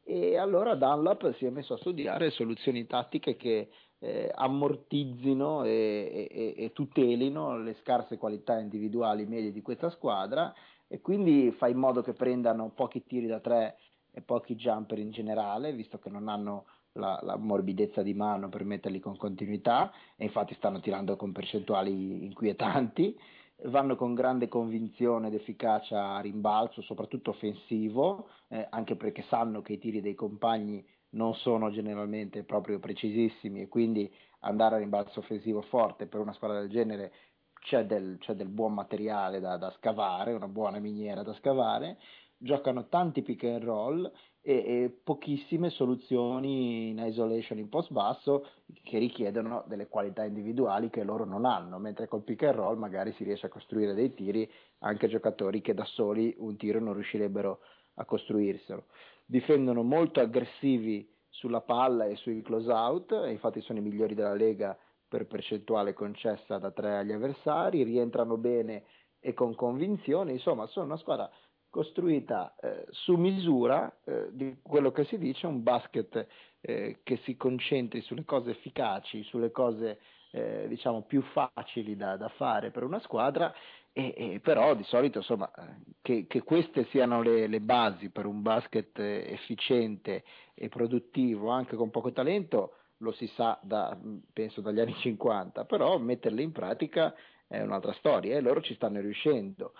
E 0.02 0.36
allora 0.36 0.74
Dunlap 0.74 1.34
si 1.34 1.46
è 1.46 1.50
messo 1.50 1.74
a 1.74 1.78
studiare 1.78 2.30
soluzioni 2.30 2.86
tattiche 2.86 3.36
che 3.36 3.68
eh, 3.98 4.30
ammortizzino 4.34 5.64
e, 5.64 6.28
e, 6.30 6.54
e, 6.56 6.72
tutelino 6.72 7.58
le 7.58 7.76
scarse 7.82 8.16
qualità 8.16 8.58
individuali 8.58 9.26
medie 9.26 9.52
di 9.52 9.60
questa 9.60 9.90
squadra 9.90 10.52
e 10.88 11.00
quindi 11.00 11.52
fa 11.52 11.68
in 11.68 11.76
modo 11.76 12.02
che 12.02 12.14
prendano 12.14 12.70
pochi 12.70 13.04
tiri 13.04 13.26
da 13.26 13.40
tre 13.40 13.76
e 14.12 14.22
pochi 14.22 14.56
jumper 14.56 14.98
in 14.98 15.10
generale, 15.10 15.72
visto 15.72 15.98
che 15.98 16.08
non 16.08 16.28
hanno 16.28 16.64
la, 16.94 17.20
la, 17.22 17.36
morbidezza 17.36 18.02
di 18.02 18.14
mano 18.14 18.48
per 18.48 18.64
metterli 18.64 18.98
con 18.98 19.16
continuità 19.16 19.92
e 20.16 20.24
infatti 20.24 20.54
stanno 20.54 20.80
tirando 20.80 21.14
con 21.16 21.30
percentuali 21.30 22.24
inquietanti 22.24 23.16
vanno 23.64 23.96
con 23.96 24.14
grande 24.14 24.48
convinzione 24.48 25.28
ed 25.28 25.34
efficacia 25.34 26.14
a 26.14 26.20
rimbalzo, 26.20 26.82
soprattutto 26.82 27.30
offensivo, 27.30 28.28
eh, 28.48 28.66
anche 28.70 28.96
perché 28.96 29.22
sanno 29.28 29.62
che 29.62 29.74
i 29.74 29.78
tiri 29.78 30.00
dei 30.00 30.14
compagni 30.14 30.84
non 31.10 31.34
sono 31.34 31.70
generalmente 31.70 32.44
proprio 32.44 32.78
precisissimi 32.78 33.62
e 33.62 33.68
quindi 33.68 34.12
andare 34.40 34.76
a 34.76 34.78
rimbalzo 34.78 35.20
offensivo 35.20 35.60
forte 35.62 36.06
per 36.06 36.20
una 36.20 36.32
squadra 36.32 36.60
del 36.60 36.70
genere 36.70 37.12
c'è 37.60 37.84
del, 37.84 38.16
c'è 38.18 38.34
del 38.34 38.48
buon 38.48 38.72
materiale 38.72 39.40
da, 39.40 39.56
da, 39.56 39.70
scavare, 39.72 40.32
una 40.32 40.48
buona 40.48 40.78
miniera 40.78 41.22
da 41.22 41.34
scavare, 41.34 41.98
giocano 42.38 42.88
tanti 42.88 43.22
pick 43.22 43.44
and 43.44 43.64
roll 43.64 44.10
e, 44.42 44.52
e, 44.52 45.00
pochissime 45.04 45.70
soluzioni 45.70 46.88
in 46.88 46.98
isolation 46.98 47.58
in 47.58 47.68
post 47.68 47.92
basso 47.92 48.46
che 48.82 48.98
richiedono 48.98 49.64
delle 49.66 49.88
qualità 49.88 50.24
individuali 50.24 50.88
che 50.88 51.04
loro 51.04 51.24
non 51.24 51.44
hanno, 51.44 51.78
mentre 51.78 52.08
col 52.08 52.22
pick 52.22 52.44
and 52.44 52.54
roll 52.54 52.78
magari 52.78 53.12
si 53.12 53.24
riesce 53.24 53.46
a 53.46 53.50
costruire 53.50 53.94
dei 53.94 54.14
tiri 54.14 54.50
anche 54.78 55.08
giocatori 55.08 55.60
che 55.60 55.74
da 55.74 55.84
soli 55.84 56.34
un 56.38 56.56
tiro 56.56 56.80
non 56.80 56.94
riuscirebbero 56.94 57.60
a 57.94 58.04
costruirselo. 58.04 58.84
Difendono 59.26 59.82
molto 59.82 60.20
aggressivi 60.20 61.08
sulla 61.28 61.60
palla 61.60 62.06
e 62.06 62.16
sui 62.16 62.42
close 62.42 62.72
out, 62.72 63.12
infatti 63.28 63.60
sono 63.60 63.78
i 63.78 63.82
migliori 63.82 64.14
della 64.14 64.34
Lega 64.34 64.76
per 65.06 65.26
percentuale 65.26 65.92
concessa 65.92 66.58
da 66.58 66.70
tre 66.70 66.96
agli 66.96 67.12
avversari, 67.12 67.82
rientrano 67.82 68.36
bene 68.36 68.84
e 69.20 69.34
con 69.34 69.54
convinzione, 69.54 70.32
insomma 70.32 70.66
sono 70.66 70.86
una 70.86 70.96
squadra 70.96 71.30
costruita 71.70 72.54
eh, 72.60 72.86
su 72.90 73.14
misura 73.14 73.90
eh, 74.04 74.28
di 74.32 74.58
quello 74.60 74.90
che 74.92 75.04
si 75.04 75.16
dice 75.18 75.46
un 75.46 75.62
basket 75.62 76.26
eh, 76.60 76.98
che 77.02 77.16
si 77.24 77.36
concentri 77.36 78.02
sulle 78.02 78.24
cose 78.24 78.50
efficaci, 78.50 79.22
sulle 79.22 79.50
cose 79.50 80.00
eh, 80.32 80.66
diciamo 80.68 81.02
più 81.02 81.22
facili 81.22 81.96
da, 81.96 82.16
da, 82.16 82.28
fare 82.28 82.70
per 82.70 82.84
una 82.84 83.00
squadra 83.00 83.52
e, 83.92 84.14
e 84.16 84.40
però 84.40 84.74
di 84.74 84.84
solito 84.84 85.18
insomma 85.18 85.50
che, 86.02 86.26
che 86.28 86.42
queste 86.42 86.84
siano 86.90 87.22
le, 87.22 87.46
le, 87.48 87.60
basi 87.60 88.10
per 88.10 88.26
un 88.26 88.42
basket 88.42 88.96
efficiente 88.98 90.22
e 90.54 90.68
produttivo 90.68 91.48
anche 91.48 91.74
con 91.74 91.90
poco 91.90 92.12
talento 92.12 92.74
lo 92.98 93.12
si 93.12 93.26
sa 93.28 93.58
da, 93.62 93.98
penso 94.32 94.60
dagli 94.60 94.78
anni 94.78 94.94
50 94.94 95.64
però 95.64 95.98
metterle 95.98 96.42
in 96.42 96.52
pratica 96.52 97.12
è 97.50 97.60
un'altra 97.60 97.92
storia 97.94 98.36
e 98.36 98.40
loro 98.40 98.60
ci 98.60 98.74
stanno 98.74 99.00
riuscendo. 99.00 99.72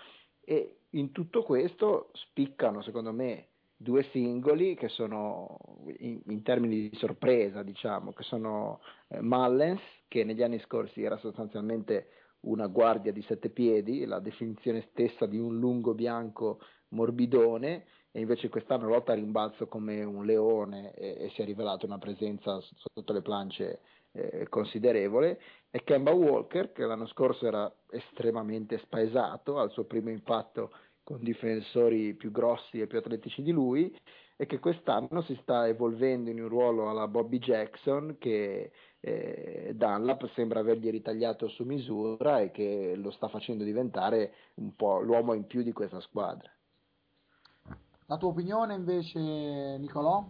E 0.43 0.80
in 0.91 1.11
tutto 1.11 1.43
questo 1.43 2.09
spiccano, 2.13 2.81
secondo 2.81 3.11
me, 3.11 3.47
due 3.75 4.03
singoli 4.11 4.75
che 4.75 4.89
sono 4.89 5.57
in, 5.99 6.21
in 6.27 6.43
termini 6.43 6.89
di 6.89 6.97
sorpresa, 6.97 7.63
diciamo, 7.63 8.13
che 8.13 8.23
sono 8.23 8.81
eh, 9.07 9.21
Mullens, 9.21 9.81
che 10.07 10.23
negli 10.23 10.43
anni 10.43 10.59
scorsi 10.59 11.03
era 11.03 11.17
sostanzialmente 11.17 12.09
una 12.41 12.67
guardia 12.67 13.11
di 13.11 13.21
sette 13.23 13.49
piedi, 13.49 14.05
la 14.05 14.19
definizione 14.19 14.87
stessa 14.91 15.25
di 15.25 15.37
un 15.37 15.57
lungo 15.59 15.93
bianco 15.93 16.59
morbidone, 16.89 17.85
e 18.11 18.19
invece 18.19 18.49
quest'anno 18.49 18.87
lotta 18.87 19.13
a 19.13 19.15
rimbalzo 19.15 19.67
come 19.67 20.03
un 20.03 20.25
leone 20.25 20.93
e, 20.93 21.25
e 21.25 21.29
si 21.29 21.41
è 21.41 21.45
rivelato 21.45 21.85
una 21.85 21.97
presenza 21.97 22.59
sotto 22.59 23.13
le 23.13 23.21
planche 23.21 23.79
eh, 24.11 24.47
considerevole, 24.49 25.39
e 25.71 25.83
Kemba 25.83 26.11
Walker, 26.11 26.73
che 26.73 26.85
l'anno 26.85 27.07
scorso 27.07 27.47
era 27.47 27.73
estremamente 27.89 28.77
spaesato 28.79 29.57
al 29.57 29.71
suo 29.71 29.85
primo 29.85 30.09
impatto 30.09 30.71
con 31.01 31.23
difensori 31.23 32.13
più 32.13 32.29
grossi 32.29 32.79
e 32.79 32.87
più 32.87 32.99
atletici 32.99 33.41
di 33.41 33.51
lui, 33.51 33.97
e 34.35 34.45
che 34.45 34.59
quest'anno 34.59 35.21
si 35.21 35.37
sta 35.41 35.67
evolvendo 35.67 36.29
in 36.29 36.41
un 36.41 36.49
ruolo 36.49 36.89
alla 36.89 37.07
Bobby 37.07 37.37
Jackson 37.37 38.17
che 38.19 38.71
eh, 38.99 39.71
Dunlap 39.75 40.29
sembra 40.33 40.59
avergli 40.59 40.89
ritagliato 40.89 41.47
su 41.47 41.63
misura 41.63 42.41
e 42.41 42.51
che 42.51 42.95
lo 42.95 43.11
sta 43.11 43.27
facendo 43.27 43.63
diventare 43.63 44.33
un 44.55 44.75
po' 44.75 44.99
l'uomo 44.99 45.33
in 45.33 45.45
più 45.45 45.63
di 45.63 45.71
questa 45.71 46.01
squadra. 46.01 46.51
La 48.07 48.17
tua 48.17 48.29
opinione 48.29 48.73
invece, 48.73 49.19
Nicolò? 49.19 50.27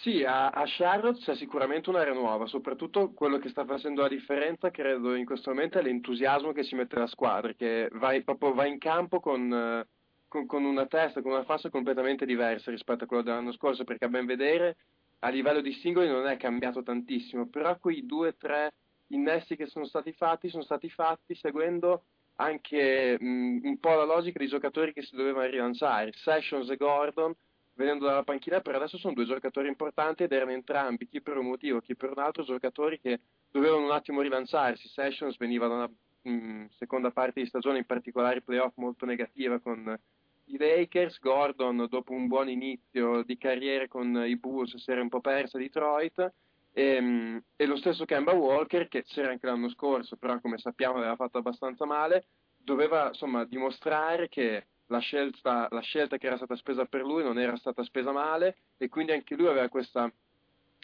Sì, 0.00 0.22
a, 0.22 0.50
a 0.50 0.62
Charlotte 0.66 1.18
c'è 1.20 1.34
sicuramente 1.34 1.90
un'area 1.90 2.12
nuova, 2.14 2.46
soprattutto 2.46 3.12
quello 3.12 3.38
che 3.38 3.48
sta 3.48 3.64
facendo 3.64 4.02
la 4.02 4.08
differenza, 4.08 4.70
credo, 4.70 5.14
in 5.16 5.24
questo 5.24 5.50
momento 5.50 5.78
è 5.78 5.82
l'entusiasmo 5.82 6.52
che 6.52 6.62
ci 6.62 6.76
mette 6.76 6.96
la 6.96 7.08
squadra, 7.08 7.52
che 7.54 7.88
va, 7.94 8.16
proprio 8.24 8.54
va 8.54 8.64
in 8.66 8.78
campo 8.78 9.18
con, 9.18 9.84
con, 10.28 10.46
con, 10.46 10.64
una 10.64 10.86
testa, 10.86 11.20
con 11.20 11.32
una 11.32 11.42
faccia 11.42 11.68
completamente 11.68 12.24
diversa 12.26 12.70
rispetto 12.70 13.04
a 13.04 13.06
quello 13.08 13.24
dell'anno 13.24 13.52
scorso, 13.52 13.82
perché 13.82 14.04
a 14.04 14.08
ben 14.08 14.24
vedere 14.24 14.76
a 15.20 15.30
livello 15.30 15.60
di 15.60 15.72
singoli 15.72 16.06
non 16.06 16.26
è 16.28 16.36
cambiato 16.36 16.84
tantissimo, 16.84 17.48
però 17.48 17.76
quei 17.80 18.06
due 18.06 18.28
o 18.28 18.34
tre 18.36 18.74
innesti 19.08 19.56
che 19.56 19.66
sono 19.66 19.84
stati 19.84 20.12
fatti 20.12 20.48
sono 20.48 20.62
stati 20.62 20.88
fatti 20.88 21.34
seguendo 21.34 22.04
anche 22.36 23.16
mh, 23.18 23.60
un 23.64 23.78
po' 23.80 23.96
la 23.96 24.04
logica 24.04 24.38
dei 24.38 24.46
giocatori 24.46 24.92
che 24.92 25.02
si 25.02 25.16
dovevano 25.16 25.48
rilanciare, 25.48 26.12
Sessions 26.12 26.70
e 26.70 26.76
Gordon 26.76 27.34
venendo 27.78 28.06
dalla 28.06 28.24
panchina 28.24 28.60
per 28.60 28.74
adesso 28.74 28.98
sono 28.98 29.14
due 29.14 29.24
giocatori 29.24 29.68
importanti 29.68 30.24
ed 30.24 30.32
erano 30.32 30.50
entrambi, 30.50 31.06
chi 31.06 31.22
per 31.22 31.36
un 31.36 31.46
motivo, 31.46 31.80
chi 31.80 31.94
per 31.94 32.10
un 32.10 32.18
altro, 32.18 32.42
giocatori 32.42 32.98
che 32.98 33.20
dovevano 33.52 33.84
un 33.84 33.92
attimo 33.92 34.20
rilanciarsi. 34.20 34.88
Sessions 34.88 35.36
veniva 35.36 35.68
da 35.68 35.74
una, 35.74 35.90
mh, 36.22 36.70
seconda 36.76 37.12
parte 37.12 37.40
di 37.40 37.46
stagione, 37.46 37.78
in 37.78 37.86
particolare 37.86 38.42
playoff 38.42 38.72
molto 38.76 39.06
negativa 39.06 39.60
con 39.60 39.96
i 40.46 40.58
Lakers. 40.58 41.20
Gordon, 41.20 41.86
dopo 41.88 42.12
un 42.12 42.26
buon 42.26 42.48
inizio 42.48 43.22
di 43.22 43.38
carriera 43.38 43.86
con 43.86 44.24
i 44.26 44.36
Bulls, 44.36 44.76
si 44.76 44.90
era 44.90 45.00
un 45.00 45.08
po' 45.08 45.20
persa 45.20 45.56
a 45.56 45.60
Detroit. 45.60 46.32
E, 46.72 46.82
ehm, 46.82 47.42
e, 47.54 47.66
lo 47.66 47.76
stesso 47.76 48.04
Kemba 48.04 48.32
Walker, 48.32 48.88
che 48.88 49.04
c'era 49.04 49.30
anche 49.30 49.46
l'anno 49.46 49.70
scorso, 49.70 50.16
però 50.16 50.40
come 50.40 50.58
sappiamo 50.58 50.96
aveva 50.96 51.14
fatto 51.14 51.38
abbastanza 51.38 51.84
male, 51.84 52.26
doveva 52.56 53.06
insomma 53.06 53.44
dimostrare 53.44 54.28
che 54.28 54.66
la 54.88 54.98
scelta, 54.98 55.68
la 55.70 55.80
scelta 55.80 56.18
che 56.18 56.26
era 56.26 56.36
stata 56.36 56.56
spesa 56.56 56.84
per 56.84 57.02
lui 57.02 57.22
non 57.22 57.38
era 57.38 57.56
stata 57.56 57.82
spesa 57.84 58.12
male 58.12 58.56
e 58.76 58.88
quindi 58.88 59.12
anche 59.12 59.34
lui 59.34 59.46
aveva 59.46 59.68
questa 59.68 60.10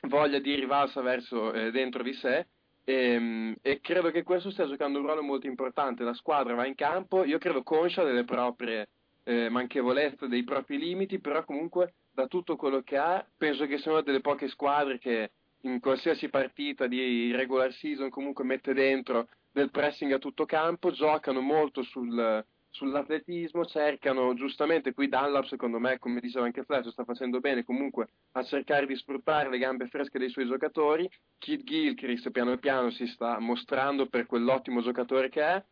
voglia 0.09 0.39
di 0.39 0.55
rivalsa 0.55 1.01
verso 1.01 1.53
eh, 1.53 1.71
dentro 1.71 2.03
di 2.03 2.13
sé 2.15 2.47
e, 2.85 2.95
ehm, 2.95 3.57
e, 3.63 3.81
credo 3.81 4.11
che 4.11 4.23
questo 4.23 4.51
stia 4.51 4.67
giocando 4.67 4.99
un 4.99 5.07
ruolo 5.07 5.23
molto 5.23 5.47
importante. 5.47 6.05
La 6.05 6.15
squadra 6.15 6.55
va 6.55 6.67
in 6.67 6.75
campo, 6.75 7.25
io 7.25 7.39
credo 7.39 7.63
conscia 7.63 8.05
delle 8.05 8.25
proprie 8.25 8.89
eh, 9.25 9.49
manchevolezze, 9.49 10.29
dei 10.29 10.45
propri 10.45 10.79
limiti, 10.79 11.19
però 11.19 11.45
comunque 11.45 11.95
da 12.13 12.27
tutto 12.27 12.57
quello 12.57 12.83
che 12.83 12.97
ha, 12.97 13.27
penso 13.37 13.67
che 13.67 13.79
sia 13.79 13.91
una 13.91 14.03
delle 14.03 14.21
poche 14.21 14.49
squadre 14.49 14.99
che 14.99 15.31
in 15.63 15.81
qualsiasi 15.81 16.29
partita 16.29 16.87
di 16.87 17.33
regular 17.33 17.73
season 17.73 18.11
comunque 18.11 18.45
mette 18.45 18.75
dentro 18.75 19.29
del 19.51 19.71
pressing 19.71 20.13
a 20.13 20.19
tutto 20.19 20.45
campo, 20.45 20.91
giocano 20.91 21.41
molto 21.41 21.83
sul, 21.85 22.45
sull'atletismo, 22.75 23.65
cercano 23.67 24.35
giustamente 24.35 24.93
qui 24.95 25.09
Dunlap 25.09 25.45
secondo 25.45 25.79
me 25.79 25.99
come 26.01 26.21
diceva 26.21 26.45
anche 26.45 26.65
Flash 26.65 26.89
sta 26.89 27.05
facendo 27.05 27.39
bene 27.39 27.65
comunque 27.65 28.09
a 28.33 28.43
cercare 28.43 28.87
di 28.87 28.97
sfruttare 28.97 29.49
le 29.49 29.59
gambe 29.59 29.87
fresche 29.87 30.19
dei 30.19 30.29
suoi 30.29 30.47
giocatori. 30.47 31.09
Kid 31.39 31.63
Gilchrist 31.63 32.31
piano 32.31 32.57
piano 32.59 32.91
si 32.91 33.07
sta 33.07 33.39
mostrando 33.39 34.07
per 34.07 34.27
quell'ottimo 34.27 34.83
giocatore 34.83 35.29
che 35.29 35.43
è. 35.43 35.65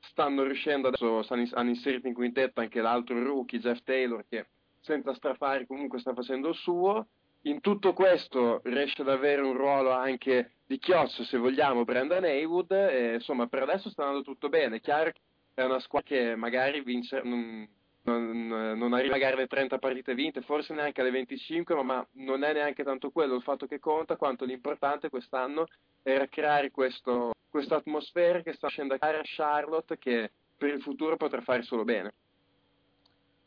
Stanno 0.00 0.42
riuscendo 0.42 0.88
adesso 0.88 1.24
hanno 1.28 1.68
inserito 1.70 2.06
in 2.06 2.14
quintetto 2.14 2.60
anche 2.60 2.80
l'altro 2.80 3.22
rookie 3.22 3.58
Jeff 3.58 3.80
Taylor 3.82 4.24
che 4.28 4.46
senza 4.80 5.14
strafare 5.14 5.66
comunque 5.66 5.98
sta 5.98 6.12
facendo 6.12 6.50
il 6.50 6.54
suo. 6.56 7.06
In 7.44 7.60
tutto 7.60 7.94
questo 7.94 8.60
riesce 8.64 9.00
ad 9.00 9.08
avere 9.08 9.40
un 9.40 9.54
ruolo 9.54 9.92
anche 9.92 10.56
di 10.66 10.78
chioccio 10.78 11.24
se 11.24 11.38
vogliamo 11.38 11.84
Brandon 11.84 12.24
Haywood 12.24 12.70
e 12.72 13.14
insomma 13.14 13.46
per 13.46 13.62
adesso 13.62 13.88
sta 13.88 14.02
andando 14.02 14.22
tutto 14.22 14.50
bene. 14.50 14.80
Chiaro 14.80 15.10
che 15.10 15.20
è 15.54 15.62
una 15.62 15.80
squadra 15.80 16.08
che 16.08 16.36
magari 16.36 16.82
vince, 16.82 17.20
non, 17.22 17.68
non, 18.02 18.46
non, 18.46 18.92
arriva 18.92 19.14
magari 19.14 19.34
alle 19.34 19.46
30 19.46 19.78
partite 19.78 20.14
vinte, 20.14 20.40
forse 20.40 20.74
neanche 20.74 21.00
alle 21.00 21.10
25, 21.10 21.74
ma, 21.74 21.82
ma, 21.82 22.06
non 22.12 22.42
è 22.42 22.52
neanche 22.52 22.82
tanto 22.82 23.10
quello 23.10 23.34
il 23.34 23.42
fatto 23.42 23.66
che 23.66 23.78
conta, 23.78 24.16
quanto 24.16 24.44
l'importante 24.44 25.10
quest'anno 25.10 25.66
era 26.02 26.26
creare 26.28 26.70
questo, 26.70 27.32
questa 27.48 27.76
atmosfera 27.76 28.42
che 28.42 28.52
sta 28.52 28.68
facendo 28.68 28.94
a 28.94 29.20
Charlotte 29.22 29.98
che 29.98 30.30
per 30.56 30.74
il 30.74 30.82
futuro 30.82 31.16
potrà 31.16 31.40
fare 31.40 31.62
solo 31.62 31.84
bene. 31.84 32.12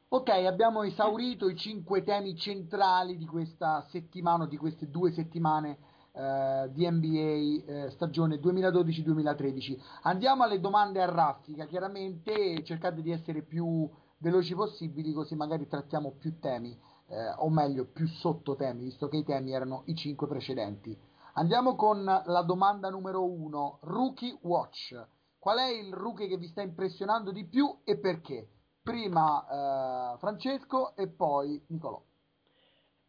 Ok, 0.09 0.29
abbiamo 0.29 0.83
esaurito 0.83 1.49
i 1.49 1.55
cinque 1.55 2.03
temi 2.03 2.35
centrali 2.37 3.17
di 3.17 3.25
questa 3.25 3.83
settimana, 3.89 4.45
di 4.45 4.57
queste 4.57 4.87
due 4.87 5.11
settimane 5.11 5.77
eh, 6.13 6.69
di 6.71 6.89
NBA 6.89 7.65
eh, 7.65 7.89
stagione 7.91 8.37
2012-2013. 8.37 9.79
Andiamo 10.03 10.43
alle 10.43 10.59
domande 10.59 11.01
a 11.01 11.09
raffica, 11.09 11.65
chiaramente 11.65 12.63
cercate 12.63 13.01
di 13.01 13.11
essere 13.11 13.41
più 13.41 13.89
veloci 14.19 14.55
possibili 14.55 15.11
così 15.11 15.35
magari 15.35 15.67
trattiamo 15.67 16.13
più 16.17 16.39
temi, 16.39 16.71
eh, 17.07 17.33
o 17.37 17.49
meglio 17.49 17.85
più 17.85 18.07
sottotemi, 18.07 18.83
visto 18.83 19.07
che 19.07 19.17
i 19.17 19.23
temi 19.23 19.51
erano 19.51 19.83
i 19.87 19.95
cinque 19.95 20.27
precedenti. 20.27 20.97
Andiamo 21.33 21.75
con 21.75 22.03
la 22.03 22.43
domanda 22.43 22.89
numero 22.89 23.25
uno, 23.25 23.79
Rookie 23.81 24.37
Watch. 24.43 24.95
Qual 25.39 25.57
è 25.57 25.67
il 25.67 25.93
rookie 25.93 26.27
che 26.27 26.37
vi 26.37 26.47
sta 26.47 26.61
impressionando 26.61 27.31
di 27.31 27.45
più 27.45 27.79
e 27.83 27.97
perché? 27.97 28.47
Prima 28.81 30.13
eh, 30.13 30.17
Francesco 30.19 30.95
e 30.95 31.07
poi 31.07 31.61
Nicolò. 31.67 32.01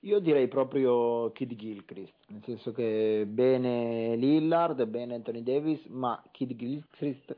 Io 0.05 0.19
direi 0.19 0.49
proprio 0.49 1.33
Kid 1.33 1.55
Gilchrist, 1.55 2.13
nel 2.29 2.43
senso 2.45 2.73
che 2.73 3.25
bene 3.27 4.15
Lillard, 4.17 4.85
bene 4.85 5.15
Anthony 5.15 5.43
Davis, 5.43 5.83
ma 5.87 6.23
Kid 6.31 6.55
Gilchrist 6.57 7.35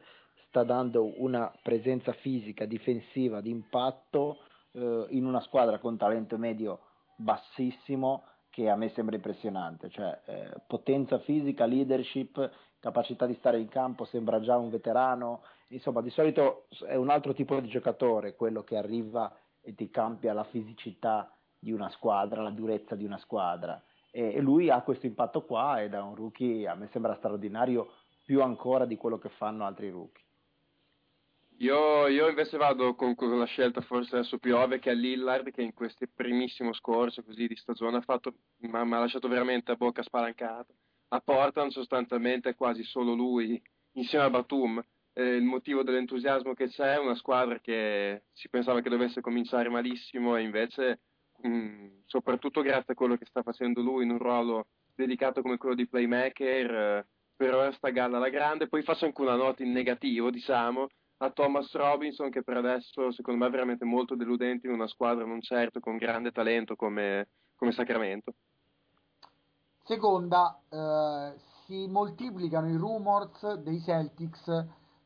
sta 0.48 0.64
dando 0.64 1.22
una 1.22 1.52
presenza 1.62 2.12
fisica, 2.12 2.64
difensiva, 2.64 3.40
di 3.40 3.50
impatto 3.50 4.38
eh, 4.72 5.06
in 5.10 5.26
una 5.26 5.40
squadra 5.42 5.78
con 5.78 5.96
talento 5.96 6.38
medio 6.38 6.80
bassissimo 7.14 8.24
che 8.50 8.68
a 8.68 8.74
me 8.74 8.88
sembra 8.88 9.14
impressionante, 9.14 9.88
cioè 9.90 10.20
eh, 10.24 10.54
potenza 10.66 11.20
fisica, 11.20 11.66
leadership, 11.66 12.50
capacità 12.80 13.26
di 13.26 13.34
stare 13.34 13.60
in 13.60 13.68
campo, 13.68 14.06
sembra 14.06 14.40
già 14.40 14.56
un 14.56 14.70
veterano, 14.70 15.42
insomma 15.68 16.02
di 16.02 16.10
solito 16.10 16.66
è 16.88 16.96
un 16.96 17.10
altro 17.10 17.32
tipo 17.32 17.60
di 17.60 17.68
giocatore 17.68 18.34
quello 18.34 18.64
che 18.64 18.76
arriva 18.76 19.32
e 19.60 19.72
ti 19.76 19.88
cambia 19.88 20.32
la 20.32 20.44
fisicità 20.44 21.30
di 21.58 21.72
una 21.72 21.88
squadra, 21.90 22.42
la 22.42 22.50
durezza 22.50 22.94
di 22.94 23.04
una 23.04 23.18
squadra. 23.18 23.82
E, 24.10 24.34
e 24.34 24.40
lui 24.40 24.70
ha 24.70 24.82
questo 24.82 25.06
impatto 25.06 25.44
qua 25.44 25.82
e 25.82 25.88
da 25.88 26.02
un 26.02 26.14
rookie 26.14 26.66
a 26.66 26.74
me 26.74 26.88
sembra 26.88 27.16
straordinario 27.16 27.92
più 28.24 28.42
ancora 28.42 28.84
di 28.84 28.96
quello 28.96 29.18
che 29.18 29.28
fanno 29.30 29.64
altri 29.64 29.90
rookie. 29.90 30.24
Io, 31.60 32.06
io, 32.08 32.28
invece 32.28 32.58
vado 32.58 32.94
con, 32.94 33.14
con, 33.14 33.38
la 33.38 33.46
scelta 33.46 33.80
forse 33.80 34.16
adesso 34.16 34.36
più 34.36 34.54
ovvia 34.56 34.78
che 34.78 34.90
è 34.90 34.94
Lillard 34.94 35.50
che 35.52 35.62
in 35.62 35.72
questo 35.72 36.04
primissimo 36.14 36.74
scorso 36.74 37.22
così 37.22 37.46
di 37.46 37.56
stagione 37.56 37.96
ha 37.96 38.02
fatto, 38.02 38.34
mi 38.58 38.70
ha 38.70 38.84
lasciato 38.84 39.26
veramente 39.26 39.72
a 39.72 39.76
bocca 39.76 40.02
spalancata. 40.02 40.74
A 41.08 41.20
Portland 41.20 41.70
sostanzialmente 41.70 42.50
è 42.50 42.54
quasi 42.54 42.82
solo 42.82 43.14
lui 43.14 43.60
insieme 43.92 44.24
a 44.24 44.30
Batum. 44.30 44.84
Eh, 45.14 45.36
il 45.36 45.44
motivo 45.44 45.82
dell'entusiasmo 45.82 46.52
che 46.52 46.68
c'è 46.68 46.94
è 46.94 46.98
una 46.98 47.14
squadra 47.14 47.58
che 47.58 48.24
si 48.32 48.50
pensava 48.50 48.82
che 48.82 48.90
dovesse 48.90 49.22
cominciare 49.22 49.70
malissimo 49.70 50.36
e 50.36 50.42
invece 50.42 51.00
mh, 51.42 52.02
soprattutto 52.06 52.62
grazie 52.62 52.92
a 52.92 52.96
quello 52.96 53.16
che 53.16 53.26
sta 53.26 53.42
facendo 53.42 53.80
lui 53.80 54.04
in 54.04 54.10
un 54.10 54.18
ruolo 54.18 54.66
dedicato 54.94 55.42
come 55.42 55.58
quello 55.58 55.74
di 55.74 55.88
playmaker, 55.88 56.74
eh, 56.74 57.06
per 57.36 57.54
ora 57.54 57.72
sta 57.72 57.90
galla 57.90 58.16
alla 58.16 58.30
grande. 58.30 58.68
Poi 58.68 58.82
faccio 58.82 59.04
anche 59.04 59.20
una 59.20 59.36
nota 59.36 59.62
in 59.62 59.72
negativo, 59.72 60.30
diciamo, 60.30 60.88
a 61.18 61.30
Thomas 61.30 61.72
Robinson 61.74 62.30
che 62.30 62.42
per 62.42 62.58
adesso 62.58 63.10
secondo 63.12 63.40
me 63.40 63.46
è 63.46 63.50
veramente 63.50 63.84
molto 63.84 64.14
deludente 64.14 64.66
in 64.66 64.72
una 64.72 64.86
squadra 64.86 65.24
non 65.24 65.40
certo 65.40 65.80
con 65.80 65.96
grande 65.96 66.30
talento 66.30 66.76
come, 66.76 67.28
come 67.56 67.72
Sacramento. 67.72 68.34
Seconda, 69.84 70.60
eh, 70.68 71.38
si 71.64 71.86
moltiplicano 71.86 72.68
i 72.68 72.76
rumors 72.76 73.54
dei 73.54 73.80
Celtics 73.80 74.44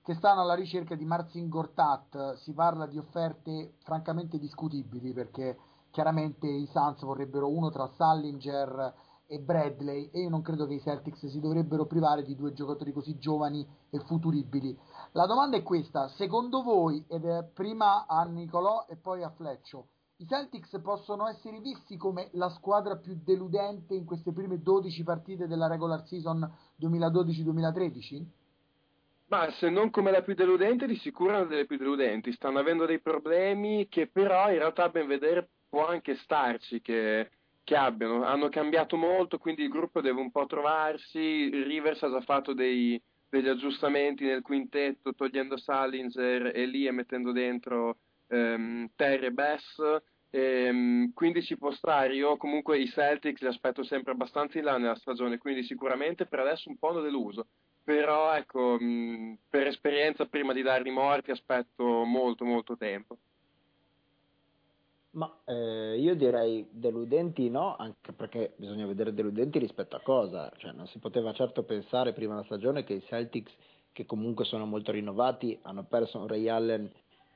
che 0.03 0.15
stanno 0.15 0.41
alla 0.41 0.55
ricerca 0.55 0.95
di 0.95 1.05
Marcin 1.05 1.49
Gortat, 1.49 2.35
si 2.37 2.53
parla 2.55 2.87
di 2.87 2.99
offerte 2.99 3.75
francamente 3.85 4.39
discutibili 4.39 5.13
perché 5.13 5.57
chiaramente 5.91 6.47
i 6.47 6.67
Suns 6.67 7.01
vorrebbero 7.03 7.49
uno 7.49 7.71
tra 7.71 7.91
Sallinger 7.97 8.95
e 9.27 9.39
Bradley 9.39 10.11
e 10.13 10.21
io 10.21 10.29
non 10.29 10.43
credo 10.43 10.67
che 10.67 10.75
i 10.75 10.81
Celtics 10.81 11.27
si 11.27 11.41
dovrebbero 11.41 11.87
privare 11.87 12.25
di 12.25 12.35
due 12.35 12.53
giocatori 12.53 12.93
così 12.93 13.19
giovani 13.19 13.67
e 13.91 13.99
futuribili. 14.01 14.77
La 15.13 15.27
domanda 15.27 15.57
è 15.57 15.63
questa, 15.63 16.09
secondo 16.09 16.63
voi, 16.63 17.05
ed 17.09 17.25
è 17.25 17.45
prima 17.45 18.07
a 18.07 18.25
Nicolò 18.25 18.87
e 18.89 18.97
poi 18.97 19.23
a 19.23 19.31
Fleccio, 19.31 19.87
i 20.21 20.27
Celtics 20.27 20.79
possono 20.83 21.27
essere 21.29 21.61
visti 21.61 21.97
come 21.97 22.29
la 22.33 22.51
squadra 22.51 22.97
più 22.97 23.19
deludente 23.25 23.95
in 23.95 24.05
queste 24.05 24.33
prime 24.33 24.61
12 24.61 25.03
partite 25.03 25.47
della 25.47 25.67
regular 25.67 26.07
season 26.07 26.47
2012-2013? 26.79 28.25
Ma 29.29 29.51
se 29.53 29.71
non 29.71 29.91
come 29.91 30.11
la 30.11 30.21
più 30.21 30.35
deludente, 30.35 30.87
di 30.87 30.97
sicuro 30.97 31.31
una 31.31 31.45
delle 31.45 31.65
più 31.65 31.79
deludenti. 31.79 32.33
Stanno 32.33 32.59
avendo 32.59 32.85
dei 32.85 33.01
problemi 33.01 33.89
che 33.89 34.09
però 34.09 34.51
in 34.51 34.59
realtà 34.59 34.91
ben 34.91 35.07
vedere 35.07 35.49
può 35.71 35.87
anche 35.87 36.17
starci 36.17 36.83
che, 36.83 37.31
che, 37.65 37.77
abbiano. 37.77 38.25
Hanno 38.25 38.51
cambiato 38.51 38.97
molto, 38.97 39.39
quindi 39.39 39.63
il 39.63 39.71
gruppo 39.71 40.03
deve 40.03 40.21
un 40.21 40.31
po' 40.31 40.45
trovarsi. 40.47 41.49
Rivers 41.49 42.03
ha 42.03 42.11
già 42.11 42.21
fatto 42.21 42.53
dei, 42.53 43.01
degli 43.31 43.49
aggiustamenti 43.49 44.25
nel 44.25 44.43
quintetto, 44.43 45.15
togliendo 45.15 45.57
Salinger 45.57 46.51
e 46.55 46.67
lì 46.67 46.87
e 46.87 46.91
mettendo 46.91 47.33
dentro 47.33 47.97
um, 48.29 48.91
Terry 48.97 49.27
e 49.27 49.33
Bess. 49.33 49.81
E, 50.33 50.69
um, 50.69 51.13
quindi 51.15 51.43
ci 51.43 51.57
può 51.57 51.71
stare. 51.71 52.15
Io 52.15 52.37
comunque 52.37 52.79
i 52.79 52.89
Celtics 52.89 53.41
li 53.41 53.49
aspetto 53.49 53.85
sempre 53.85 54.13
abbastanza 54.13 54.59
in 54.59 54.65
là 54.65 54.77
nella 54.77 54.97
stagione, 54.97 55.39
quindi 55.39 55.63
sicuramente 55.63 56.27
per 56.27 56.41
adesso 56.41 56.69
un 56.69 56.77
po' 56.77 56.91
hanno 56.91 57.01
deluso. 57.01 57.47
Però 57.83 58.35
ecco, 58.35 58.77
mh, 58.79 59.39
per 59.49 59.69
esperienza 59.69 60.27
prima 60.27 60.53
di 60.53 60.63
darli 60.63 60.91
morti 60.91 61.31
aspetto 61.31 62.05
molto 62.05 62.45
molto 62.45 62.77
tempo. 62.77 63.17
Ma 65.13 65.41
eh, 65.45 65.99
io 65.99 66.15
direi 66.15 66.69
deludenti 66.71 67.51
no, 67.51 67.75
anche 67.77 68.13
perché 68.13 68.53
bisogna 68.57 68.87
vedere 68.87 69.13
deludenti 69.13 69.59
rispetto 69.59 69.97
a 69.97 70.01
cosa, 70.01 70.53
cioè 70.59 70.71
non 70.71 70.87
si 70.87 70.99
poteva 70.99 71.33
certo 71.33 71.65
pensare 71.65 72.13
prima 72.13 72.35
della 72.35 72.47
stagione 72.47 72.85
che 72.85 72.95
i 72.95 73.03
Celtics, 73.03 73.53
che 73.93 74.07
comunque 74.07 74.45
sono 74.45 74.67
molto 74.67 74.93
rinnovati, 74.93 75.59
hanno 75.63 75.83
perso 75.83 76.19
un 76.19 76.29
Ray 76.29 76.47
Allen 76.47 76.89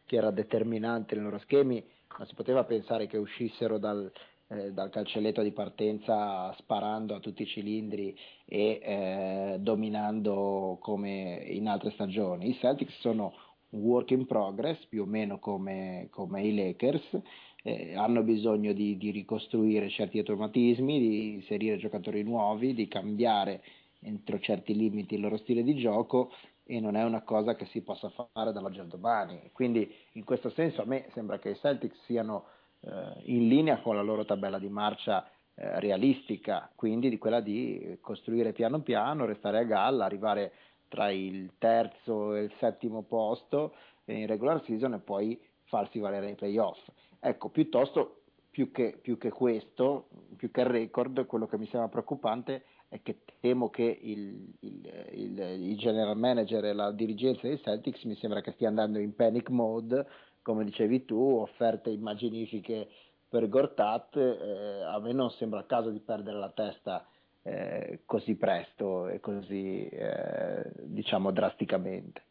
che 0.06 0.16
era 0.16 0.30
determinante 0.30 1.16
nei 1.16 1.24
loro 1.24 1.38
schemi, 1.38 1.84
non 2.16 2.28
si 2.28 2.34
poteva 2.34 2.62
pensare 2.62 3.08
che 3.08 3.16
uscissero 3.16 3.78
dal, 3.78 4.08
eh, 4.48 4.72
dal 4.72 4.90
calcelletto 4.90 5.42
di 5.42 5.50
partenza 5.50 6.52
sparando 6.58 7.16
a 7.16 7.20
tutti 7.20 7.42
i 7.42 7.46
cilindri 7.46 8.16
e 8.44 8.80
eh, 8.82 9.56
dominando 9.58 10.78
come 10.80 11.42
in 11.48 11.66
altre 11.66 11.90
stagioni. 11.90 12.50
I 12.50 12.58
Celtics 12.58 13.00
sono 13.00 13.34
un 13.70 13.80
work 13.80 14.12
in 14.12 14.26
progress, 14.26 14.84
più 14.86 15.02
o 15.02 15.06
meno 15.06 15.40
come, 15.40 16.06
come 16.10 16.42
i 16.42 16.54
Lakers, 16.54 17.20
eh, 17.66 17.94
hanno 17.96 18.22
bisogno 18.22 18.74
di, 18.74 18.98
di, 18.98 19.10
ricostruire 19.10 19.88
certi 19.88 20.18
automatismi, 20.18 20.98
di 20.98 21.32
inserire 21.32 21.78
giocatori 21.78 22.22
nuovi, 22.22 22.74
di 22.74 22.86
cambiare 22.88 23.62
entro 24.00 24.38
certi 24.38 24.74
limiti 24.74 25.14
il 25.14 25.22
loro 25.22 25.38
stile 25.38 25.62
di 25.62 25.74
gioco 25.76 26.30
e 26.66 26.78
non 26.78 26.94
è 26.94 27.02
una 27.04 27.22
cosa 27.22 27.54
che 27.54 27.64
si 27.66 27.80
possa 27.80 28.10
fare 28.32 28.52
dall'oggi 28.52 28.80
al 28.80 28.88
domani. 28.88 29.50
Quindi 29.52 29.90
in 30.12 30.24
questo 30.24 30.50
senso 30.50 30.82
a 30.82 30.84
me 30.84 31.06
sembra 31.14 31.38
che 31.38 31.50
i 31.50 31.56
Celtics 31.56 31.96
siano 32.04 32.44
eh, 32.80 32.90
in 33.24 33.48
linea 33.48 33.80
con 33.80 33.96
la 33.96 34.02
loro 34.02 34.26
tabella 34.26 34.58
di 34.58 34.68
marcia 34.68 35.26
eh, 35.54 35.80
realistica, 35.80 36.70
quindi 36.74 37.08
di 37.08 37.16
quella 37.16 37.40
di 37.40 37.96
costruire 38.02 38.52
piano 38.52 38.80
piano, 38.80 39.24
restare 39.24 39.58
a 39.58 39.64
galla, 39.64 40.04
arrivare 40.04 40.52
tra 40.88 41.10
il 41.10 41.52
terzo 41.56 42.34
e 42.34 42.42
il 42.42 42.52
settimo 42.58 43.02
posto 43.02 43.74
in 44.04 44.26
regular 44.26 44.62
season 44.64 44.94
e 44.94 44.98
poi 44.98 45.40
farsi 45.64 45.98
valere 45.98 46.26
ai 46.26 46.34
playoff. 46.34 46.78
Ecco, 47.26 47.48
piuttosto 47.48 48.24
più 48.50 48.70
che, 48.70 48.98
più 49.00 49.16
che 49.16 49.30
questo, 49.30 50.08
più 50.36 50.50
che 50.50 50.60
il 50.60 50.66
record, 50.66 51.24
quello 51.24 51.46
che 51.46 51.56
mi 51.56 51.66
sembra 51.68 51.88
preoccupante 51.88 52.64
è 52.86 53.00
che 53.02 53.20
temo 53.40 53.70
che 53.70 53.98
il, 54.02 54.52
il, 54.60 55.06
il, 55.12 55.38
il, 55.38 55.78
general 55.78 56.18
manager 56.18 56.66
e 56.66 56.74
la 56.74 56.92
dirigenza 56.92 57.46
dei 57.46 57.58
Celtics 57.62 58.04
mi 58.04 58.14
sembra 58.16 58.42
che 58.42 58.52
stia 58.52 58.68
andando 58.68 58.98
in 58.98 59.14
panic 59.14 59.48
mode, 59.48 60.06
come 60.42 60.64
dicevi 60.64 61.06
tu, 61.06 61.18
offerte 61.18 61.88
immaginifiche 61.88 62.88
per 63.26 63.48
Gortat, 63.48 64.16
eh, 64.16 64.82
a 64.82 65.00
me 65.00 65.12
non 65.14 65.30
sembra 65.30 65.60
il 65.60 65.66
caso 65.66 65.88
di 65.88 66.00
perdere 66.00 66.38
la 66.38 66.50
testa 66.50 67.06
eh, 67.40 68.00
così 68.04 68.34
presto 68.34 69.08
e 69.08 69.18
così 69.20 69.88
eh, 69.88 70.70
diciamo 70.82 71.30
drasticamente. 71.30 72.22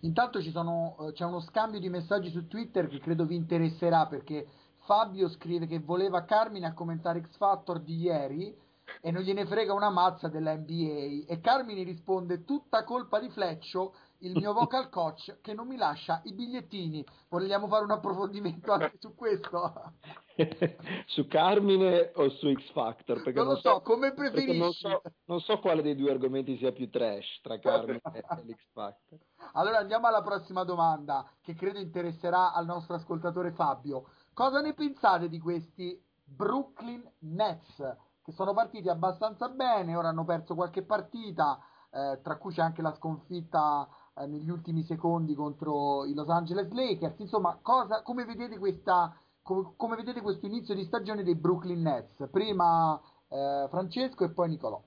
Intanto 0.00 0.40
sono, 0.40 0.96
eh, 1.00 1.12
c'è 1.12 1.24
uno 1.24 1.40
scambio 1.40 1.80
di 1.80 1.88
messaggi 1.88 2.30
su 2.30 2.46
Twitter 2.46 2.88
che 2.88 3.00
credo 3.00 3.24
vi 3.24 3.36
interesserà 3.36 4.06
perché 4.06 4.46
Fabio 4.84 5.28
scrive 5.28 5.66
che 5.66 5.80
voleva 5.80 6.24
Carmine 6.24 6.66
a 6.66 6.74
commentare 6.74 7.22
X 7.22 7.36
Factor 7.36 7.80
di 7.80 7.96
ieri 7.96 8.54
e 9.00 9.10
non 9.10 9.22
gliene 9.22 9.46
frega 9.46 9.72
una 9.72 9.90
mazza 9.90 10.28
della 10.28 10.56
NBA 10.56 11.24
e 11.26 11.40
Carmine 11.40 11.82
risponde 11.82 12.44
tutta 12.44 12.84
colpa 12.84 13.18
di 13.18 13.28
Fleccio 13.30 13.94
il 14.20 14.32
mio 14.36 14.52
vocal 14.52 14.88
coach 14.88 15.40
che 15.40 15.54
non 15.54 15.66
mi 15.66 15.76
lascia 15.76 16.20
i 16.24 16.32
bigliettini. 16.32 17.04
Vogliamo 17.28 17.68
fare 17.68 17.84
un 17.84 17.90
approfondimento 17.90 18.72
anche 18.72 18.96
su 18.98 19.14
questo? 19.14 19.92
Su 21.06 21.26
Carmine 21.26 22.12
o 22.14 22.28
su 22.28 22.52
X 22.52 22.70
Factor? 22.72 23.22
Perché 23.22 23.38
non 23.38 23.46
lo 23.46 23.52
non 23.52 23.60
so, 23.60 23.70
so, 23.70 23.80
come 23.80 24.12
preferisci 24.12 24.58
non 24.58 24.72
so, 24.72 25.02
non 25.24 25.40
so, 25.40 25.58
quale 25.60 25.80
dei 25.80 25.96
due 25.96 26.10
argomenti 26.10 26.58
sia 26.58 26.72
più 26.72 26.90
trash 26.90 27.40
tra 27.42 27.56
Carmine 27.60 28.00
e 28.12 28.22
l'X 28.44 28.66
Factor. 28.72 29.18
Allora 29.52 29.78
andiamo 29.78 30.08
alla 30.08 30.22
prossima 30.22 30.64
domanda 30.64 31.26
che 31.40 31.54
credo 31.54 31.78
interesserà 31.78 32.52
al 32.52 32.66
nostro 32.66 32.96
ascoltatore 32.96 33.52
Fabio. 33.52 34.10
Cosa 34.34 34.60
ne 34.60 34.74
pensate 34.74 35.30
di 35.30 35.38
questi 35.38 35.98
Brooklyn 36.22 37.02
Nets 37.20 37.96
che 38.26 38.32
sono 38.32 38.52
partiti 38.52 38.88
abbastanza 38.88 39.48
bene, 39.48 39.94
ora 39.94 40.08
hanno 40.08 40.24
perso 40.24 40.56
qualche 40.56 40.82
partita, 40.82 41.60
eh, 41.92 42.20
tra 42.22 42.36
cui 42.38 42.52
c'è 42.52 42.60
anche 42.60 42.82
la 42.82 42.92
sconfitta 42.96 43.88
eh, 44.18 44.26
negli 44.26 44.48
ultimi 44.48 44.82
secondi 44.84 45.34
contro 45.34 46.04
i 46.06 46.14
Los 46.14 46.28
Angeles 46.28 46.70
Lakers. 46.72 47.18
Insomma, 47.18 47.58
cosa, 47.60 48.02
come, 48.02 48.24
vedete 48.24 48.58
questa, 48.58 49.14
come, 49.42 49.72
come, 49.76 49.96
vedete 49.96 50.20
questo 50.20 50.46
inizio 50.46 50.74
di 50.74 50.84
stagione 50.84 51.22
dei 51.22 51.34
Brooklyn 51.34 51.82
Nets? 51.82 52.28
Prima 52.30 53.00
eh, 53.28 53.66
Francesco 53.68 54.24
e 54.24 54.30
poi 54.30 54.48
Nicolò. 54.48 54.82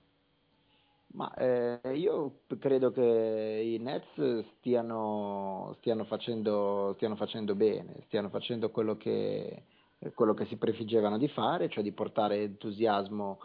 Ma 1.12 1.34
eh, 1.34 1.80
io 1.96 2.42
credo 2.60 2.92
che 2.92 3.02
i 3.02 3.82
Nets 3.82 4.46
stiano, 4.58 5.76
stiano, 5.80 6.04
facendo, 6.06 6.94
stiano 6.96 7.16
facendo 7.16 7.56
bene, 7.56 8.04
stiano 8.06 8.30
facendo 8.30 8.70
quello 8.70 8.96
che, 8.96 9.64
quello 10.14 10.36
che 10.36 10.46
si 10.46 10.56
prefiggevano 10.58 11.18
di 11.18 11.28
fare, 11.28 11.68
cioè 11.68 11.82
di 11.82 11.92
portare 11.92 12.44
entusiasmo 12.44 13.40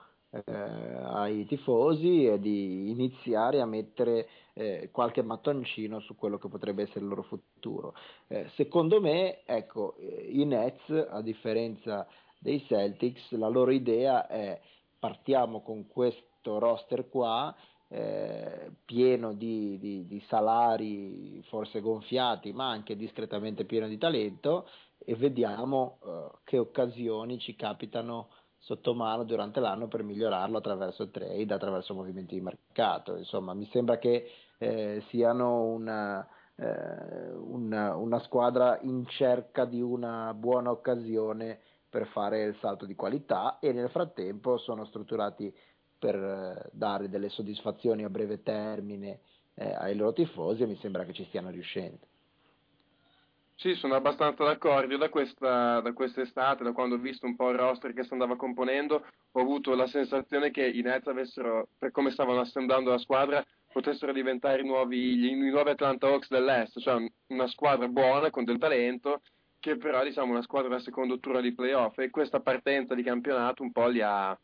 eh, 0.45 0.53
ai 0.53 1.47
tifosi 1.47 2.27
e 2.27 2.41
di 2.41 2.91
iniziare 2.91 3.61
a 3.61 3.67
mettere 3.67 4.29
eh, 4.55 4.89
qualche 4.91 5.23
mattoncino 5.23 6.01
su 6.01 6.17
quello 6.17 6.39
che 6.39 6.49
potrebbe 6.49 6.83
essere 6.83 7.01
il 7.01 7.07
loro 7.07 7.23
futuro. 7.23 7.95
Eh, 8.27 8.49
secondo 8.55 9.01
me, 9.01 9.45
ecco, 9.45 9.95
eh, 9.97 10.29
i 10.33 10.45
Nets, 10.45 10.91
a 10.91 11.21
differenza 11.21 12.07
dei 12.39 12.65
Celtics, 12.67 13.33
la 13.33 13.49
loro 13.49 13.71
idea 13.71 14.27
è 14.27 14.61
partiamo 14.99 15.61
con 15.61 15.87
questo 15.87 16.59
roster 16.59 17.09
qua, 17.09 17.55
eh, 17.89 18.71
pieno 18.85 19.35
di, 19.35 19.79
di, 19.79 20.07
di, 20.07 20.21
salari 20.29 21.43
forse 21.49 21.81
gonfiati, 21.81 22.53
ma 22.53 22.69
anche 22.69 22.97
discretamente 22.97 23.65
pieno 23.65 23.87
di 23.87 23.99
talento, 23.99 24.67
e 24.99 25.15
vediamo 25.15 25.99
uh, 26.01 26.39
che 26.45 26.57
occasioni 26.59 27.39
ci 27.39 27.55
capitano 27.55 28.29
sotto 28.65 28.95
mano 28.95 29.25
durante 29.25 29.61
l'anno 29.61 29.89
per 29.89 30.03
migliorarlo 30.03 30.57
attraverso 30.57 31.11
trade, 31.11 31.53
attraverso 31.53 31.93
movimenti 31.93 32.35
di 32.35 32.41
mercato. 32.41 33.17
Insomma, 33.17 33.53
mi 33.53 33.69
sembra 33.71 33.99
che 33.99 34.27
eh, 34.57 35.03
siano 35.09 35.65
una, 35.65 36.27
eh, 36.57 37.31
una, 37.33 37.95
una, 37.95 38.19
squadra 38.21 38.79
in 38.81 39.07
cerca 39.07 39.67
di 39.67 39.83
una 39.83 40.33
buona 40.33 40.71
occasione 40.71 41.61
per 41.91 42.07
fare 42.07 42.45
il 42.45 42.57
salto 42.61 42.87
di 42.87 42.95
qualità 42.95 43.59
e 43.61 43.73
nel 43.73 43.91
frattempo 43.91 44.57
sono 44.57 44.87
strutturati 44.87 45.55
per 45.99 46.15
eh, 46.15 46.71
dare 46.73 47.11
delle 47.11 47.29
soddisfazioni 47.29 48.03
a 48.03 48.09
breve 48.09 48.43
termine 48.43 49.21
eh, 49.57 49.75
ai 49.75 49.95
loro 49.95 50.15
tifosi 50.15 50.63
e 50.63 50.67
mi 50.67 50.77
sembra 50.77 51.05
che 51.05 51.13
ci 51.13 51.25
stiano 51.27 51.51
riuscendo. 51.51 52.07
Sì, 53.57 53.75
sono 53.75 53.95
abbastanza 53.95 54.45
d'accordo. 54.45 54.97
Da, 54.97 55.09
questa, 55.09 55.81
da 55.81 55.93
quest'estate, 55.93 56.65
da 56.65 56.73
quando 56.73 56.97
ho 56.97 56.99
visto 56.99 57.27
un 57.27 57.37
po' 57.37 57.51
il 57.51 57.57
roster 57.59 57.93
che 57.93 58.05
si 58.05 58.13
andava 58.13 58.37
componendo, 58.37 59.07
ho 59.33 59.41
avuto 59.41 59.75
la 59.75 59.87
sensazione 59.87 60.51
che 60.51 60.67
i 60.69 60.83
Nets 60.83 61.07
avessero, 61.07 61.69
per 61.79 61.91
come 61.91 62.11
stavano 62.11 62.41
assemblando 62.41 62.91
la 62.91 62.99
squadra, 62.99 63.45
potessero 63.73 64.13
diventare 64.13 64.61
i 64.63 64.67
nuovi, 64.67 65.17
gli, 65.17 65.27
i 65.27 65.51
nuovi 65.51 65.71
Atlanta 65.71 66.09
Hawks 66.09 66.29
dell'Est, 66.29 66.81
cioè 66.81 67.05
una 67.29 67.47
squadra 67.47 67.89
buona, 67.89 68.31
con 68.31 68.45
del 68.45 68.59
talento, 68.59 69.23
che 69.61 69.77
però 69.77 70.03
diciamo 70.05 70.33
una 70.33 70.43
squadra 70.43 70.69
da 70.71 70.79
secondo 70.81 71.19
turno 71.19 71.41
di 71.41 71.55
playoff 71.55 71.99
e 71.99 72.11
questa 72.11 72.41
partenza 72.41 72.95
di 72.95 73.03
campionato 73.03 73.63
un 73.63 73.73
po' 73.73 73.87
li 73.89 74.03
ha, 74.03 74.37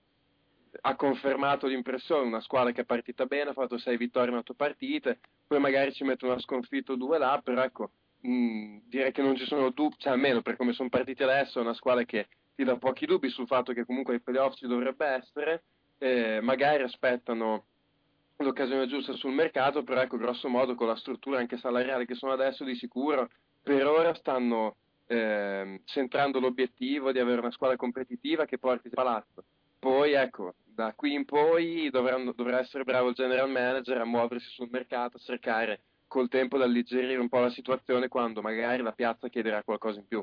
ha 0.83 0.97
confermato 0.97 1.67
l'impressione, 1.67 2.27
una 2.27 2.41
squadra 2.41 2.73
che 2.73 2.83
è 2.83 2.85
partita 2.85 3.27
bene, 3.27 3.51
ha 3.51 3.55
fatto 3.55 3.77
6 3.79 3.97
vittorie 3.97 4.31
in 4.31 4.37
8 4.39 4.55
partite, 4.55 5.19
poi 5.47 5.59
magari 5.61 5.93
ci 5.93 6.05
mette 6.05 6.25
una 6.25 6.39
sconfitta 6.39 6.93
o 6.93 6.97
due 6.97 7.19
là, 7.19 7.41
però 7.43 7.63
ecco, 7.63 7.91
mh, 8.21 8.79
direi 8.89 9.13
che 9.13 9.23
non 9.23 9.37
ci 9.37 9.47
sono 9.47 9.71
dubbi, 9.71 9.97
cioè 9.99 10.13
almeno 10.13 10.43
per 10.43 10.57
come 10.57 10.73
sono 10.73 10.89
partiti 10.89 11.23
adesso, 11.23 11.59
è 11.59 11.63
una 11.63 11.75
squadra 11.75 12.05
che 12.05 12.29
ti 12.55 12.65
dà 12.65 12.77
pochi 12.77 13.07
dubbi 13.07 13.29
sul 13.31 13.47
fatto 13.47 13.73
che 13.73 13.85
comunque 13.85 14.15
ai 14.15 14.21
playoff 14.21 14.55
ci 14.55 14.67
dovrebbe 14.67 15.07
essere, 15.07 15.63
eh, 15.99 16.41
magari 16.41 16.83
aspettano 16.83 17.65
l'occasione 18.37 18.87
giusta 18.87 19.13
sul 19.13 19.33
mercato, 19.33 19.83
però 19.83 20.01
ecco, 20.01 20.17
grosso 20.17 20.49
modo 20.49 20.75
con 20.75 20.87
la 20.87 20.97
struttura 20.97 21.39
anche 21.39 21.59
salariale 21.59 22.07
che 22.07 22.15
sono 22.15 22.33
adesso 22.33 22.65
di 22.65 22.75
sicuro, 22.75 23.29
per 23.63 23.87
ora 23.87 24.15
stanno 24.15 24.77
eh, 25.07 25.81
centrando 25.85 26.41
l'obiettivo 26.41 27.13
di 27.13 27.19
avere 27.19 27.41
una 27.41 27.51
squadra 27.51 27.77
competitiva 27.77 28.47
che 28.47 28.59
porti 28.59 28.87
il 28.87 28.95
palazzo. 28.95 29.45
Poi 29.79 30.13
ecco, 30.13 30.55
da 30.65 30.93
qui 30.95 31.15
in 31.15 31.25
poi 31.25 31.91
dovranno, 31.91 32.33
dovrà 32.33 32.59
essere 32.59 32.85
bravo 32.85 33.09
il 33.09 33.15
general 33.15 33.51
manager 33.51 33.99
a 34.01 34.05
muoversi 34.05 34.49
sul 34.51 34.69
mercato, 34.71 35.17
a 35.17 35.21
cercare 35.21 35.81
col 36.11 36.29
tempo 36.29 36.59
da 36.59 36.65
alleggerire 36.65 37.21
un 37.21 37.29
po' 37.29 37.39
la 37.39 37.51
situazione 37.51 38.09
quando 38.09 38.43
magari 38.43 38.83
la 38.83 38.91
piazza 38.91 39.29
chiederà 39.29 39.63
qualcosa 39.63 40.01
in 40.01 40.09
più. 40.09 40.21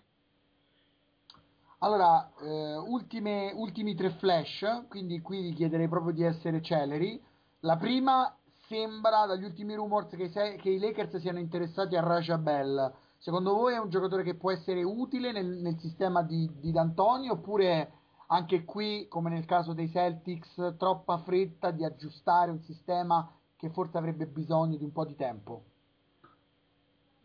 Allora, 1.80 2.30
eh, 2.42 2.76
ultime, 2.76 3.54
ultimi 3.56 3.96
tre 3.96 4.10
flash, 4.10 4.84
quindi 4.90 5.22
qui 5.22 5.42
vi 5.42 5.54
chiederei 5.54 5.88
proprio 5.88 6.12
di 6.12 6.24
essere 6.24 6.62
celeri. 6.62 7.22
La 7.62 7.78
prima 7.78 8.36
sembra 8.68 9.26
dagli 9.26 9.46
ultimi 9.46 9.76
rumors 9.76 10.10
che, 10.10 10.28
se, 10.28 10.58
che 10.58 10.72
i 10.72 10.78
Lakers 10.78 11.18
siano 11.20 11.40
interessati 11.40 11.96
a 11.96 12.02
Raja 12.02 12.38
Bell. 12.38 12.94
Secondo 13.18 13.54
voi 13.54 13.76
è 13.76 13.80
un 13.80 13.90
giocatore 13.90 14.24
che 14.24 14.36
può 14.36 14.52
essere 14.52 14.84
utile 14.84 15.32
nel, 15.32 15.46
nel 15.46 15.80
sistema 15.80 16.22
di, 16.22 16.52
di 16.60 16.74
D'Antoni 16.74 17.30
oppure 17.30 17.92
anche 18.28 18.66
qui, 18.66 19.08
come 19.08 19.30
nel 19.30 19.46
caso 19.46 19.72
dei 19.72 19.90
Celtics, 19.90 20.76
troppa 20.78 21.20
fretta 21.20 21.72
di 21.72 21.86
aggiustare 21.86 22.52
un 22.52 22.62
sistema 22.64 23.32
che 23.56 23.70
forse 23.70 23.98
avrebbe 23.98 24.28
bisogno 24.28 24.76
di 24.76 24.84
un 24.84 24.92
po' 24.92 25.06
di 25.06 25.16
tempo? 25.16 25.64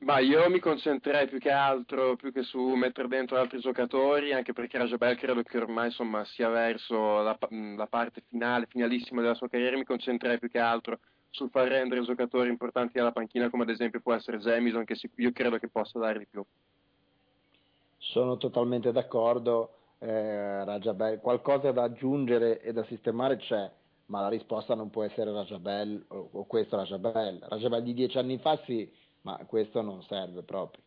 Ma 0.03 0.19
io 0.19 0.49
mi 0.51 0.59
concentrerei 0.59 1.29
più 1.29 1.39
che 1.39 1.51
altro, 1.51 2.17
più 2.17 2.33
che 2.33 2.43
su 2.43 2.61
mettere 2.75 3.07
dentro 3.07 3.37
altri 3.37 3.61
giocatori, 3.61 4.33
anche 4.33 4.53
perché 4.53 4.77
Rajabel 4.77 5.17
credo 5.17 5.43
che 5.43 5.59
ormai 5.59 5.87
insomma, 5.87 6.25
sia 6.25 6.49
verso 6.49 7.23
la, 7.23 7.39
la, 7.77 7.87
parte 7.87 8.25
finale, 8.29 8.67
finalissima 8.67 9.21
della 9.21 9.35
sua 9.35 9.49
carriera, 9.49 9.77
mi 9.77 9.85
concentrerei 9.85 10.41
più 10.41 10.51
che 10.51 10.59
altro 10.59 10.99
sul 11.31 11.51
far 11.51 11.69
rendere 11.69 12.03
giocatori 12.03 12.49
importanti 12.49 12.99
alla 12.99 13.13
panchina, 13.13 13.49
come 13.49 13.63
ad 13.63 13.71
esempio 13.71 14.01
può 14.01 14.13
essere 14.13 14.39
Jamison, 14.39 14.85
che 14.85 14.99
io 15.17 15.31
credo 15.31 15.59
che 15.59 15.69
possa 15.69 16.01
dare 16.01 16.19
di 16.19 16.27
più. 16.29 16.45
Sono 17.99 18.37
totalmente 18.39 18.91
d'accordo. 18.91 19.75
eh, 20.01 20.65
Rajabel, 20.65 21.21
qualcosa 21.21 21.71
da 21.71 21.85
aggiungere 21.85 22.61
e 22.61 22.73
da 22.73 22.83
sistemare 22.85 23.37
c'è, 23.37 23.71
ma 24.07 24.21
la 24.21 24.29
risposta 24.29 24.75
non 24.75 24.91
può 24.91 25.05
essere 25.05 25.31
Rajabel 25.31 26.07
o, 26.09 26.29
o 26.33 26.45
questo 26.45 26.75
Rajabel. 26.75 27.39
Rajabel 27.49 27.85
di 27.85 27.95
dieci 27.95 28.19
anni 28.19 28.39
fa 28.39 28.59
sì, 28.65 28.91
ma 29.23 29.37
questo 29.47 29.83
non 29.83 30.03
serve 30.03 30.43
proprio. 30.43 30.83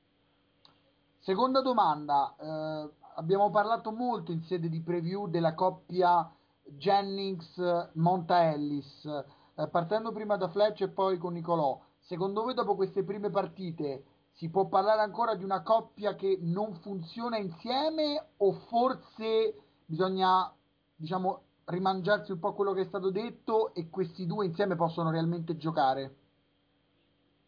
Seconda 1.19 1.61
domanda, 1.61 2.35
eh, 2.39 2.89
abbiamo 3.15 3.49
parlato 3.49 3.91
molto 3.91 4.31
in 4.31 4.41
sede 4.43 4.69
di 4.69 4.81
preview 4.81 5.27
della 5.27 5.53
coppia 5.53 6.31
Jennings-Monta 6.63 8.51
Ellis, 8.51 9.05
eh, 9.05 9.67
partendo 9.67 10.11
prima 10.11 10.37
da 10.37 10.49
Fletch 10.49 10.81
e 10.81 10.89
poi 10.89 11.17
con 11.17 11.33
Nicolò. 11.33 11.79
Secondo 11.99 12.43
voi 12.43 12.53
dopo 12.53 12.75
queste 12.75 13.03
prime 13.03 13.29
partite 13.29 14.03
si 14.33 14.49
può 14.49 14.67
parlare 14.67 15.01
ancora 15.01 15.35
di 15.35 15.43
una 15.43 15.63
coppia 15.63 16.15
che 16.15 16.37
non 16.41 16.75
funziona 16.81 17.37
insieme 17.37 18.31
o 18.37 18.51
forse 18.67 19.55
bisogna 19.85 20.53
diciamo 20.95 21.41
rimangiarsi 21.65 22.31
un 22.31 22.39
po' 22.39 22.53
quello 22.53 22.73
che 22.73 22.81
è 22.81 22.85
stato 22.85 23.09
detto 23.09 23.73
e 23.73 23.89
questi 23.89 24.25
due 24.25 24.45
insieme 24.45 24.75
possono 24.75 25.09
realmente 25.09 25.55
giocare? 25.57 26.24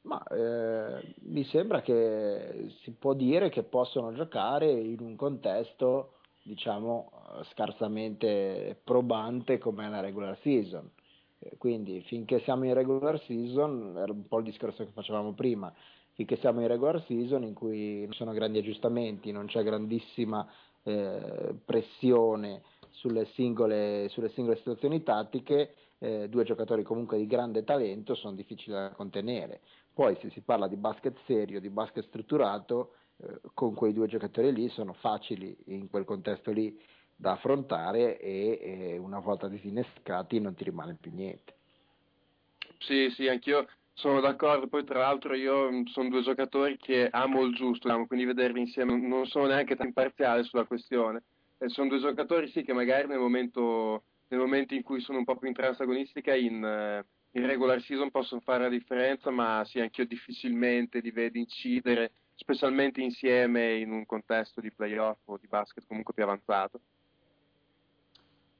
Ma 0.07 0.23
eh, 0.23 1.15
mi 1.23 1.43
sembra 1.43 1.81
che 1.81 2.71
si 2.81 2.91
può 2.91 3.13
dire 3.13 3.49
che 3.49 3.63
possono 3.63 4.13
giocare 4.13 4.71
in 4.71 5.01
un 5.01 5.17
contesto, 5.17 6.13
diciamo, 6.43 7.11
scarsamente 7.51 8.79
probante 8.85 9.57
come 9.57 9.89
la 9.89 9.99
regular 9.99 10.37
season. 10.41 10.89
Eh, 11.39 11.57
quindi 11.57 12.01
finché 12.03 12.39
siamo 12.39 12.63
in 12.63 12.73
regular 12.73 13.21
season, 13.23 13.95
era 13.97 14.13
un 14.13 14.25
po' 14.29 14.37
il 14.37 14.45
discorso 14.45 14.85
che 14.85 14.91
facevamo 14.93 15.33
prima, 15.33 15.73
finché 16.13 16.37
siamo 16.37 16.61
in 16.61 16.67
regular 16.67 17.03
season 17.03 17.43
in 17.43 17.53
cui 17.53 18.03
non 18.03 18.13
sono 18.13 18.31
grandi 18.31 18.59
aggiustamenti, 18.59 19.33
non 19.33 19.47
c'è 19.47 19.61
grandissima 19.61 20.49
eh, 20.83 21.53
pressione 21.65 22.61
sulle 22.91 23.25
singole, 23.33 24.07
sulle 24.09 24.29
singole 24.29 24.55
situazioni 24.55 25.03
tattiche, 25.03 25.73
eh, 25.99 26.29
due 26.29 26.45
giocatori 26.45 26.83
comunque 26.83 27.17
di 27.17 27.27
grande 27.27 27.65
talento 27.65 28.15
sono 28.15 28.35
difficili 28.35 28.73
da 28.73 28.91
contenere. 28.91 29.59
Poi 29.97 30.15
se 30.21 30.29
si 30.29 30.41
parla 30.41 30.67
di 30.67 30.75
basket 30.75 31.17
serio, 31.25 31.59
di 31.59 31.71
basket 31.71 32.05
strutturato, 32.05 32.93
eh, 33.17 33.39
con 33.55 33.73
quei 33.73 33.93
due 33.93 34.05
giocatori 34.05 34.53
lì 34.53 34.69
sono 34.69 34.93
facili 34.93 35.57
in 35.69 35.89
quel 35.89 36.05
contesto 36.05 36.51
lì 36.51 36.79
da 37.15 37.31
affrontare 37.31 38.19
e, 38.19 38.59
e 38.61 38.97
una 38.99 39.17
volta 39.17 39.47
disinnescati 39.47 40.39
non 40.39 40.53
ti 40.53 40.65
rimane 40.65 40.99
più 41.01 41.11
niente. 41.11 41.55
Sì, 42.77 43.09
sì, 43.09 43.27
anch'io 43.27 43.67
sono 43.93 44.19
d'accordo, 44.19 44.67
poi 44.67 44.83
tra 44.83 44.99
l'altro 44.99 45.33
io 45.33 45.71
mm, 45.71 45.85
sono 45.85 46.09
due 46.09 46.21
giocatori 46.21 46.77
che 46.77 47.07
amo 47.09 47.41
il 47.41 47.55
giusto, 47.55 47.89
quindi 48.05 48.25
vederli 48.25 48.59
insieme 48.59 48.95
non 48.95 49.25
sono 49.25 49.47
neanche 49.47 49.75
tanto 49.75 49.87
imparziale 49.87 50.43
sulla 50.43 50.65
questione. 50.65 51.23
E 51.57 51.69
sono 51.69 51.89
due 51.89 51.97
giocatori 51.97 52.49
sì 52.49 52.61
che 52.61 52.71
magari 52.71 53.07
nel 53.07 53.17
momento, 53.17 54.03
nel 54.27 54.39
momento 54.41 54.75
in 54.75 54.83
cui 54.83 55.01
sono 55.01 55.17
un 55.17 55.23
po' 55.23 55.37
più 55.37 55.47
in 55.47 55.55
transagonistica 55.55 56.35
in, 56.35 56.63
eh, 56.63 57.03
in 57.37 57.45
regular 57.45 57.79
season 57.81 58.09
possono 58.09 58.41
fare 58.41 58.63
la 58.63 58.69
differenza, 58.69 59.29
ma 59.29 59.63
sì, 59.65 59.79
anch'io 59.79 60.05
difficilmente 60.05 60.99
li 60.99 61.11
vedo 61.11 61.37
incidere, 61.37 62.11
specialmente 62.35 63.01
insieme 63.01 63.75
in 63.75 63.91
un 63.91 64.05
contesto 64.05 64.59
di 64.59 64.71
playoff 64.71 65.19
o 65.25 65.37
di 65.37 65.47
basket 65.47 65.85
comunque 65.87 66.13
più 66.13 66.23
avanzato. 66.23 66.81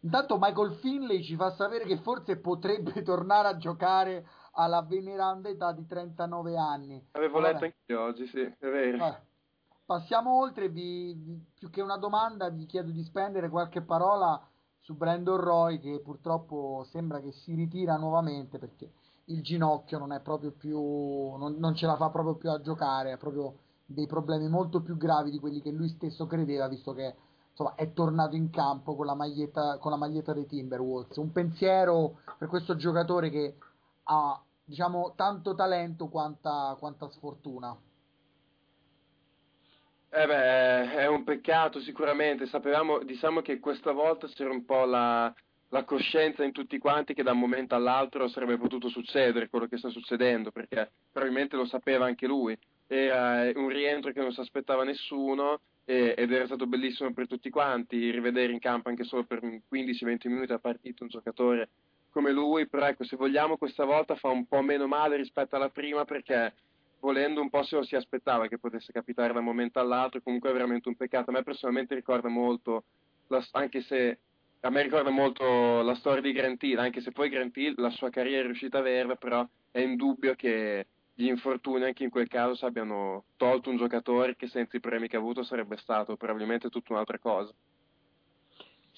Intanto 0.02 0.38
Michael 0.40 0.76
Finley 0.76 1.24
ci 1.24 1.36
fa 1.36 1.50
sapere 1.52 1.86
che 1.86 1.98
forse 1.98 2.38
potrebbe 2.38 3.02
tornare 3.04 3.48
a 3.48 3.58
giocare 3.58 4.26
alla 4.54 4.84
veneranda 4.84 5.50
età 5.50 5.72
di 5.72 5.86
39 5.86 6.56
anni. 6.56 7.04
Avevo 7.12 7.40
Vabbè. 7.40 7.54
letto 7.54 7.66
anche 7.66 7.96
oggi, 7.96 8.28
sì, 8.28 8.42
è 8.42 8.56
vero. 8.60 9.06
Eh. 9.06 9.22
Passiamo 9.86 10.38
oltre, 10.40 10.70
vi, 10.70 11.14
vi, 11.14 11.40
più 11.58 11.70
che 11.70 11.82
una 11.82 11.98
domanda 11.98 12.50
vi 12.50 12.66
chiedo 12.66 12.92
di 12.92 13.04
spendere 13.04 13.50
qualche 13.50 13.82
parola 13.82 14.40
su 14.88 14.96
Brandon 14.96 15.36
Roy 15.36 15.80
che 15.82 16.00
purtroppo 16.00 16.86
sembra 16.92 17.20
che 17.20 17.34
si 17.34 17.54
ritira 17.54 17.98
nuovamente 17.98 18.58
perché 18.58 18.90
il 19.26 19.44
ginocchio 19.44 19.98
non 19.98 20.14
è 20.14 20.22
proprio 20.22 20.52
più 20.52 20.80
non, 21.36 21.56
non, 21.58 21.76
ce 21.76 21.86
la 21.86 21.98
fa 21.98 22.10
proprio 22.10 22.36
più 22.36 22.50
a 22.50 22.62
giocare, 22.62 23.12
ha 23.12 23.18
proprio 23.18 23.58
dei 23.86 24.08
problemi 24.08 24.48
molto 24.48 24.82
più 24.82 24.96
gravi 24.96 25.30
di 25.30 25.40
quelli 25.40 25.62
che 25.62 25.72
lui 25.72 25.90
stesso 25.90 26.26
credeva, 26.26 26.70
visto 26.70 26.94
che 26.94 27.16
insomma, 27.50 27.76
è 27.76 27.92
tornato 27.92 28.38
in 28.38 28.50
campo 28.50 28.96
con 28.96 29.06
la 29.06 29.14
maglietta, 29.14 29.78
con 29.78 29.92
la 29.92 29.98
maglietta 29.98 30.32
dei 30.32 30.46
Timberwolves. 30.46 31.18
Un 31.18 31.34
pensiero 31.34 32.20
per 32.38 32.48
questo 32.48 32.78
giocatore 32.78 33.30
che 33.30 33.58
ha 34.04 34.42
diciamo 34.64 35.12
tanto 35.18 35.54
talento 35.54 36.08
quanta, 36.08 36.78
quanta 36.80 37.10
sfortuna. 37.10 37.78
Eh 40.20 40.26
beh, 40.26 40.94
è 40.94 41.06
un 41.06 41.24
peccato 41.24 41.80
sicuramente, 41.80 42.48
sapevamo, 42.48 43.04
diciamo 43.04 43.42
che 43.44 43.60
questa 43.60 43.92
volta 43.92 44.26
c'era 44.26 44.50
un 44.50 44.66
po' 44.66 44.84
la, 44.86 45.32
la 45.70 45.84
coscienza 45.84 46.44
in 46.44 46.52
tutti 46.52 46.80
quanti 46.80 47.14
che 47.14 47.22
da 47.22 47.34
un 47.34 47.40
momento 47.40 47.76
all'altro 47.76 48.28
sarebbe 48.28 48.58
potuto 48.58 48.90
succedere 48.90 49.48
quello 49.48 49.68
che 49.68 49.78
sta 49.78 49.90
succedendo, 49.90 50.50
perché 50.50 50.90
probabilmente 51.12 51.56
lo 51.56 51.66
sapeva 51.66 52.06
anche 52.08 52.26
lui. 52.26 52.58
Era 52.88 53.52
un 53.54 53.70
rientro 53.70 54.12
che 54.12 54.22
non 54.22 54.32
si 54.32 54.40
aspettava 54.40 54.84
nessuno 54.84 55.60
e, 55.86 56.16
ed 56.18 56.32
era 56.32 56.48
stato 56.48 56.66
bellissimo 56.66 57.14
per 57.14 57.28
tutti 57.28 57.52
quanti 57.52 58.10
rivedere 58.10 58.52
in 58.52 58.60
campo 58.60 58.90
anche 58.90 59.04
solo 59.04 59.24
per 59.24 59.40
15-20 59.40 60.30
minuti 60.30 60.52
a 60.52 60.58
partita 60.58 61.04
un 61.04 61.10
giocatore 61.10 61.70
come 62.10 62.32
lui, 62.32 62.66
però 62.66 62.88
ecco, 62.88 63.04
se 63.04 63.16
vogliamo 63.16 63.58
questa 63.58 63.86
volta 63.86 64.16
fa 64.16 64.30
un 64.30 64.48
po' 64.48 64.64
meno 64.64 64.88
male 64.88 65.16
rispetto 65.16 65.56
alla 65.56 65.70
prima 65.70 66.04
perché 66.06 66.56
volendo 67.00 67.42
un 67.42 67.50
po' 67.50 67.64
se 67.64 67.76
lo 67.76 67.84
si 67.84 67.96
aspettava 67.96 68.48
che 68.48 68.58
potesse 68.58 68.92
capitare 68.92 69.34
da 69.34 69.40
un 69.40 69.46
momento 69.46 69.80
all'altro, 69.80 70.22
comunque 70.22 70.50
è 70.50 70.54
veramente 70.54 70.88
un 70.88 70.96
peccato. 70.96 71.30
A 71.30 71.34
me 71.34 71.44
personalmente 71.44 71.96
ricorda 71.96 72.30
molto, 72.30 72.84
la, 73.28 73.46
anche 73.52 73.82
se 73.82 74.20
a 74.62 74.70
me 74.70 74.82
ricorda 74.82 75.10
molto 75.10 75.82
la 75.82 75.96
storia 75.96 76.22
di 76.22 76.32
Grant 76.32 76.62
Hill, 76.64 76.80
anche 76.80 77.02
se 77.02 77.12
poi 77.12 77.30
Grant 77.30 77.56
Hill 77.56 77.76
la 77.78 77.92
sua 77.92 78.10
carriera 78.10 78.42
è 78.42 78.46
riuscita 78.46 78.78
a 78.78 78.82
averla, 78.82 79.16
però 79.16 79.48
è 79.72 79.80
indubbio 79.80 80.34
che 80.36 80.88
gli 81.14 81.28
infortuni 81.28 81.84
anche 81.84 82.04
in 82.04 82.10
quel 82.10 82.28
caso 82.28 82.66
abbiano 82.66 83.26
tolto 83.38 83.70
un 83.70 83.78
giocatore 83.78 84.36
che 84.36 84.48
senza 84.48 84.78
i 84.78 84.80
premi 84.80 85.08
che 85.08 85.16
ha 85.16 85.20
avuto 85.20 85.44
sarebbe 85.44 85.78
stato 85.78 86.16
probabilmente 86.16 86.70
tutta 86.70 86.94
un'altra 86.94 87.18
cosa. 87.20 87.54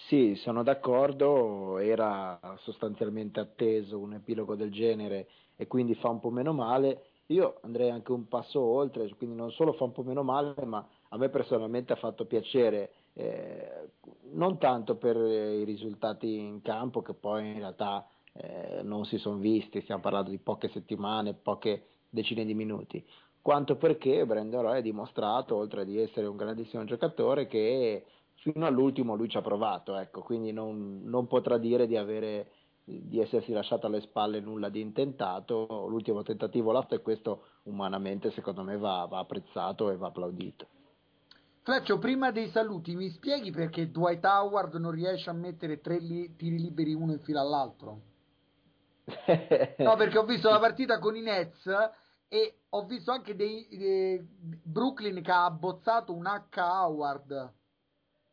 Sì, 0.07 0.35
sono 0.35 0.63
d'accordo, 0.63 1.77
era 1.77 2.39
sostanzialmente 2.59 3.39
atteso 3.39 3.99
un 3.99 4.13
epilogo 4.13 4.55
del 4.55 4.71
genere 4.71 5.27
e 5.55 5.67
quindi 5.67 5.93
fa 5.95 6.09
un 6.09 6.19
po' 6.19 6.29
meno 6.31 6.53
male 6.53 7.08
io 7.31 7.59
andrei 7.61 7.89
anche 7.89 8.11
un 8.11 8.27
passo 8.27 8.59
oltre, 8.59 9.07
quindi 9.15 9.35
non 9.35 9.51
solo 9.51 9.73
fa 9.73 9.83
un 9.83 9.91
po' 9.91 10.03
meno 10.03 10.23
male, 10.23 10.53
ma 10.65 10.85
a 11.09 11.17
me 11.17 11.29
personalmente 11.29 11.93
ha 11.93 11.97
fatto 11.97 12.25
piacere, 12.25 12.91
eh, 13.13 13.89
non 14.31 14.57
tanto 14.57 14.95
per 14.95 15.15
i 15.15 15.63
risultati 15.63 16.37
in 16.37 16.61
campo 16.61 17.01
che 17.01 17.13
poi 17.13 17.47
in 17.47 17.57
realtà 17.57 18.07
eh, 18.33 18.81
non 18.83 19.05
si 19.05 19.17
sono 19.17 19.37
visti, 19.37 19.81
stiamo 19.81 20.01
parlando 20.01 20.31
di 20.31 20.39
poche 20.39 20.69
settimane, 20.69 21.33
poche 21.33 21.83
decine 22.09 22.45
di 22.45 22.55
minuti, 22.55 23.05
quanto 23.41 23.75
perché 23.75 24.25
Brandon 24.25 24.63
Roy 24.63 24.77
ha 24.79 24.81
dimostrato, 24.81 25.55
oltre 25.55 25.85
di 25.85 25.99
essere 25.99 26.25
un 26.25 26.35
grandissimo 26.35 26.83
giocatore, 26.83 27.45
che 27.45 28.05
fino 28.35 28.65
all'ultimo 28.65 29.15
lui 29.15 29.29
ci 29.29 29.37
ha 29.37 29.41
provato, 29.41 29.95
ecco, 29.95 30.21
quindi 30.21 30.51
non, 30.51 31.01
non 31.03 31.27
potrà 31.27 31.57
dire 31.57 31.85
di 31.85 31.95
avere 31.95 32.47
di 32.89 33.19
essersi 33.19 33.51
lasciato 33.51 33.87
alle 33.87 34.01
spalle 34.01 34.39
nulla 34.39 34.69
di 34.69 34.81
intentato, 34.81 35.85
l'ultimo 35.87 36.23
tentativo 36.23 36.71
l'ha 36.71 36.81
fatto 36.81 36.95
e 36.95 37.01
questo 37.01 37.45
umanamente 37.63 38.31
secondo 38.31 38.63
me 38.63 38.77
va, 38.77 39.05
va 39.09 39.19
apprezzato 39.19 39.91
e 39.91 39.97
va 39.97 40.07
applaudito. 40.07 40.67
Fleccio, 41.61 41.99
prima 41.99 42.31
dei 42.31 42.49
saluti 42.49 42.95
mi 42.95 43.09
spieghi 43.09 43.51
perché 43.51 43.91
Dwight 43.91 44.25
Howard 44.25 44.73
non 44.75 44.91
riesce 44.91 45.29
a 45.29 45.33
mettere 45.33 45.81
tre 45.81 45.99
li- 45.99 46.35
tiri 46.35 46.57
liberi 46.57 46.93
uno 46.93 47.11
in 47.11 47.19
fila 47.19 47.41
all'altro? 47.41 48.01
no, 49.77 49.95
perché 49.95 50.17
ho 50.17 50.25
visto 50.25 50.49
la 50.49 50.59
partita 50.59 50.99
con 50.99 51.15
i 51.15 51.21
Nets 51.21 51.67
e 52.27 52.61
ho 52.69 52.85
visto 52.85 53.11
anche 53.11 53.35
dei, 53.35 53.67
dei 53.69 54.19
Brooklyn 54.21 55.21
che 55.21 55.31
ha 55.31 55.45
abbozzato 55.45 56.13
un 56.13 56.25
H 56.25 56.59
Howard. 56.59 57.53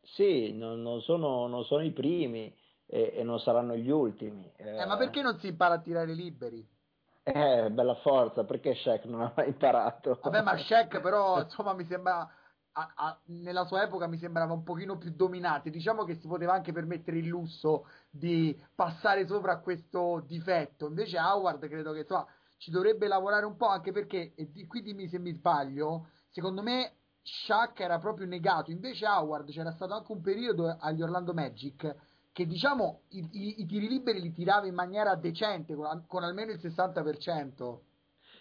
Sì, 0.01 0.53
non, 0.53 0.81
non, 0.81 1.01
sono, 1.01 1.47
non 1.47 1.63
sono 1.65 1.83
i 1.83 1.91
primi 1.91 2.51
e, 2.87 3.13
e 3.15 3.23
non 3.23 3.39
saranno 3.39 3.75
gli 3.75 3.89
ultimi. 3.89 4.49
Eh, 4.55 4.85
ma 4.85 4.97
perché 4.97 5.21
non 5.21 5.37
si 5.39 5.47
impara 5.47 5.75
a 5.75 5.79
tirare 5.79 6.13
liberi? 6.13 6.65
Eh, 7.23 7.69
bella 7.71 7.95
forza, 7.95 8.45
perché 8.45 8.73
Shaq 8.73 9.03
non 9.05 9.21
ha 9.21 9.33
mai 9.35 9.49
imparato? 9.49 10.17
Vabbè, 10.21 10.41
ma 10.41 10.55
Shaq 10.57 11.01
però, 11.01 11.41
insomma, 11.41 11.73
mi 11.73 11.85
sembra... 11.85 12.27
A, 12.79 12.93
a, 12.95 13.19
nella 13.25 13.65
sua 13.65 13.81
epoca 13.81 14.05
mi 14.05 14.19
sembrava 14.19 14.53
un 14.53 14.63
pochino 14.63 14.97
più 14.97 15.11
dominante. 15.11 15.71
Diciamo 15.71 16.03
che 16.03 16.13
si 16.15 16.27
poteva 16.27 16.53
anche 16.53 16.71
permettere 16.71 17.17
il 17.17 17.25
lusso 17.25 17.87
di 18.11 18.55
passare 18.75 19.25
sopra 19.25 19.53
a 19.53 19.59
questo 19.59 20.23
difetto. 20.27 20.85
Invece 20.85 21.17
Howard 21.17 21.67
credo 21.67 21.91
che 21.91 22.01
insomma, 22.01 22.27
ci 22.57 22.69
dovrebbe 22.69 23.07
lavorare 23.07 23.47
un 23.47 23.57
po' 23.57 23.65
anche 23.65 23.91
perché, 23.91 24.33
e 24.35 24.51
di, 24.51 24.67
qui 24.67 24.83
dimmi 24.83 25.07
se 25.07 25.17
mi 25.17 25.31
sbaglio, 25.33 26.09
secondo 26.29 26.61
me 26.61 26.97
Shaq 27.23 27.79
era 27.79 27.97
proprio 27.97 28.27
negato. 28.27 28.69
Invece 28.69 29.07
Howard 29.07 29.49
c'era 29.49 29.71
stato 29.71 29.95
anche 29.95 30.11
un 30.11 30.21
periodo 30.21 30.77
agli 30.79 31.01
Orlando 31.01 31.33
Magic 31.33 31.95
che 32.37 32.45
diciamo 32.45 32.99
i, 33.09 33.27
i, 33.31 33.61
i, 33.61 33.65
tiri 33.65 33.87
liberi 33.87 34.21
li 34.21 34.31
tirava 34.31 34.67
in 34.67 34.75
maniera 34.75 35.15
decente, 35.15 35.73
con, 35.73 36.03
con 36.05 36.21
almeno 36.21 36.51
il 36.51 36.59
60%. 36.61 37.79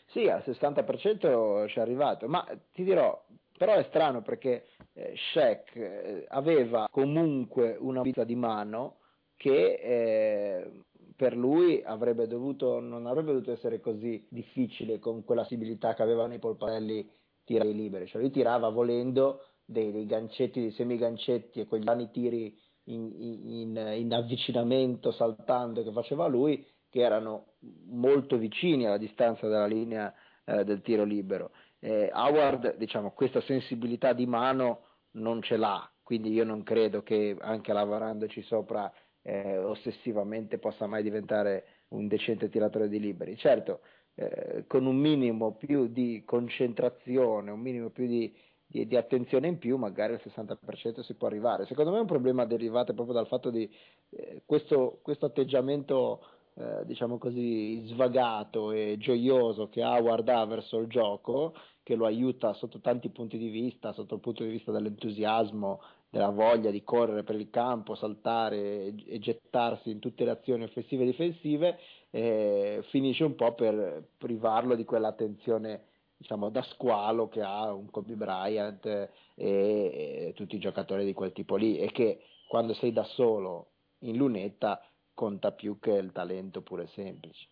Sì, 0.09 0.29
al 0.29 0.43
60% 0.45 1.67
ci 1.67 1.79
è 1.79 1.81
arrivato, 1.81 2.29
ma 2.29 2.47
ti 2.75 2.85
dirò, 2.85 3.19
Però 3.57 3.73
è 3.73 3.85
strano 3.85 4.21
perché 4.21 4.67
eh, 4.93 5.15
Shaq 5.33 5.77
eh, 5.77 6.27
aveva 6.29 6.89
comunque 6.91 7.75
una 7.81 8.03
vita 8.03 8.25
di 8.25 8.35
mano 8.35 8.99
che 9.35 9.81
eh, 9.83 10.83
per 11.17 11.35
lui 11.35 11.83
avrebbe 11.83 12.27
dovuto, 12.27 12.81
non 12.81 13.07
avrebbe 13.07 13.33
dovuto 13.33 13.53
essere 13.53 13.81
così 13.81 14.27
difficile 14.29 14.99
con 14.99 15.25
quella 15.25 15.41
possibilità 15.41 15.95
che 15.95 16.03
avevano 16.03 16.35
i 16.35 16.39
polparelli 16.39 17.11
tirare 17.45 17.71
liberi, 17.71 18.07
cioè 18.09 18.21
lui 18.21 18.31
tirava 18.31 18.69
volendo 18.69 19.43
dei, 19.65 19.91
dei 19.91 20.05
gancetti, 20.05 20.61
dei 20.61 20.73
semigancetti 20.73 21.61
e 21.61 21.67
quegli 21.67 21.89
anni 21.89 22.11
tiri 22.11 22.55
in, 22.87 23.11
in, 23.47 23.77
in, 23.77 24.13
avvicinamento, 24.13 25.13
saltando 25.13 25.83
che 25.83 25.93
faceva 25.93 26.27
lui, 26.27 26.65
che 26.89 27.01
erano 27.01 27.55
molto 27.89 28.37
vicini 28.37 28.87
alla 28.87 28.99
distanza 28.99 29.47
della 29.49 29.67
linea 29.67 30.13
eh, 30.45 30.65
del 30.65 30.83
tiro 30.83 31.05
libero. 31.05 31.51
Eh, 31.79 32.11
Howard, 32.13 32.77
diciamo, 32.77 33.13
questa 33.13 33.41
sensibilità 33.43 34.13
di 34.13 34.27
mano 34.27 34.81
non 35.13 35.43
ce 35.43 35.57
l'ha, 35.57 35.91
quindi 36.03 36.33
io 36.33 36.45
non 36.45 36.63
credo 36.63 37.03
che 37.03 37.37
anche 37.41 37.73
lavorandoci 37.73 38.43
sopra 38.43 38.93
eh, 39.23 39.59
ossessivamente 39.59 40.59
possa 40.59 40.87
mai 40.87 41.03
diventare 41.03 41.65
un 41.89 42.07
decente 42.07 42.49
tiratore 42.49 42.89
di 42.89 43.01
liberi. 43.01 43.37
Certo, 43.37 43.81
eh, 44.15 44.65
con 44.67 44.87
un 44.87 44.97
minimo 44.97 45.55
più 45.57 45.89
di 45.89 46.23
concentrazione, 46.25 47.51
un 47.51 47.61
minimo 47.61 47.91
più 47.91 48.07
di, 48.07 48.35
di, 48.67 48.87
di, 48.87 48.97
attenzione 48.97 49.49
in 49.49 49.59
più, 49.59 49.77
magari 49.77 50.15
al 50.15 50.21
60% 50.23 51.01
si 51.01 51.15
può 51.15 51.29
arrivare. 51.29 51.67
Secondo 51.67 51.91
me 51.91 51.99
è 51.99 52.01
un 52.01 52.07
problema 52.07 52.45
derivato 52.45 52.93
proprio 52.95 53.15
dal 53.15 53.27
fatto 53.27 53.51
di 53.51 53.71
eh, 54.11 54.43
questo, 54.45 54.99
questo, 55.03 55.27
atteggiamento, 55.27 56.21
eh, 56.55 56.85
diciamo 56.85 57.19
così, 57.19 57.87
svagato 57.87 58.73
e 58.73 58.97
gioioso 58.99 59.69
che 59.69 59.85
Howard 59.85 60.29
ha 60.29 60.45
verso 60.47 60.79
il 60.79 60.89
gioco, 60.89 61.55
che 61.83 61.95
lo 61.95 62.07
aiuta 62.07 62.53
sotto 62.55 62.81
tanti 62.81 63.11
punti 63.11 63.39
di 63.39 63.49
vista, 63.49 63.93
sotto 63.93 64.17
il 64.17 64.21
punto 64.21 64.43
di 64.43 64.51
vista 64.51 64.73
dell'entusiasmo, 64.73 65.81
della 66.11 66.31
voglia 66.31 66.71
di 66.71 66.83
correre 66.83 67.23
per 67.23 67.37
il 67.37 67.51
campo, 67.51 67.95
saltare 67.95 68.95
e, 69.07 69.19
gettarsi 69.19 69.91
in 69.91 70.01
tutte 70.01 70.25
le 70.25 70.31
azioni 70.31 70.65
offensive 70.65 71.05
e 71.05 71.07
difensive, 71.07 71.79
eh, 72.11 72.85
finisce 72.89 73.23
un 73.23 73.35
po' 73.35 73.55
per 73.55 74.09
privarlo 74.19 74.75
di 74.75 74.85
quell'attenzione 74.85 75.83
diciamo, 76.17 76.49
da 76.51 76.63
squalo 76.63 77.29
che 77.29 77.43
ha 77.43 77.73
un 77.73 77.91
Kobe 77.91 78.15
Bryant 78.15 78.87
e, 78.87 79.11
e, 79.35 80.33
tutti 80.35 80.57
i 80.57 80.61
giocatori 80.61 81.05
di 81.05 81.13
quel 81.13 81.33
tipo 81.33 81.57
lì 81.57 81.79
e 81.79 81.91
che 81.93 82.21
quando 82.49 82.75
sei 82.75 82.93
da 82.93 83.05
solo 83.05 83.71
in 84.01 84.17
lunetta 84.17 84.81
conta 85.15 85.53
più 85.53 85.79
che 85.79 85.93
il 85.93 86.13
talento 86.13 86.63
pure 86.63 86.87
semplice. 86.89 87.49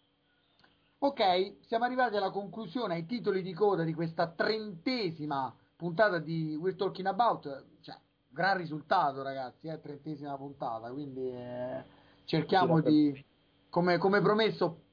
Ok, 0.99 1.57
siamo 1.67 1.85
arrivati 1.85 2.17
alla 2.17 2.31
conclusione, 2.31 2.95
ai 2.95 3.07
titoli 3.07 3.43
di 3.43 3.53
coda 3.53 3.83
di 3.83 3.93
questa 3.93 4.29
trentesima 4.29 5.55
puntata 5.77 6.19
di 6.19 6.57
We're 6.57 6.77
Talking 6.77 7.07
About. 7.07 7.65
Cioè, 7.83 7.95
gran 8.29 8.57
risultato, 8.57 9.23
ragazzi, 9.23 9.69
eh, 9.69 9.81
trentesima 9.81 10.37
puntata, 10.37 10.91
quindi 10.91 11.31
eh, 11.31 11.85
cerchiamo 12.25 12.81
di, 12.81 13.23
come, 13.69 13.99
come, 13.99 14.23
promesso, 14.23 14.84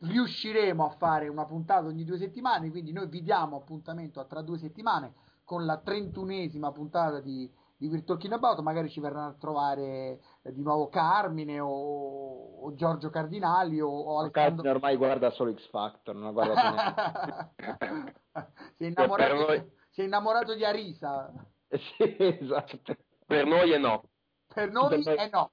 riusciremo 0.00 0.84
a 0.84 0.90
fare 0.90 1.28
una 1.28 1.44
puntata 1.44 1.86
ogni 1.86 2.04
due 2.04 2.18
settimane, 2.18 2.70
quindi 2.70 2.92
noi 2.92 3.08
vi 3.08 3.22
diamo 3.22 3.56
appuntamento 3.56 4.24
tra 4.26 4.42
due 4.42 4.58
settimane 4.58 5.14
con 5.44 5.66
la 5.66 5.78
trentunesima 5.78 6.70
puntata 6.72 7.20
di, 7.20 7.50
di 7.76 7.88
We're 7.88 8.04
Talking 8.04 8.32
About, 8.32 8.60
magari 8.60 8.88
ci 8.88 9.00
verranno 9.00 9.28
a 9.28 9.36
trovare 9.38 10.20
eh, 10.42 10.52
di 10.52 10.62
nuovo 10.62 10.88
Carmine 10.88 11.60
o, 11.60 12.62
o 12.62 12.74
Giorgio 12.74 13.10
Cardinali 13.10 13.80
o, 13.80 13.88
o 13.88 14.18
Alessandro... 14.20 14.62
Carmine 14.62 14.70
ormai 14.70 14.96
guarda 14.96 15.30
solo 15.30 15.52
X 15.54 15.68
Factor, 15.68 16.14
non 16.14 16.32
guardato 16.32 16.68
niente. 16.70 18.14
si, 18.76 18.84
è 18.84 18.86
innamorato, 18.86 19.70
si 19.90 20.00
è 20.00 20.04
innamorato 20.04 20.54
di 20.54 20.64
Arisa. 20.64 21.32
sì, 21.68 22.16
esatto. 22.18 22.96
Per 23.26 23.44
noi 23.44 23.72
è 23.72 23.78
no. 23.78 24.04
Per 24.52 24.70
noi 24.70 25.02
è 25.02 25.28
no. 25.30 25.50